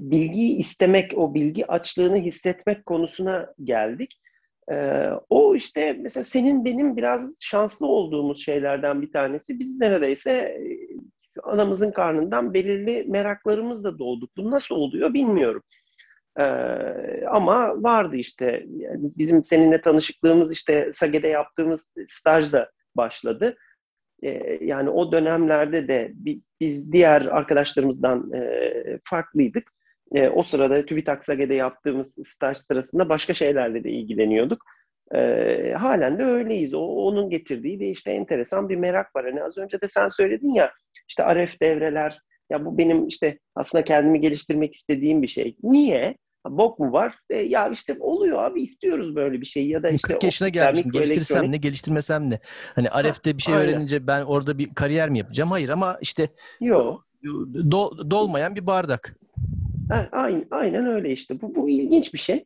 bilgiyi 0.01 0.57
istemek, 0.57 1.17
o 1.17 1.33
bilgi 1.33 1.67
açlığını 1.67 2.17
hissetmek 2.17 2.85
konusuna 2.85 3.53
geldik. 3.63 4.21
E, 4.71 4.75
o 5.29 5.55
işte 5.55 5.97
mesela 6.01 6.23
senin 6.23 6.65
benim 6.65 6.97
biraz 6.97 7.37
şanslı 7.39 7.87
olduğumuz 7.87 8.45
şeylerden 8.45 9.01
bir 9.01 9.11
tanesi. 9.11 9.59
Biz 9.59 9.79
neredeyse 9.79 10.31
e, 10.31 10.59
anamızın 11.43 11.91
karnından 11.91 12.53
belirli 12.53 13.05
meraklarımızla 13.07 13.99
doğduk. 13.99 14.37
Bu 14.37 14.51
nasıl 14.51 14.75
oluyor 14.75 15.13
bilmiyorum. 15.13 15.63
Ee, 16.39 17.25
ama 17.31 17.83
vardı 17.83 18.15
işte 18.15 18.45
yani 18.69 19.11
bizim 19.17 19.43
seninle 19.43 19.81
tanışıklığımız 19.81 20.51
işte 20.51 20.89
Sage'de 20.93 21.27
yaptığımız 21.27 21.87
stajda 22.09 22.71
başladı. 22.97 23.57
Ee, 24.23 24.59
yani 24.61 24.89
o 24.89 25.11
dönemlerde 25.11 25.87
de 25.87 26.11
biz 26.59 26.91
diğer 26.91 27.21
arkadaşlarımızdan 27.21 28.33
e, 28.33 28.73
farklıydık. 29.03 29.71
E, 30.15 30.29
o 30.29 30.43
sırada 30.43 30.85
TÜBİTAK 30.85 31.25
Sage'de 31.25 31.53
yaptığımız 31.53 32.15
staj 32.25 32.57
sırasında 32.57 33.09
başka 33.09 33.33
şeylerle 33.33 33.83
de 33.83 33.89
ilgileniyorduk. 33.89 34.63
E, 35.15 35.19
halen 35.77 36.19
de 36.19 36.23
öyleyiz. 36.23 36.73
O, 36.73 36.81
onun 36.81 37.29
getirdiği 37.29 37.79
de 37.79 37.89
işte 37.89 38.11
enteresan 38.11 38.69
bir 38.69 38.75
merak 38.75 39.15
var. 39.15 39.25
Hani 39.25 39.43
az 39.43 39.57
önce 39.57 39.81
de 39.81 39.87
sen 39.87 40.07
söyledin 40.07 40.53
ya 40.53 40.71
işte 41.09 41.45
RF 41.45 41.61
devreler 41.61 42.19
ya 42.49 42.65
bu 42.65 42.77
benim 42.77 43.07
işte 43.07 43.39
aslında 43.55 43.83
kendimi 43.83 44.21
geliştirmek 44.21 44.75
istediğim 44.75 45.21
bir 45.21 45.27
şey. 45.27 45.57
Niye? 45.63 46.15
Bok 46.49 46.79
mu 46.79 46.91
var? 46.91 47.15
E, 47.29 47.37
ya 47.37 47.69
işte 47.69 47.97
oluyor 47.99 48.43
abi 48.43 48.61
istiyoruz 48.61 49.15
böyle 49.15 49.41
bir 49.41 49.45
şey 49.45 49.67
ya 49.67 49.83
da 49.83 49.89
işte 49.89 50.13
40 50.13 50.23
yaşına 50.23 50.49
gelmişim. 50.49 50.91
Geliştirsem 50.91 51.37
elektronik... 51.37 51.51
ne, 51.51 51.57
geliştirmesem 51.57 52.29
ne? 52.29 52.39
Hani 52.75 52.87
RF'de 52.87 53.37
bir 53.37 53.41
şey 53.41 53.55
aynen. 53.55 53.67
öğrenince 53.69 54.07
ben 54.07 54.23
orada 54.23 54.57
bir 54.57 54.75
kariyer 54.75 55.09
mi 55.09 55.17
yapacağım? 55.17 55.51
Hayır 55.51 55.69
ama 55.69 55.97
işte 56.01 56.29
Yok. 56.61 57.05
Do, 57.71 58.09
dolmayan 58.11 58.55
bir 58.55 58.67
bardak. 58.67 59.15
Aynen, 60.11 60.47
aynen 60.51 60.85
öyle 60.85 61.11
işte. 61.11 61.41
Bu, 61.41 61.55
bu 61.55 61.69
ilginç 61.69 62.13
bir 62.13 62.19
şey. 62.19 62.45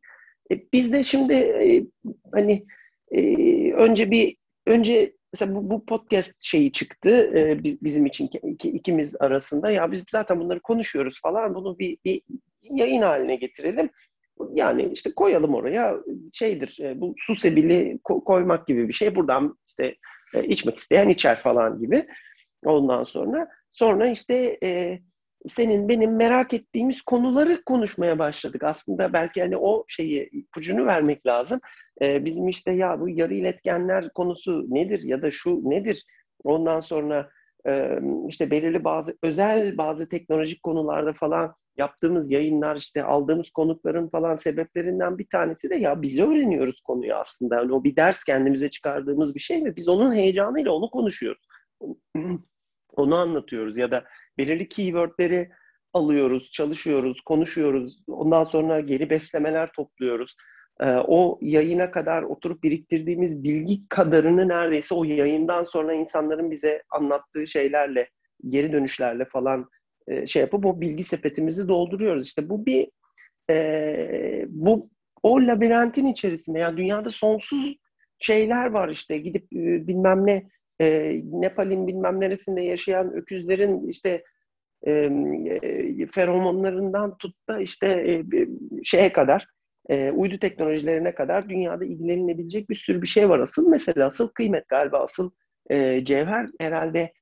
E, 0.52 0.56
biz 0.74 0.91
de 0.91 1.04
şimdi 1.04 1.34
e, 1.34 1.86
hani 2.32 2.66
e, 3.12 3.22
önce 3.74 4.12
bir 4.12 4.38
önce 4.68 5.14
mesela 5.34 5.56
bu, 5.56 5.70
bu 5.70 5.86
podcast 5.86 6.41
şeyi 6.41 6.72
çıktı 6.72 7.32
e, 7.36 7.64
biz, 7.64 7.84
bizim 7.84 8.06
için 8.06 8.30
iki, 8.43 8.70
ikimiz 8.70 9.16
arasında. 9.20 9.72
Ya 9.72 9.91
biz 9.91 10.04
zaten 10.12 10.39
bunları 10.39 10.60
konuşuyoruz 10.60 11.22
falan. 11.22 11.56
Bunu 11.56 11.80
bir, 11.80 11.97
bir 12.06 12.22
yayın 12.72 13.02
haline 13.02 13.36
getirelim. 13.36 13.90
Yani 14.54 14.90
işte 14.94 15.12
koyalım 15.16 15.56
oraya 15.56 15.96
şeydir 16.34 16.78
e, 16.82 17.02
bu 17.02 17.16
su 17.18 17.36
sebili 17.36 18.00
ko- 18.04 18.24
koymak 18.24 18.68
gibi 18.68 18.88
bir 18.88 18.94
şey. 18.94 19.16
Buradan 19.16 19.58
işte 19.68 19.96
e, 20.34 20.44
içmek 20.44 20.78
isteyen 20.78 21.10
içer 21.10 21.42
falan 21.42 21.80
gibi. 21.80 22.08
Ondan 22.66 23.04
sonra 23.04 23.48
sonra 23.72 24.08
işte 24.08 24.58
e, 24.64 25.00
senin 25.48 25.90
benim 25.90 26.16
merak 26.16 26.54
ettiğimiz 26.54 27.02
konuları 27.02 27.64
konuşmaya 27.64 28.20
başladık. 28.20 28.64
Aslında 28.64 29.14
belki 29.14 29.42
hani 29.42 29.58
o 29.58 29.86
şeyi 29.88 30.30
ipucunu 30.32 30.86
vermek 30.86 31.26
lazım. 31.26 31.60
Ee, 32.02 32.26
bizim 32.26 32.48
işte 32.48 32.72
ya 32.72 33.00
bu 33.00 33.10
yarı 33.10 33.34
iletkenler 33.34 34.10
konusu 34.10 34.66
nedir 34.70 35.04
ya 35.04 35.22
da 35.22 35.32
şu 35.32 35.70
nedir? 35.70 36.06
Ondan 36.44 36.80
sonra 36.80 37.30
e, 37.68 38.00
işte 38.28 38.52
belirli 38.52 38.84
bazı 38.84 39.18
özel 39.24 39.78
bazı 39.78 40.10
teknolojik 40.10 40.64
konularda 40.64 41.14
falan 41.14 41.56
yaptığımız 41.80 42.32
yayınlar 42.32 42.76
işte 42.76 43.04
aldığımız 43.04 43.50
konukların 43.50 44.10
falan 44.10 44.36
sebeplerinden 44.36 45.18
bir 45.18 45.28
tanesi 45.28 45.70
de 45.70 45.76
ya 45.76 46.02
biz 46.02 46.20
öğreniyoruz 46.20 46.82
konuyu 46.82 47.16
aslında. 47.16 47.56
Yani 47.56 47.74
o 47.74 47.84
bir 47.84 47.96
ders 47.96 48.24
kendimize 48.24 48.70
çıkardığımız 48.70 49.36
bir 49.36 49.40
şey 49.40 49.66
ve 49.66 49.76
biz 49.76 49.88
onun 49.88 50.16
heyecanıyla 50.16 50.72
onu 50.72 50.90
konuşuyoruz. 50.90 51.48
onu 52.96 53.16
anlatıyoruz 53.16 53.78
ya 53.78 53.92
da 53.92 54.04
belirli 54.38 54.68
keywordleri 54.70 55.50
alıyoruz, 55.94 56.52
çalışıyoruz, 56.52 57.22
konuşuyoruz. 57.22 58.04
Ondan 58.08 58.44
sonra 58.44 58.80
geri 58.80 59.10
beslemeler 59.10 59.72
topluyoruz. 59.72 60.36
Ee, 60.80 60.86
o 61.08 61.40
yayına 61.42 61.92
kadar 61.92 62.24
oturup 62.24 62.64
biriktirdiğimiz 62.64 63.44
bilgi 63.44 63.88
kadarını 63.90 64.48
neredeyse 64.48 64.96
o 64.96 65.04
yayından 65.04 65.62
sonra 65.62 65.94
insanların 65.94 66.52
bize 66.52 66.84
anlattığı 66.90 67.48
şeylerle, 67.48 68.10
geri 68.50 68.72
dönüşlerle 68.72 69.26
falan 69.26 69.70
e, 70.10 70.28
şey 70.28 70.41
yapıp 70.41 70.66
o 70.66 70.82
bilgi 70.82 71.03
sepetimizi 71.03 71.68
dolduruyoruz. 71.68 72.28
İşte 72.28 72.49
bu 72.49 72.66
bir 72.66 72.88
e, 73.49 74.45
bu 74.47 74.89
o 75.24 75.41
labirentin 75.41 76.05
içerisinde 76.05 76.60
yani 76.60 76.78
dünyada 76.78 77.12
sonsuz 77.12 77.76
şeyler 78.20 78.66
var 78.66 78.89
işte 78.89 79.18
gidip 79.18 79.43
e, 79.43 79.88
bilmem 79.88 80.26
ne 80.26 80.49
e, 80.82 81.20
Nepal'in 81.24 81.88
bilmem 81.88 82.20
neresinde 82.20 82.62
yaşayan 82.62 83.14
öküzlerin 83.14 83.88
işte 83.88 84.24
e, 84.88 84.91
e, 84.91 86.07
feromonlarından 86.07 87.18
tut 87.18 87.36
da 87.49 87.60
işte 87.60 87.88
e, 87.88 88.24
şeye 88.84 89.14
kadar 89.14 89.45
e, 89.89 90.12
uydu 90.12 90.39
teknolojilerine 90.39 91.16
kadar 91.16 91.49
dünyada 91.49 91.86
ilgilenilebilecek 91.86 92.70
bir 92.70 92.76
sürü 92.76 93.01
bir 93.01 93.07
şey 93.07 93.30
var. 93.30 93.39
Asıl 93.39 93.70
mesela 93.70 94.07
asıl 94.07 94.28
kıymet 94.28 94.68
galiba 94.68 94.99
asıl 94.99 95.32
e, 95.70 96.05
cevher 96.05 96.47
herhalde 96.60 97.14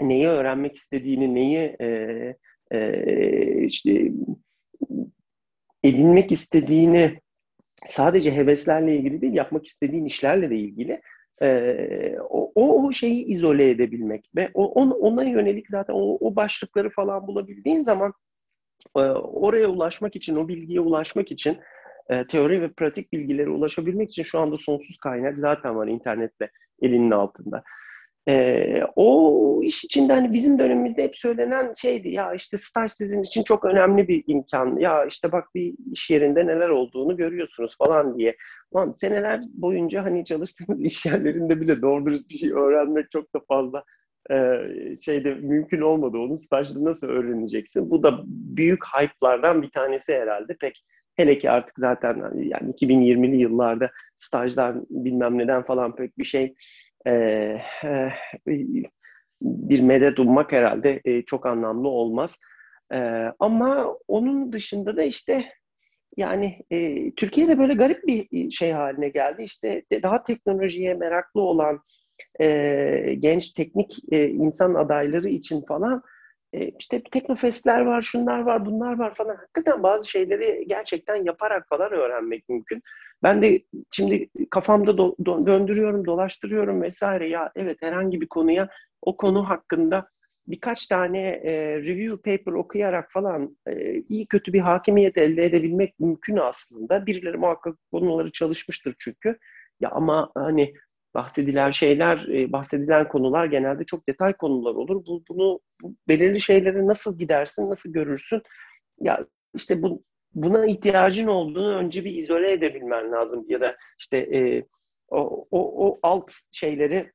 neyi 0.00 0.26
öğrenmek 0.26 0.76
istediğini, 0.76 1.34
neyi 1.34 1.76
e, 1.80 1.86
e, 2.70 3.64
işte 3.64 4.12
edinmek 5.84 6.32
istediğini 6.32 7.20
sadece 7.86 8.36
heveslerle 8.36 8.96
ilgili 8.96 9.20
değil, 9.20 9.34
yapmak 9.34 9.66
istediğin 9.66 10.04
işlerle 10.04 10.50
de 10.50 10.56
ilgili 10.56 11.00
e, 11.42 11.76
o, 12.30 12.52
o 12.54 12.92
şeyi 12.92 13.24
izole 13.24 13.70
edebilmek 13.70 14.30
ve 14.36 14.50
o, 14.54 14.66
on, 14.66 14.90
ona 14.90 15.24
yönelik 15.24 15.70
zaten 15.70 15.94
o, 15.94 16.18
o 16.20 16.36
başlıkları 16.36 16.90
falan 16.90 17.26
bulabildiğin 17.26 17.84
zaman 17.84 18.12
e, 18.96 19.00
oraya 19.00 19.68
ulaşmak 19.68 20.16
için, 20.16 20.36
o 20.36 20.48
bilgiye 20.48 20.80
ulaşmak 20.80 21.30
için 21.30 21.58
e, 22.08 22.26
teori 22.26 22.62
ve 22.62 22.72
pratik 22.72 23.12
bilgilere 23.12 23.50
ulaşabilmek 23.50 24.10
için 24.10 24.22
şu 24.22 24.38
anda 24.38 24.58
sonsuz 24.58 24.96
kaynak 24.98 25.38
zaten 25.38 25.76
var 25.76 25.88
internette 25.88 26.50
elinin 26.82 27.10
altında. 27.10 27.62
Ee, 28.28 28.82
o 28.96 29.60
iş 29.62 29.84
içinde 29.84 30.12
hani 30.12 30.32
bizim 30.32 30.58
dönemimizde 30.58 31.02
hep 31.02 31.16
söylenen 31.16 31.72
şeydi 31.74 32.08
ya 32.08 32.34
işte 32.34 32.58
staj 32.58 32.92
sizin 32.92 33.22
için 33.22 33.42
çok 33.42 33.64
önemli 33.64 34.08
bir 34.08 34.24
imkan. 34.26 34.76
Ya 34.76 35.04
işte 35.04 35.32
bak 35.32 35.54
bir 35.54 35.74
iş 35.92 36.10
yerinde 36.10 36.46
neler 36.46 36.68
olduğunu 36.68 37.16
görüyorsunuz 37.16 37.78
falan 37.78 38.18
diye. 38.18 38.36
Lan 38.76 38.92
seneler 38.92 39.40
boyunca 39.52 40.04
hani 40.04 40.24
çalıştığımız 40.24 40.80
iş 40.86 41.06
yerlerinde 41.06 41.60
bile 41.60 41.82
doğru 41.82 42.06
dürüst 42.06 42.30
bir 42.30 42.38
şey 42.38 42.52
öğrenmek 42.52 43.10
çok 43.10 43.34
da 43.34 43.40
fazla 43.48 43.84
e, 44.30 44.36
şeyde 45.04 45.34
mümkün 45.34 45.80
olmadı. 45.80 46.18
Onu 46.18 46.38
stajda 46.38 46.84
nasıl 46.84 47.08
öğreneceksin? 47.08 47.90
Bu 47.90 48.02
da 48.02 48.20
büyük 48.26 48.84
hype'lardan 48.84 49.62
bir 49.62 49.70
tanesi 49.70 50.12
herhalde. 50.12 50.56
Pek 50.60 50.84
hele 51.16 51.38
ki 51.38 51.50
artık 51.50 51.78
zaten 51.78 52.32
yani 52.34 52.72
2020'li 52.72 53.36
yıllarda 53.36 53.90
stajdan 54.18 54.86
bilmem 54.90 55.38
neden 55.38 55.62
falan 55.62 55.96
pek 55.96 56.18
bir 56.18 56.24
şey 56.24 56.54
e, 57.06 57.56
bir 59.42 59.80
medet 59.80 60.18
ummak 60.18 60.52
herhalde 60.52 61.00
e, 61.04 61.22
çok 61.22 61.46
anlamlı 61.46 61.88
olmaz. 61.88 62.38
E, 62.92 62.98
ama 63.38 63.96
onun 64.08 64.52
dışında 64.52 64.96
da 64.96 65.02
işte 65.02 65.44
yani 66.16 66.58
e, 66.70 67.10
Türkiye'de 67.14 67.58
böyle 67.58 67.74
garip 67.74 68.06
bir 68.06 68.50
şey 68.50 68.72
haline 68.72 69.08
geldi. 69.08 69.42
İşte 69.42 69.82
daha 70.02 70.24
teknolojiye 70.24 70.94
meraklı 70.94 71.40
olan 71.40 71.80
e, 72.40 73.14
genç 73.18 73.50
teknik 73.52 73.92
e, 74.12 74.28
insan 74.28 74.74
adayları 74.74 75.28
için 75.28 75.62
falan 75.68 76.02
e, 76.52 76.68
işte 76.68 77.02
teknofestler 77.12 77.80
var, 77.80 78.02
şunlar 78.02 78.38
var, 78.38 78.66
bunlar 78.66 78.98
var 78.98 79.14
falan. 79.14 79.36
Hakikaten 79.36 79.82
bazı 79.82 80.10
şeyleri 80.10 80.64
gerçekten 80.68 81.24
yaparak 81.24 81.68
falan 81.68 81.92
öğrenmek 81.92 82.48
mümkün. 82.48 82.82
Ben 83.22 83.42
de 83.42 83.62
şimdi 83.90 84.28
kafamda 84.50 84.98
do, 84.98 85.16
do, 85.24 85.46
döndürüyorum, 85.46 86.06
dolaştırıyorum 86.06 86.82
vesaire. 86.82 87.28
Ya 87.28 87.52
evet 87.56 87.78
herhangi 87.82 88.20
bir 88.20 88.28
konuya 88.28 88.68
o 89.02 89.16
konu 89.16 89.48
hakkında 89.48 90.08
birkaç 90.46 90.86
tane 90.86 91.18
e, 91.28 91.52
review 91.76 92.36
paper 92.36 92.52
okuyarak 92.52 93.12
falan 93.12 93.56
e, 93.68 93.94
iyi 94.08 94.26
kötü 94.26 94.52
bir 94.52 94.60
hakimiyet 94.60 95.18
elde 95.18 95.44
edebilmek 95.44 96.00
mümkün 96.00 96.36
aslında. 96.36 97.06
Birileri 97.06 97.36
muhakkak 97.36 97.76
konuları 97.92 98.32
çalışmıştır 98.32 98.94
çünkü. 98.98 99.38
Ya 99.80 99.90
ama 99.90 100.30
hani 100.34 100.74
bahsedilen 101.14 101.70
şeyler, 101.70 102.28
e, 102.28 102.52
bahsedilen 102.52 103.08
konular 103.08 103.46
genelde 103.46 103.84
çok 103.84 104.08
detay 104.08 104.32
konular 104.36 104.74
olur. 104.74 105.06
Bu, 105.06 105.22
bunu 105.28 105.60
bu 105.82 105.96
belirli 106.08 106.40
şeyleri 106.40 106.86
nasıl 106.86 107.18
gidersin, 107.18 107.70
nasıl 107.70 107.92
görürsün? 107.92 108.42
Ya 109.00 109.26
işte 109.54 109.82
bu 109.82 110.04
buna 110.34 110.66
ihtiyacın 110.66 111.26
olduğunu 111.26 111.76
önce 111.76 112.04
bir 112.04 112.14
izole 112.14 112.52
edebilmen 112.52 113.12
lazım 113.12 113.46
ya 113.48 113.60
da 113.60 113.76
işte 113.98 114.18
e, 114.18 114.64
o, 115.08 115.46
o, 115.50 115.88
o 115.88 115.98
alt 116.02 116.32
şeyleri 116.52 117.12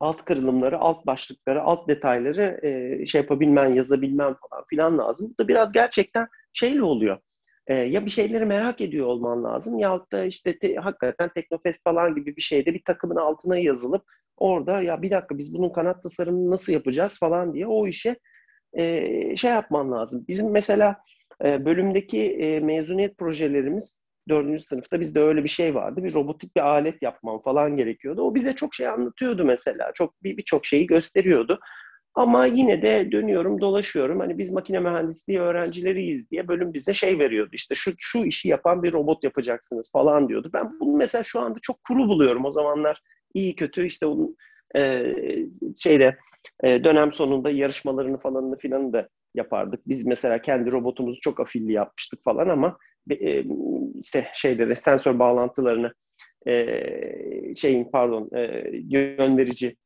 alt 0.00 0.24
kırılımları, 0.24 0.78
alt 0.78 1.06
başlıkları, 1.06 1.62
alt 1.62 1.88
detayları 1.88 2.60
e, 2.66 3.06
şey 3.06 3.20
yapabilmen, 3.20 3.68
yazabilmen 3.68 4.34
falan 4.34 4.64
filan 4.70 4.98
lazım. 4.98 5.30
Bu 5.32 5.44
da 5.44 5.48
biraz 5.48 5.72
gerçekten 5.72 6.28
şeyle 6.52 6.82
oluyor. 6.82 7.18
E, 7.66 7.74
ya 7.74 8.04
bir 8.04 8.10
şeyleri 8.10 8.46
merak 8.46 8.80
ediyor 8.80 9.06
olman 9.06 9.44
lazım 9.44 9.78
ya 9.78 10.06
da 10.12 10.24
işte 10.24 10.58
te, 10.58 10.74
hakikaten 10.74 11.30
Teknofest 11.34 11.84
falan 11.84 12.14
gibi 12.14 12.36
bir 12.36 12.42
şeyde 12.42 12.74
bir 12.74 12.82
takımın 12.84 13.16
altına 13.16 13.58
yazılıp 13.58 14.02
orada 14.36 14.82
ya 14.82 15.02
bir 15.02 15.10
dakika 15.10 15.38
biz 15.38 15.54
bunun 15.54 15.70
kanat 15.70 16.02
tasarımını 16.02 16.50
nasıl 16.50 16.72
yapacağız 16.72 17.18
falan 17.18 17.54
diye 17.54 17.66
o 17.66 17.86
işe 17.86 18.16
e, 18.72 19.36
şey 19.36 19.50
yapman 19.50 19.92
lazım. 19.92 20.24
Bizim 20.28 20.50
mesela 20.50 20.96
e, 21.44 21.64
bölümdeki 21.64 22.22
e, 22.22 22.60
mezuniyet 22.60 23.18
projelerimiz 23.18 24.02
dördüncü 24.28 24.62
sınıfta 24.62 25.00
bizde 25.00 25.20
öyle 25.20 25.44
bir 25.44 25.48
şey 25.48 25.74
vardı. 25.74 26.04
Bir 26.04 26.14
robotik 26.14 26.56
bir 26.56 26.60
alet 26.60 27.02
yapmam 27.02 27.38
falan 27.38 27.76
gerekiyordu. 27.76 28.22
O 28.22 28.34
bize 28.34 28.54
çok 28.54 28.74
şey 28.74 28.88
anlatıyordu 28.88 29.44
mesela. 29.44 29.92
Çok 29.94 30.22
bir 30.22 30.36
birçok 30.36 30.66
şeyi 30.66 30.86
gösteriyordu. 30.86 31.60
Ama 32.14 32.46
yine 32.46 32.82
de 32.82 33.12
dönüyorum, 33.12 33.60
dolaşıyorum. 33.60 34.20
Hani 34.20 34.38
biz 34.38 34.52
makine 34.52 34.80
mühendisliği 34.80 35.40
öğrencileriyiz 35.40 36.30
diye 36.30 36.48
bölüm 36.48 36.74
bize 36.74 36.94
şey 36.94 37.18
veriyordu. 37.18 37.50
İşte 37.52 37.74
şu 37.74 37.92
şu 37.98 38.24
işi 38.24 38.48
yapan 38.48 38.82
bir 38.82 38.92
robot 38.92 39.24
yapacaksınız 39.24 39.92
falan 39.92 40.28
diyordu. 40.28 40.50
Ben 40.52 40.80
bunu 40.80 40.96
mesela 40.96 41.22
şu 41.22 41.40
anda 41.40 41.58
çok 41.62 41.84
kuru 41.84 42.08
buluyorum. 42.08 42.44
O 42.44 42.52
zamanlar 42.52 43.02
iyi 43.34 43.56
kötü 43.56 43.86
işte 43.86 44.06
onun 44.06 44.36
e, 44.76 45.14
şeyde 45.76 46.16
e, 46.64 46.84
dönem 46.84 47.12
sonunda 47.12 47.50
yarışmalarını 47.50 48.18
falanını 48.18 48.58
filanı 48.58 48.92
da 48.92 49.08
yapardık. 49.34 49.88
Biz 49.88 50.06
mesela 50.06 50.42
kendi 50.42 50.72
robotumuzu 50.72 51.20
çok 51.20 51.40
afilli 51.40 51.72
yapmıştık 51.72 52.24
falan 52.24 52.48
ama 52.48 52.78
e, 53.10 53.44
işte 54.00 54.28
şeyleri 54.34 54.76
sensör 54.76 55.18
bağlantılarını 55.18 55.92
e, 56.46 57.54
şeyin 57.54 57.90
pardon 57.90 58.30
e, 58.36 58.70
yön 58.72 59.38
verici 59.38 59.76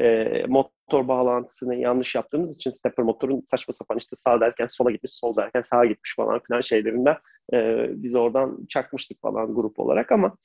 e, 0.00 0.44
motor 0.48 1.08
bağlantısını 1.08 1.74
yanlış 1.74 2.14
yaptığımız 2.14 2.56
için 2.56 2.70
stepper 2.70 3.04
motorun 3.04 3.42
saçma 3.50 3.72
sapan 3.72 3.98
işte 3.98 4.16
sağ 4.16 4.40
derken 4.40 4.66
sola 4.66 4.90
gitmiş, 4.90 5.12
sol 5.12 5.36
derken 5.36 5.60
sağa 5.60 5.84
gitmiş 5.84 6.14
falan 6.16 6.40
filan 6.40 6.60
şeylerinden 6.60 7.16
e, 7.52 7.86
biz 7.90 8.14
oradan 8.14 8.66
çakmıştık 8.68 9.20
falan 9.20 9.54
grup 9.54 9.80
olarak 9.80 10.12
ama 10.12 10.36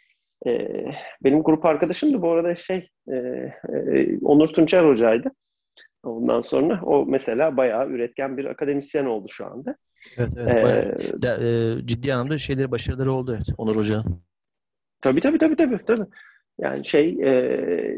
e, 0.47 0.69
benim 1.23 1.43
grup 1.43 1.65
arkadaşım 1.65 2.13
da 2.13 2.21
bu 2.21 2.31
arada 2.31 2.55
şey 2.55 2.89
e, 3.07 3.15
e, 3.15 4.17
Onur 4.21 4.47
Tunçer 4.47 4.83
hocaydı. 4.83 5.31
Ondan 6.03 6.41
sonra 6.41 6.81
o 6.83 7.05
mesela 7.05 7.57
bayağı 7.57 7.89
üretken 7.89 8.37
bir 8.37 8.45
akademisyen 8.45 9.05
oldu 9.05 9.27
şu 9.29 9.45
anda. 9.45 9.75
Evet, 10.17 10.31
evet. 10.37 10.57
Ee, 10.57 10.63
bayağı, 10.63 11.21
de, 11.21 11.27
e, 11.27 11.87
ciddi 11.87 12.13
anlamda 12.13 12.37
şeyleri 12.37 12.71
başarıları 12.71 13.11
oldu 13.11 13.33
evet, 13.35 13.47
Onur 13.57 13.75
Hoca'nın. 13.75 14.21
Tabii 15.01 15.21
tabii 15.21 15.37
tabii 15.37 15.55
tabii. 15.55 15.85
tabii. 15.85 16.05
Yani 16.59 16.85
şey 16.85 17.09
e, 17.09 17.97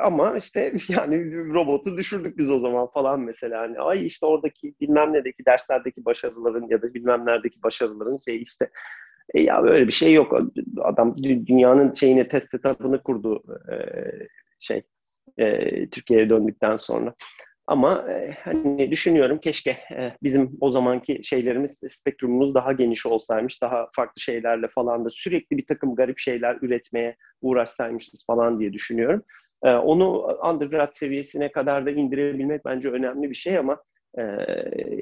ama 0.00 0.36
işte 0.36 0.72
yani 0.88 1.34
robotu 1.54 1.96
düşürdük 1.96 2.38
biz 2.38 2.50
o 2.50 2.58
zaman 2.58 2.86
falan 2.86 3.20
mesela. 3.20 3.60
Hani 3.60 3.78
ay 3.78 4.06
işte 4.06 4.26
oradaki 4.26 4.74
bilmem 4.80 5.12
nedeki 5.12 5.46
derslerdeki 5.46 6.04
başarıların 6.04 6.68
ya 6.68 6.82
da 6.82 6.94
bilmem 6.94 7.26
neredeki 7.26 7.62
başarıların 7.62 8.18
şey 8.24 8.42
işte 8.42 8.70
e 9.34 9.42
ya 9.42 9.64
böyle 9.64 9.86
bir 9.86 9.92
şey 9.92 10.12
yok. 10.12 10.40
Adam 10.82 11.16
dünyanın 11.22 11.92
şeyine 11.92 12.28
test 12.28 12.54
etapını 12.54 13.02
kurdu 13.02 13.42
e, 13.72 13.76
şey 14.58 14.82
e, 15.38 15.88
Türkiye'ye 15.90 16.30
döndükten 16.30 16.76
sonra. 16.76 17.14
Ama 17.66 18.10
e, 18.10 18.36
hani 18.42 18.90
düşünüyorum 18.90 19.38
keşke 19.38 19.70
e, 19.70 20.12
bizim 20.22 20.56
o 20.60 20.70
zamanki 20.70 21.20
şeylerimiz, 21.24 21.80
spektrumumuz 21.88 22.54
daha 22.54 22.72
geniş 22.72 23.06
olsaymış, 23.06 23.62
daha 23.62 23.88
farklı 23.96 24.20
şeylerle 24.22 24.68
falan 24.68 25.04
da 25.04 25.10
sürekli 25.10 25.56
bir 25.56 25.66
takım 25.66 25.94
garip 25.94 26.18
şeyler 26.18 26.58
üretmeye 26.62 27.16
uğraşsaymışız 27.42 28.26
falan 28.26 28.60
diye 28.60 28.72
düşünüyorum. 28.72 29.22
E, 29.62 29.70
onu 29.70 30.38
undergrad 30.50 30.90
seviyesine 30.94 31.52
kadar 31.52 31.86
da 31.86 31.90
indirebilmek 31.90 32.64
bence 32.64 32.88
önemli 32.90 33.30
bir 33.30 33.34
şey 33.34 33.58
ama 33.58 33.82
e, 34.18 34.22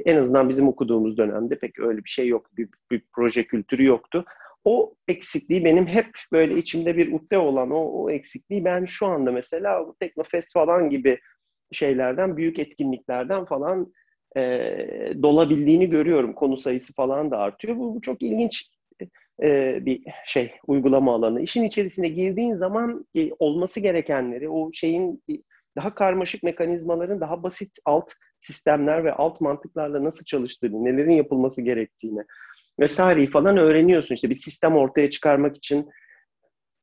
en 0.05 0.17
azından 0.17 0.49
bizim 0.49 0.69
okuduğumuz 0.69 1.17
dönemde 1.17 1.59
pek 1.59 1.81
öyle 1.81 2.05
bir 2.05 2.11
şey 2.11 2.29
yoktu. 2.29 2.51
Bir, 2.57 2.69
bir 2.91 3.03
proje 3.15 3.47
kültürü 3.47 3.85
yoktu. 3.85 4.25
O 4.65 4.95
eksikliği 5.09 5.65
benim 5.65 5.87
hep 5.87 6.07
böyle 6.33 6.57
içimde 6.57 6.97
bir 6.97 7.13
ukde 7.13 7.39
olan 7.39 7.71
o, 7.71 7.77
o 7.77 8.11
eksikliği 8.11 8.65
ben 8.65 8.85
şu 8.85 9.07
anda 9.07 9.33
mesela 9.33 9.87
bu 9.87 9.97
Teknofest 10.01 10.53
falan 10.53 10.91
gibi 10.91 11.19
şeylerden, 11.73 12.37
büyük 12.37 12.59
etkinliklerden 12.59 13.45
falan 13.45 13.93
e, 14.37 14.43
dolabildiğini 15.23 15.91
görüyorum. 15.91 16.33
Konu 16.35 16.57
sayısı 16.57 16.95
falan 16.95 17.31
da 17.31 17.39
artıyor. 17.39 17.77
Bu, 17.77 17.95
bu 17.95 18.01
çok 18.01 18.23
ilginç 18.23 18.71
e, 19.43 19.79
bir 19.87 20.03
şey, 20.27 20.53
uygulama 20.67 21.15
alanı. 21.15 21.41
İşin 21.41 21.63
içerisine 21.63 22.09
girdiğin 22.09 22.55
zaman 22.55 23.07
e, 23.17 23.31
olması 23.39 23.81
gerekenleri, 23.81 24.49
o 24.49 24.73
şeyin 24.73 25.23
daha 25.77 25.95
karmaşık 25.95 26.43
mekanizmaların 26.43 27.21
daha 27.21 27.43
basit 27.43 27.79
alt 27.85 28.13
sistemler 28.45 29.05
ve 29.05 29.13
alt 29.13 29.41
mantıklarla 29.41 30.05
nasıl 30.05 30.25
çalıştığını, 30.25 30.85
nelerin 30.85 31.11
yapılması 31.13 31.63
gerektiğini 31.63 32.21
vesaireyi 32.81 33.31
falan 33.31 33.57
öğreniyorsun. 33.57 34.15
İşte 34.15 34.31
bir 34.31 34.35
sistem 34.35 34.77
ortaya 34.77 35.11
çıkarmak 35.11 35.57
için 35.57 35.91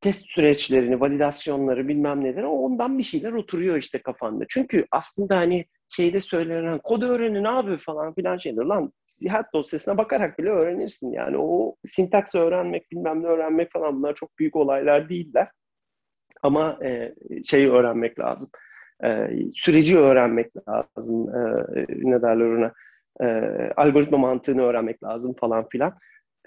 test 0.00 0.30
süreçlerini, 0.30 1.00
validasyonları 1.00 1.88
bilmem 1.88 2.24
neleri 2.24 2.46
ondan 2.46 2.98
bir 2.98 3.02
şeyler 3.02 3.32
oturuyor 3.32 3.76
işte 3.76 4.02
kafanda. 4.02 4.44
Çünkü 4.48 4.86
aslında 4.90 5.36
hani 5.36 5.66
şeyde 5.88 6.20
söylenen 6.20 6.78
kod 6.78 7.02
öğrenin 7.02 7.44
abi 7.44 7.78
falan 7.78 8.14
filan 8.14 8.36
şeyler 8.36 8.62
lan 8.62 8.92
hat 9.28 9.52
dosyasına 9.54 9.98
bakarak 9.98 10.38
bile 10.38 10.48
öğrenirsin 10.48 11.12
yani 11.12 11.36
o 11.38 11.76
sintaks 11.88 12.34
öğrenmek 12.34 12.90
bilmem 12.90 13.22
ne 13.22 13.26
öğrenmek 13.26 13.72
falan 13.72 13.96
bunlar 13.96 14.14
çok 14.14 14.38
büyük 14.38 14.56
olaylar 14.56 15.08
değiller. 15.08 15.48
Ama 16.42 16.78
e, 16.84 17.14
şeyi 17.48 17.70
öğrenmek 17.70 18.20
lazım. 18.20 18.50
E, 19.04 19.30
süreci 19.54 19.98
öğrenmek 19.98 20.68
lazım. 20.68 21.28
E, 21.28 21.66
ne 21.88 22.22
derler 22.22 22.44
ona? 22.44 22.72
E, 23.20 23.26
algoritma 23.76 24.18
mantığını 24.18 24.62
öğrenmek 24.62 25.02
lazım 25.02 25.34
falan 25.40 25.68
filan. 25.68 25.92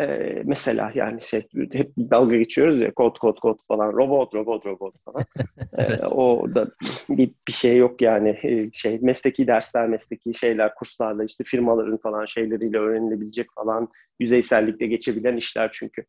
Ee, 0.01 0.41
mesela 0.45 0.91
yani 0.95 1.21
şey 1.21 1.47
hep 1.73 1.91
dalga 1.97 2.35
geçiyoruz 2.35 2.81
ya 2.81 2.93
kod 2.93 3.17
kod 3.17 3.39
kod 3.39 3.59
falan 3.67 3.93
robot 3.93 4.35
robot 4.35 4.65
robot 4.65 4.95
falan. 5.05 5.25
ee, 5.77 6.05
o 6.05 6.55
da 6.55 6.71
bir, 7.09 7.31
bir 7.47 7.53
şey 7.53 7.77
yok 7.77 8.01
yani 8.01 8.29
ee, 8.43 8.69
şey 8.73 8.99
mesleki 9.01 9.47
dersler 9.47 9.87
mesleki 9.87 10.33
şeyler 10.33 10.75
kurslarla 10.75 11.23
işte 11.23 11.43
firmaların 11.43 11.97
falan 11.97 12.25
şeyleriyle 12.25 12.77
öğrenilebilecek 12.77 13.47
falan 13.55 13.87
yüzeysellikle 14.19 14.87
geçebilen 14.87 15.37
işler 15.37 15.69
çünkü 15.73 16.05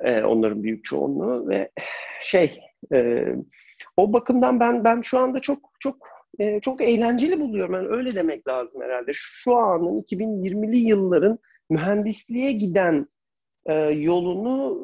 ee, 0.00 0.22
onların 0.22 0.62
büyük 0.62 0.84
çoğunluğu 0.84 1.48
ve 1.48 1.70
şey 2.20 2.60
e, 2.92 3.26
o 3.96 4.12
bakımdan 4.12 4.60
ben 4.60 4.84
ben 4.84 5.00
şu 5.00 5.18
anda 5.18 5.40
çok 5.40 5.58
çok 5.80 5.96
e, 6.38 6.60
çok 6.60 6.82
eğlenceli 6.82 7.40
buluyorum 7.40 7.74
yani 7.74 7.88
öyle 7.88 8.14
demek 8.14 8.48
lazım 8.48 8.82
herhalde 8.82 9.10
şu 9.14 9.56
anın 9.56 10.02
2020'li 10.02 10.78
yılların 10.78 11.38
mühendisliğe 11.70 12.52
giden 12.52 13.06
e, 13.66 13.74
yolunu 13.82 14.78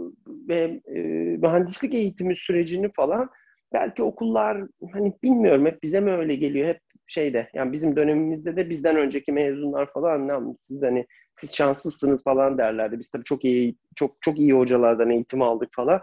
ve 0.48 0.80
e, 0.86 1.00
mühendislik 1.36 1.94
eğitimi 1.94 2.36
sürecini 2.36 2.92
falan 2.92 3.30
belki 3.72 4.02
okullar 4.02 4.62
hani 4.92 5.14
bilmiyorum 5.22 5.66
hep 5.66 5.82
bize 5.82 6.00
mi 6.00 6.12
öyle 6.12 6.34
geliyor 6.34 6.68
hep 6.68 6.80
şeyde 7.06 7.48
yani 7.54 7.72
bizim 7.72 7.96
dönemimizde 7.96 8.56
de 8.56 8.70
bizden 8.70 8.96
önceki 8.96 9.32
mezunlar 9.32 9.92
falan 9.92 10.28
ne 10.28 10.54
siz 10.60 10.82
hani 10.82 11.06
siz 11.40 11.56
şanslısınız 11.56 12.24
falan 12.24 12.58
derlerdi. 12.58 12.98
Biz 12.98 13.10
tabii 13.10 13.24
çok 13.24 13.44
iyi 13.44 13.76
çok 13.96 14.22
çok 14.22 14.38
iyi 14.38 14.52
hocalardan 14.52 15.10
eğitim 15.10 15.42
aldık 15.42 15.68
falan. 15.72 16.00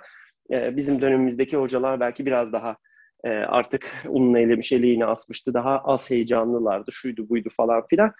Ee, 0.51 0.75
bizim 0.75 1.01
dönemimizdeki 1.01 1.57
hocalar 1.57 1.99
belki 1.99 2.25
biraz 2.25 2.53
daha 2.53 2.77
e, 3.23 3.29
artık 3.29 4.03
unun 4.09 4.33
elemiş 4.33 4.71
eleğini 4.71 5.05
asmıştı. 5.05 5.53
Daha 5.53 5.79
az 5.79 6.09
heyecanlılardı. 6.09 6.91
Şuydu 6.91 7.29
buydu 7.29 7.49
falan 7.57 7.87
filan. 7.87 8.11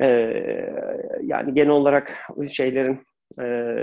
Ee, 0.00 0.06
yani 1.22 1.54
genel 1.54 1.70
olarak 1.70 2.16
şeylerin 2.50 3.00
e, 3.38 3.42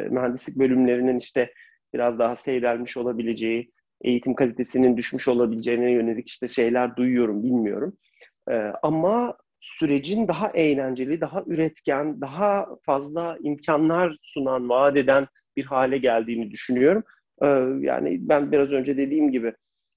mühendislik 0.10 0.56
bölümlerinin 0.56 1.18
işte 1.18 1.54
biraz 1.94 2.20
daha 2.20 2.36
seyrelmiş 2.36 2.98
olabileceği, 2.98 3.72
eğitim 4.02 4.36
kalitesinin 4.36 4.98
düşmüş 4.98 5.28
olabileceğine 5.28 5.92
yönelik 5.92 6.28
işte 6.28 6.48
şeyler 6.48 6.96
duyuyorum, 6.96 7.44
bilmiyorum. 7.44 7.98
E, 8.50 8.54
ama 8.84 9.38
sürecin 9.60 10.28
daha 10.28 10.50
eğlenceli, 10.50 11.22
daha 11.22 11.44
üretken, 11.48 12.22
daha 12.22 12.68
fazla 12.86 13.38
imkanlar 13.42 14.18
sunan, 14.22 14.70
vaat 14.70 14.98
eden 14.98 15.28
bir 15.58 15.66
hale 15.66 15.98
geldiğini 15.98 16.52
düşünüyorum. 16.52 17.04
E, 17.42 17.48
yani 17.86 18.18
ben 18.22 18.52
biraz 18.52 18.72
önce 18.72 18.98
dediğim 18.98 19.32
gibi 19.32 19.54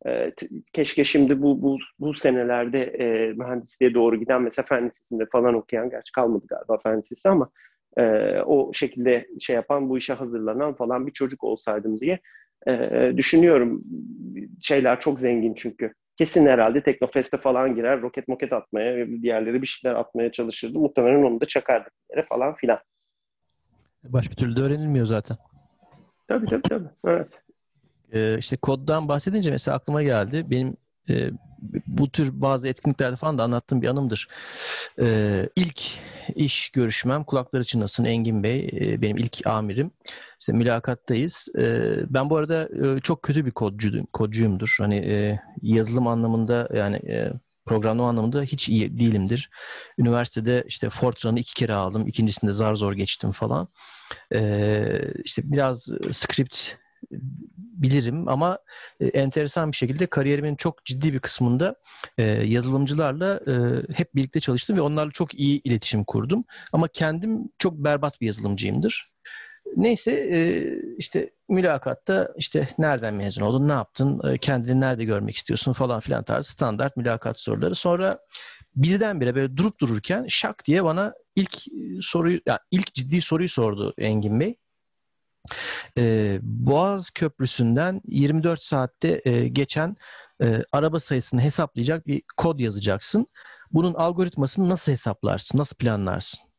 e, 0.07 0.33
keşke 0.73 1.05
şimdi 1.05 1.43
bu 1.43 1.63
bu, 1.63 1.79
bu 1.99 2.15
senelerde 2.15 2.83
e, 2.83 3.33
mühendisliğe 3.33 3.95
doğru 3.95 4.17
giden 4.17 4.43
mesela 4.43 4.67
fen 4.67 4.89
lisesinde 4.89 5.27
falan 5.33 5.55
okuyan, 5.55 5.91
gerçi 5.91 6.13
kalmadı 6.13 6.47
galiba 6.49 6.79
fen 6.79 6.99
lisesi 6.99 7.29
ama 7.29 7.51
e, 7.97 8.03
o 8.41 8.73
şekilde 8.73 9.27
şey 9.41 9.57
yapan, 9.57 9.89
bu 9.89 9.99
işe 9.99 10.13
hazırlanan 10.13 10.75
falan 10.75 11.07
bir 11.07 11.13
çocuk 11.13 11.45
olsaydım 11.45 12.01
diye 12.01 12.21
e, 12.67 13.13
düşünüyorum. 13.17 13.85
Şeyler 14.61 15.01
çok 15.01 15.19
zengin 15.19 15.55
çünkü. 15.55 15.93
Kesin 16.17 16.47
herhalde 16.47 16.83
Teknofest'e 16.83 17.39
falan 17.39 17.75
girer, 17.75 18.03
roket 18.03 18.29
moket 18.29 18.53
atmaya, 18.53 19.07
diğerleri 19.07 19.63
bir 19.63 19.67
şeyler 19.67 19.97
atmaya 19.97 20.33
çalışırdı. 20.33 20.79
Muhtemelen 20.79 21.23
onu 21.23 21.41
da 21.41 21.45
çakardık 21.45 21.93
yere 22.11 22.27
falan 22.27 22.55
filan. 22.55 22.79
Başka 24.05 24.35
türlü 24.35 24.57
de 24.57 24.61
öğrenilmiyor 24.61 25.07
zaten. 25.07 25.37
Tabii 26.29 26.47
tabii 26.47 26.63
tabii. 26.63 26.89
Evet. 27.07 27.43
Ee, 28.15 28.37
işte 28.39 28.57
koddan 28.57 29.09
bahsedince 29.09 29.51
mesela 29.51 29.77
aklıma 29.77 30.03
geldi. 30.03 30.47
Benim 30.51 30.77
e, 31.09 31.31
bu 31.87 32.11
tür 32.11 32.41
bazı 32.41 32.69
etkinliklerde 32.69 33.17
falan 33.17 33.39
da 33.39 33.45
anlattığım 33.45 33.83
bir 33.83 33.89
anımdır. 33.89 34.29
Ee, 35.01 35.49
ilk 35.57 35.83
iş 36.35 36.71
görüşmem 36.71 37.25
kulakları 37.25 37.65
çınlasın 37.65 38.05
Engin 38.05 38.43
Bey 38.43 38.71
e, 38.73 39.03
benim 39.03 39.17
ilk 39.17 39.47
amirim. 39.47 39.91
İşte 40.41 40.53
mülakattayız. 40.53 41.49
E, 41.59 41.95
ben 42.11 42.31
bu 42.31 42.37
arada 42.37 42.69
e, 42.87 43.01
çok 43.01 43.23
kötü 43.23 43.47
bir 43.47 43.51
kodcu, 43.51 44.07
kodcuyumdur. 44.13 44.77
Hani 44.79 44.97
e, 44.97 45.41
yazılım 45.63 46.07
anlamında 46.07 46.69
yani 46.75 46.97
e, 46.97 47.33
programlama 47.67 48.09
anlamında 48.09 48.43
hiç 48.43 48.69
iyi 48.69 48.99
değilimdir. 48.99 49.51
Üniversitede 49.99 50.65
işte 50.67 50.91
Fortran'ı 50.91 51.39
iki 51.39 51.55
kere 51.55 51.75
aldım. 51.75 52.07
İkincisinde 52.07 52.53
zar 52.53 52.75
zor 52.75 52.93
geçtim 52.93 53.33
falan. 53.33 53.69
E, 54.35 55.13
işte 55.25 55.43
biraz 55.45 55.89
script 56.13 56.57
bilirim 57.83 58.29
ama 58.29 58.59
e, 59.01 59.07
enteresan 59.07 59.73
bir 59.73 59.77
şekilde 59.77 60.07
kariyerimin 60.07 60.57
çok 60.57 60.85
ciddi 60.85 61.13
bir 61.13 61.19
kısmında 61.19 61.75
e, 62.19 62.23
yazılımcılarla 62.25 63.41
e, 63.47 63.53
hep 63.95 64.15
birlikte 64.15 64.41
çalıştım 64.41 64.77
ve 64.77 64.81
onlarla 64.81 65.11
çok 65.11 65.35
iyi 65.35 65.63
iletişim 65.63 66.05
kurdum. 66.05 66.45
Ama 66.73 66.89
kendim 66.89 67.49
çok 67.59 67.75
berbat 67.75 68.21
bir 68.21 68.27
yazılımcıyımdır. 68.27 69.11
Neyse 69.77 70.29
işte 70.99 71.31
mülakatta 71.49 72.33
işte 72.37 72.69
nereden 72.79 73.15
mezun 73.15 73.43
oldun, 73.43 73.69
ne 73.69 73.73
yaptın, 73.73 74.37
kendini 74.41 74.81
nerede 74.81 75.05
görmek 75.05 75.37
istiyorsun 75.37 75.73
falan 75.73 76.01
filan 76.01 76.25
tarzı 76.25 76.51
standart 76.53 76.97
mülakat 76.97 77.41
soruları. 77.41 77.75
Sonra 77.75 78.19
birdenbire 78.77 79.35
böyle 79.35 79.57
durup 79.57 79.81
dururken 79.81 80.27
şak 80.29 80.67
diye 80.67 80.85
bana 80.85 81.15
ilk 81.37 81.57
soruyu, 82.01 82.41
yani 82.47 82.59
ilk 82.71 82.95
ciddi 82.95 83.23
soruyu 83.23 83.49
sordu 83.49 83.95
Engin 83.99 84.41
Bey. 84.41 84.57
Ee, 85.99 86.39
Boğaz 86.43 87.11
Köprüsü'nden 87.11 88.01
24 88.09 88.63
saatte 88.63 89.23
e, 89.25 89.49
geçen 89.49 89.97
e, 90.43 90.63
araba 90.73 91.01
sayısını 91.01 91.41
hesaplayacak 91.41 92.07
bir 92.07 92.23
kod 92.37 92.59
yazacaksın. 92.59 93.27
Bunun 93.73 93.95
algoritmasını 93.95 94.69
nasıl 94.69 94.93
hesaplarsın, 94.93 95.59
nasıl 95.59 95.77
planlarsın? 95.77 96.51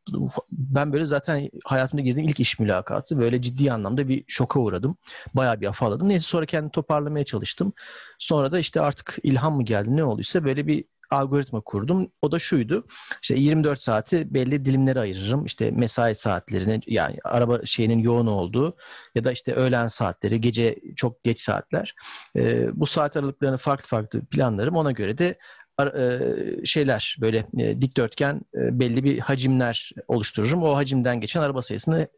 Ben 0.52 0.92
böyle 0.92 1.06
zaten 1.06 1.50
hayatımda 1.64 2.02
girdiğim 2.02 2.28
ilk 2.28 2.40
iş 2.40 2.58
mülakatı. 2.58 3.18
Böyle 3.18 3.42
ciddi 3.42 3.72
anlamda 3.72 4.08
bir 4.08 4.24
şoka 4.28 4.60
uğradım. 4.60 4.96
Bayağı 5.34 5.60
bir 5.60 5.66
afalladım. 5.66 6.08
Neyse 6.08 6.26
sonra 6.26 6.46
kendimi 6.46 6.72
toparlamaya 6.72 7.24
çalıştım. 7.24 7.72
Sonra 8.18 8.52
da 8.52 8.58
işte 8.58 8.80
artık 8.80 9.18
ilham 9.22 9.56
mı 9.56 9.64
geldi 9.64 9.96
ne 9.96 10.04
olduysa 10.04 10.44
böyle 10.44 10.66
bir 10.66 10.84
algoritma 11.12 11.60
kurdum. 11.60 12.10
O 12.22 12.32
da 12.32 12.38
şuydu. 12.38 12.86
İşte 13.22 13.34
24 13.34 13.80
saati 13.80 14.34
belli 14.34 14.64
dilimlere 14.64 15.00
ayırırım. 15.00 15.44
İşte 15.44 15.70
mesai 15.70 16.14
saatlerini 16.14 16.80
yani 16.86 17.18
araba 17.24 17.60
şeyinin 17.64 17.98
yoğun 17.98 18.26
olduğu 18.26 18.76
ya 19.14 19.24
da 19.24 19.32
işte 19.32 19.54
öğlen 19.54 19.88
saatleri, 19.88 20.40
gece 20.40 20.76
çok 20.96 21.24
geç 21.24 21.40
saatler. 21.40 21.94
E, 22.36 22.68
bu 22.80 22.86
saat 22.86 23.16
aralıklarını 23.16 23.58
farklı 23.58 23.88
farklı 23.88 24.20
planlarım. 24.20 24.76
Ona 24.76 24.92
göre 24.92 25.18
de 25.18 25.38
e, 25.80 26.20
şeyler 26.64 27.16
böyle 27.20 27.46
e, 27.58 27.80
dikdörtgen 27.80 28.40
e, 28.54 28.80
belli 28.80 29.04
bir 29.04 29.18
hacimler 29.18 29.90
oluştururum. 30.08 30.62
O 30.62 30.76
hacimden 30.76 31.20
geçen 31.20 31.40
araba 31.40 31.62
sayısını 31.62 32.08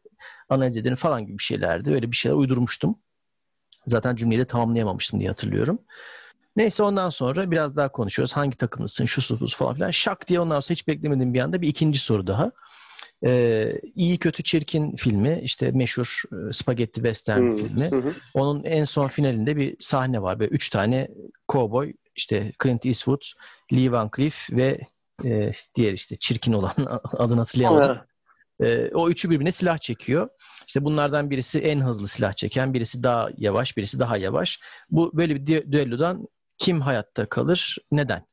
analiz 0.48 0.76
ederim 0.76 0.96
falan 0.96 1.26
gibi 1.26 1.38
bir 1.38 1.42
şeylerdi. 1.42 1.94
Öyle 1.94 2.10
bir 2.10 2.16
şeyler 2.16 2.36
uydurmuştum. 2.36 2.98
Zaten 3.86 4.16
cümleyi 4.16 4.40
de 4.40 4.44
tamamlayamamıştım 4.44 5.20
diye 5.20 5.28
hatırlıyorum. 5.28 5.78
Neyse 6.56 6.82
ondan 6.82 7.10
sonra 7.10 7.50
biraz 7.50 7.76
daha 7.76 7.92
konuşuyoruz. 7.92 8.36
Hangi 8.36 8.56
takımlısın, 8.56 9.06
şu 9.06 9.22
su 9.22 9.46
falan 9.46 9.74
filan. 9.74 9.90
Şak 9.90 10.28
diye 10.28 10.40
ondan 10.40 10.60
sonra 10.60 10.74
hiç 10.74 10.88
beklemediğim 10.88 11.34
bir 11.34 11.40
anda 11.40 11.62
bir 11.62 11.68
ikinci 11.68 11.98
soru 11.98 12.26
daha. 12.26 12.52
Ee, 13.26 13.80
iyi 13.94 14.18
kötü 14.18 14.42
çirkin 14.42 14.96
filmi 14.96 15.40
işte 15.42 15.70
meşhur 15.70 16.22
e, 16.32 16.52
spagetti 16.52 16.94
western 16.94 17.40
hmm. 17.40 17.56
filmi. 17.56 17.90
Onun 18.34 18.64
en 18.64 18.84
son 18.84 19.08
finalinde 19.08 19.56
bir 19.56 19.76
sahne 19.80 20.22
var. 20.22 20.38
Böyle 20.38 20.50
üç 20.50 20.70
tane 20.70 21.08
cowboy 21.48 21.92
işte 22.16 22.52
Clint 22.62 22.86
Eastwood, 22.86 23.22
Lee 23.72 23.92
Van 23.92 24.10
Cleef 24.16 24.50
ve 24.50 24.80
e, 25.24 25.52
diğer 25.74 25.92
işte 25.92 26.16
çirkin 26.16 26.52
olan 26.52 26.72
adını 27.04 27.38
hatırlayamadım. 27.40 27.98
E, 28.60 28.90
o 28.94 29.10
üçü 29.10 29.30
birbirine 29.30 29.52
silah 29.52 29.78
çekiyor. 29.78 30.28
İşte 30.66 30.84
bunlardan 30.84 31.30
birisi 31.30 31.58
en 31.58 31.80
hızlı 31.80 32.08
silah 32.08 32.32
çeken, 32.32 32.74
birisi 32.74 33.02
daha 33.02 33.28
yavaş, 33.36 33.76
birisi 33.76 33.98
daha 33.98 34.16
yavaş. 34.16 34.60
Bu 34.90 35.10
böyle 35.16 35.34
bir 35.34 35.72
düellodan 35.72 36.26
kim 36.58 36.80
hayatta 36.80 37.26
kalır? 37.26 37.78
Neden? 37.92 38.26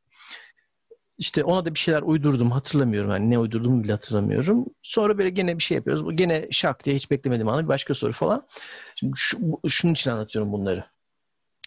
İşte 1.18 1.44
ona 1.44 1.66
da 1.66 1.74
bir 1.74 1.80
şeyler 1.80 2.02
uydurdum. 2.02 2.52
Hatırlamıyorum. 2.52 3.12
Yani 3.12 3.30
ne 3.30 3.40
uydurduğumu 3.40 3.84
bile 3.84 3.92
hatırlamıyorum. 3.92 4.66
Sonra 4.82 5.18
böyle 5.18 5.30
gene 5.30 5.58
bir 5.58 5.64
şey 5.64 5.76
yapıyoruz. 5.76 6.06
Bu 6.06 6.16
gene 6.16 6.48
şak 6.52 6.86
diye 6.86 6.96
hiç 6.96 7.12
beklemedim 7.12 7.48
ama 7.48 7.64
bir 7.64 7.68
başka 7.68 7.94
soru 7.94 8.12
falan. 8.12 8.48
Şimdi 8.96 9.14
şu, 9.16 9.38
şunun 9.68 9.94
için 9.94 10.12
anlatıyorum 10.12 10.52
bunları. 10.52 10.86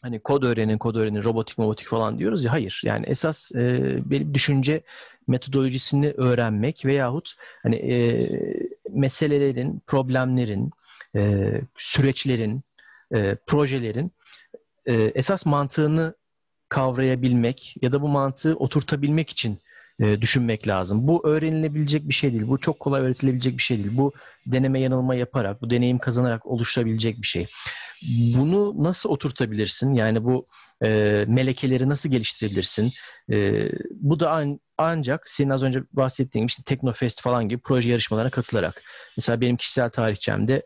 Hani 0.03 0.21
kod 0.21 0.43
öğrenin, 0.43 0.79
kod 0.79 0.95
öğrenin, 0.95 1.25
robotik, 1.25 1.59
robotik 1.59 1.89
falan 1.89 2.19
diyoruz 2.19 2.45
ya. 2.45 2.53
Hayır. 2.53 2.83
Yani 2.85 3.07
esas 3.07 3.53
e, 3.55 3.97
benim 4.05 4.35
düşünce 4.35 4.83
metodolojisini 5.27 6.11
öğrenmek 6.11 6.87
veyahut 6.87 7.35
hani 7.63 7.77
e, 7.77 8.29
meselelerin, 8.91 9.83
problemlerin, 9.87 10.71
e, 11.17 11.53
süreçlerin, 11.79 12.63
e, 13.15 13.37
projelerin 13.47 14.13
e, 14.87 14.95
esas 14.95 15.47
mantığını 15.47 16.15
kavrayabilmek 16.75 17.77
ya 17.83 17.93
da 17.93 18.03
bu 18.03 18.09
mantığı 18.09 18.57
oturtabilmek 18.57 19.31
için 19.31 19.59
e, 20.01 20.21
düşünmek 20.21 20.69
lazım. 20.69 21.07
Bu 21.09 21.29
öğrenilebilecek 21.29 22.09
bir 22.09 22.15
şey 22.15 22.33
değil. 22.33 22.49
Bu 22.49 22.59
çok 22.59 22.81
kolay 22.81 23.03
öğretilebilecek 23.03 23.57
bir 23.57 23.63
şey 23.63 23.79
değil. 23.79 23.97
Bu 23.97 24.13
deneme 24.47 24.81
yanılma 24.81 25.15
yaparak, 25.15 25.63
bu 25.63 25.71
deneyim 25.71 25.99
kazanarak 25.99 26.47
oluşabilecek 26.47 27.23
bir 27.23 27.27
şey. 27.27 27.47
Bunu 28.37 28.85
nasıl 28.85 29.11
oturtabilirsin? 29.11 29.95
Yani 29.95 30.25
bu 30.25 30.47
e, 30.85 31.25
melekeleri 31.29 31.89
nasıl 31.89 32.09
geliştirebilirsin? 32.11 32.93
E, 33.33 33.69
bu 33.91 34.21
da 34.21 34.31
an, 34.31 34.61
ancak 34.79 35.29
senin 35.29 35.51
az 35.51 35.63
önce 35.63 35.83
bahsettiğin 35.93 36.47
işte 36.47 36.63
Teknofest 36.63 37.23
falan 37.23 37.49
gibi 37.49 37.61
proje 37.63 37.91
yarışmalarına 37.91 38.31
katılarak. 38.31 38.83
Mesela 39.17 39.41
benim 39.41 39.57
kişisel 39.57 39.91
tarihçemde 39.91 40.63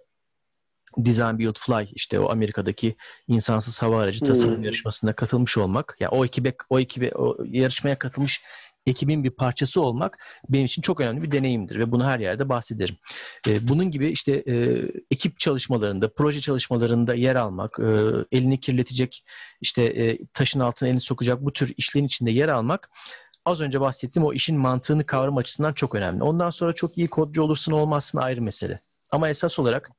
Design 0.97 1.39
Build 1.39 1.57
Fly 1.59 1.87
işte 1.93 2.21
o 2.21 2.31
Amerika'daki 2.31 2.97
insansız 3.29 3.83
hava 3.83 4.03
aracı 4.03 4.25
tasarım 4.25 4.57
hmm. 4.57 4.65
yarışmasında 4.65 5.13
katılmış 5.13 5.59
olmak 5.59 5.97
ya 6.01 6.05
yani 6.05 6.21
o 6.21 6.25
ekibe 6.25 6.55
o 6.71 6.79
ekibe 6.81 7.13
o 7.15 7.37
yarışmaya 7.45 7.99
katılmış 7.99 8.43
ekibin 8.87 9.25
bir 9.25 9.31
parçası 9.31 9.81
olmak 9.81 10.19
benim 10.49 10.67
için 10.67 10.83
çok 10.83 11.01
önemli 11.01 11.23
bir 11.23 11.33
deneyimdir 11.33 11.79
ve 11.79 11.93
bunu 11.93 12.07
her 12.07 12.19
yerde 12.19 12.49
bahsederim. 12.49 12.97
E, 13.49 13.69
bunun 13.69 13.91
gibi 13.91 14.11
işte 14.11 14.33
e, 14.33 14.83
ekip 15.11 15.41
çalışmalarında, 15.41 16.13
proje 16.15 16.41
çalışmalarında 16.41 17.15
yer 17.15 17.37
almak, 17.37 17.79
e, 17.81 17.93
elini 18.33 18.61
kirletecek, 18.61 19.25
işte 19.61 19.83
e, 19.83 20.27
taşın 20.27 20.61
altına 20.61 20.89
elini 20.89 21.01
sokacak 21.01 21.45
bu 21.45 21.53
tür 21.53 21.75
işlerin 21.77 22.07
içinde 22.07 22.31
yer 22.31 22.49
almak 22.49 22.91
az 23.45 23.61
önce 23.61 23.81
bahsettiğim 23.81 24.27
o 24.27 24.33
işin 24.33 24.59
mantığını 24.59 25.07
kavram 25.07 25.37
açısından 25.37 25.73
çok 25.73 25.95
önemli. 25.95 26.23
Ondan 26.23 26.51
sonra 26.51 26.73
çok 26.73 26.99
iyi 26.99 27.09
kodcu 27.09 27.43
olursun 27.43 27.73
olmazsın 27.73 28.19
ayrı 28.19 28.43
mesele. 28.43 28.79
Ama 29.13 29.29
esas 29.29 29.59
olarak 29.59 29.91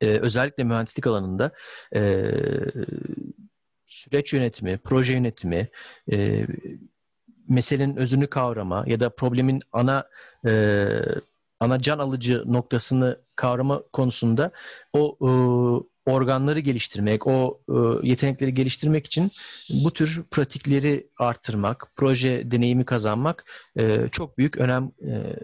e, 0.00 0.06
özellikle 0.06 0.64
mühendislik 0.64 1.06
alanında 1.06 1.52
e, 1.94 2.30
süreç 3.86 4.32
yönetimi, 4.32 4.78
proje 4.84 5.12
yönetimi, 5.12 5.68
e, 6.12 6.46
meselenin 7.48 7.96
özünü 7.96 8.26
kavrama 8.26 8.84
ya 8.86 9.00
da 9.00 9.10
problemin 9.10 9.62
ana 9.72 10.08
e, 10.46 10.86
ana 11.60 11.80
can 11.80 11.98
alıcı 11.98 12.42
noktasını 12.46 13.20
kavrama 13.36 13.82
konusunda 13.92 14.50
o 14.92 15.16
e, 15.20 15.30
organları 16.10 16.60
geliştirmek, 16.60 17.26
o 17.26 17.60
e, 17.68 18.08
yetenekleri 18.08 18.54
geliştirmek 18.54 19.06
için 19.06 19.30
bu 19.84 19.92
tür 19.92 20.22
pratikleri 20.30 21.06
artırmak, 21.18 21.92
proje 21.96 22.50
deneyimi 22.50 22.84
kazanmak 22.84 23.44
e, 23.78 24.08
çok 24.12 24.38
büyük 24.38 24.56
önem 24.56 24.92
e, 25.06 25.36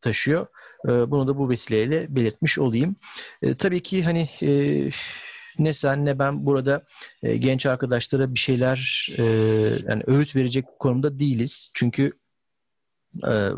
taşıyor. 0.00 0.46
E, 0.88 1.10
bunu 1.10 1.28
da 1.28 1.38
bu 1.38 1.50
vesileyle 1.50 2.14
belirtmiş 2.16 2.58
olayım. 2.58 2.96
E, 3.42 3.54
tabii 3.54 3.82
ki 3.82 4.04
hani 4.04 4.28
e, 4.42 4.50
ne 5.58 5.74
sen 5.74 6.06
ne 6.06 6.18
ben 6.18 6.46
burada 6.46 6.84
e, 7.22 7.36
genç 7.36 7.66
arkadaşlara 7.66 8.34
bir 8.34 8.38
şeyler 8.38 9.08
e, 9.18 9.22
yani 9.88 10.02
öğüt 10.06 10.36
verecek 10.36 10.64
konumda 10.78 11.18
değiliz. 11.18 11.72
Çünkü 11.74 12.12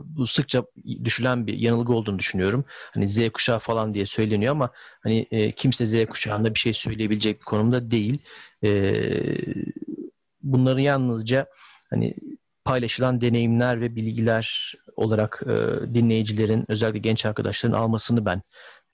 bu 0.04 0.26
sıkça 0.26 0.64
düşülen 1.04 1.46
bir 1.46 1.58
yanılgı 1.58 1.92
olduğunu 1.92 2.18
düşünüyorum. 2.18 2.64
Hani 2.94 3.08
Z 3.08 3.30
kuşağı 3.30 3.58
falan 3.58 3.94
diye 3.94 4.06
söyleniyor 4.06 4.52
ama 4.52 4.70
hani 5.00 5.52
kimse 5.56 5.86
Z 5.86 6.06
kuşağında 6.06 6.54
bir 6.54 6.58
şey 6.58 6.72
söyleyebilecek 6.72 7.40
bir 7.40 7.44
konumda 7.44 7.90
değil. 7.90 8.18
Bunları 10.42 10.80
yalnızca 10.80 11.46
hani 11.90 12.14
paylaşılan 12.70 13.20
deneyimler 13.20 13.80
ve 13.80 13.96
bilgiler 13.96 14.74
olarak 14.96 15.42
e, 15.46 15.54
dinleyicilerin 15.94 16.64
özellikle 16.68 16.98
genç 16.98 17.26
arkadaşların 17.26 17.78
almasını 17.78 18.26
ben 18.26 18.42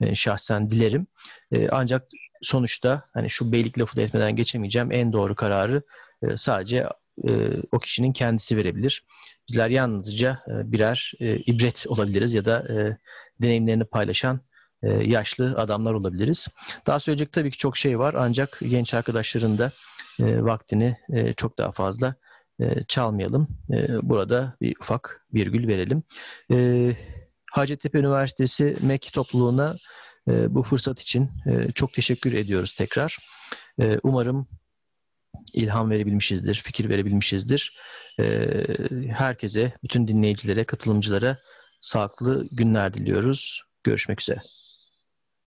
e, 0.01 0.15
şahsen 0.15 0.67
dilerim. 0.67 1.07
E, 1.51 1.69
ancak 1.69 2.07
sonuçta 2.41 3.03
hani 3.13 3.29
şu 3.29 3.51
beylik 3.51 3.79
lafı 3.79 3.95
da 3.95 4.01
etmeden 4.01 4.35
geçemeyeceğim 4.35 4.91
en 4.91 5.13
doğru 5.13 5.35
kararı 5.35 5.81
e, 6.21 6.37
sadece 6.37 6.89
e, 7.27 7.31
o 7.71 7.79
kişinin 7.79 8.13
kendisi 8.13 8.57
verebilir. 8.57 9.05
Bizler 9.49 9.69
yalnızca 9.69 10.39
e, 10.47 10.71
birer 10.71 11.13
e, 11.19 11.35
ibret 11.37 11.85
olabiliriz 11.87 12.33
ya 12.33 12.45
da 12.45 12.59
e, 12.73 12.97
deneyimlerini 13.41 13.85
paylaşan 13.85 14.41
e, 14.83 14.89
yaşlı 14.89 15.55
adamlar 15.57 15.93
olabiliriz. 15.93 16.47
Daha 16.87 16.99
söyleyecek 16.99 17.33
tabii 17.33 17.51
ki 17.51 17.57
çok 17.57 17.77
şey 17.77 17.99
var 17.99 18.15
ancak 18.17 18.59
genç 18.61 18.93
arkadaşların 18.93 19.57
da 19.57 19.71
e, 20.19 20.43
vaktini 20.43 20.97
e, 21.13 21.33
çok 21.33 21.57
daha 21.57 21.71
fazla 21.71 22.15
e, 22.59 22.83
çalmayalım. 22.87 23.47
E, 23.73 23.87
burada 24.09 24.57
bir 24.61 24.75
ufak 24.81 25.27
virgül 25.33 25.67
verelim. 25.67 26.03
E, 26.51 26.97
Hacettepe 27.51 27.99
Üniversitesi 27.99 28.75
MEK 28.81 29.13
topluluğuna 29.13 29.77
e, 30.27 30.55
bu 30.55 30.63
fırsat 30.63 31.01
için 31.01 31.29
e, 31.45 31.71
çok 31.71 31.93
teşekkür 31.93 32.33
ediyoruz 32.33 32.73
tekrar. 32.73 33.17
E, 33.81 33.99
umarım 34.03 34.47
ilham 35.53 35.89
verebilmişizdir, 35.89 36.61
fikir 36.65 36.89
verebilmişizdir. 36.89 37.77
E, 38.19 38.53
herkese, 39.09 39.73
bütün 39.83 40.07
dinleyicilere, 40.07 40.63
katılımcılara 40.63 41.37
sağlıklı 41.81 42.45
günler 42.57 42.93
diliyoruz. 42.93 43.63
Görüşmek 43.83 44.21
üzere. 44.21 44.39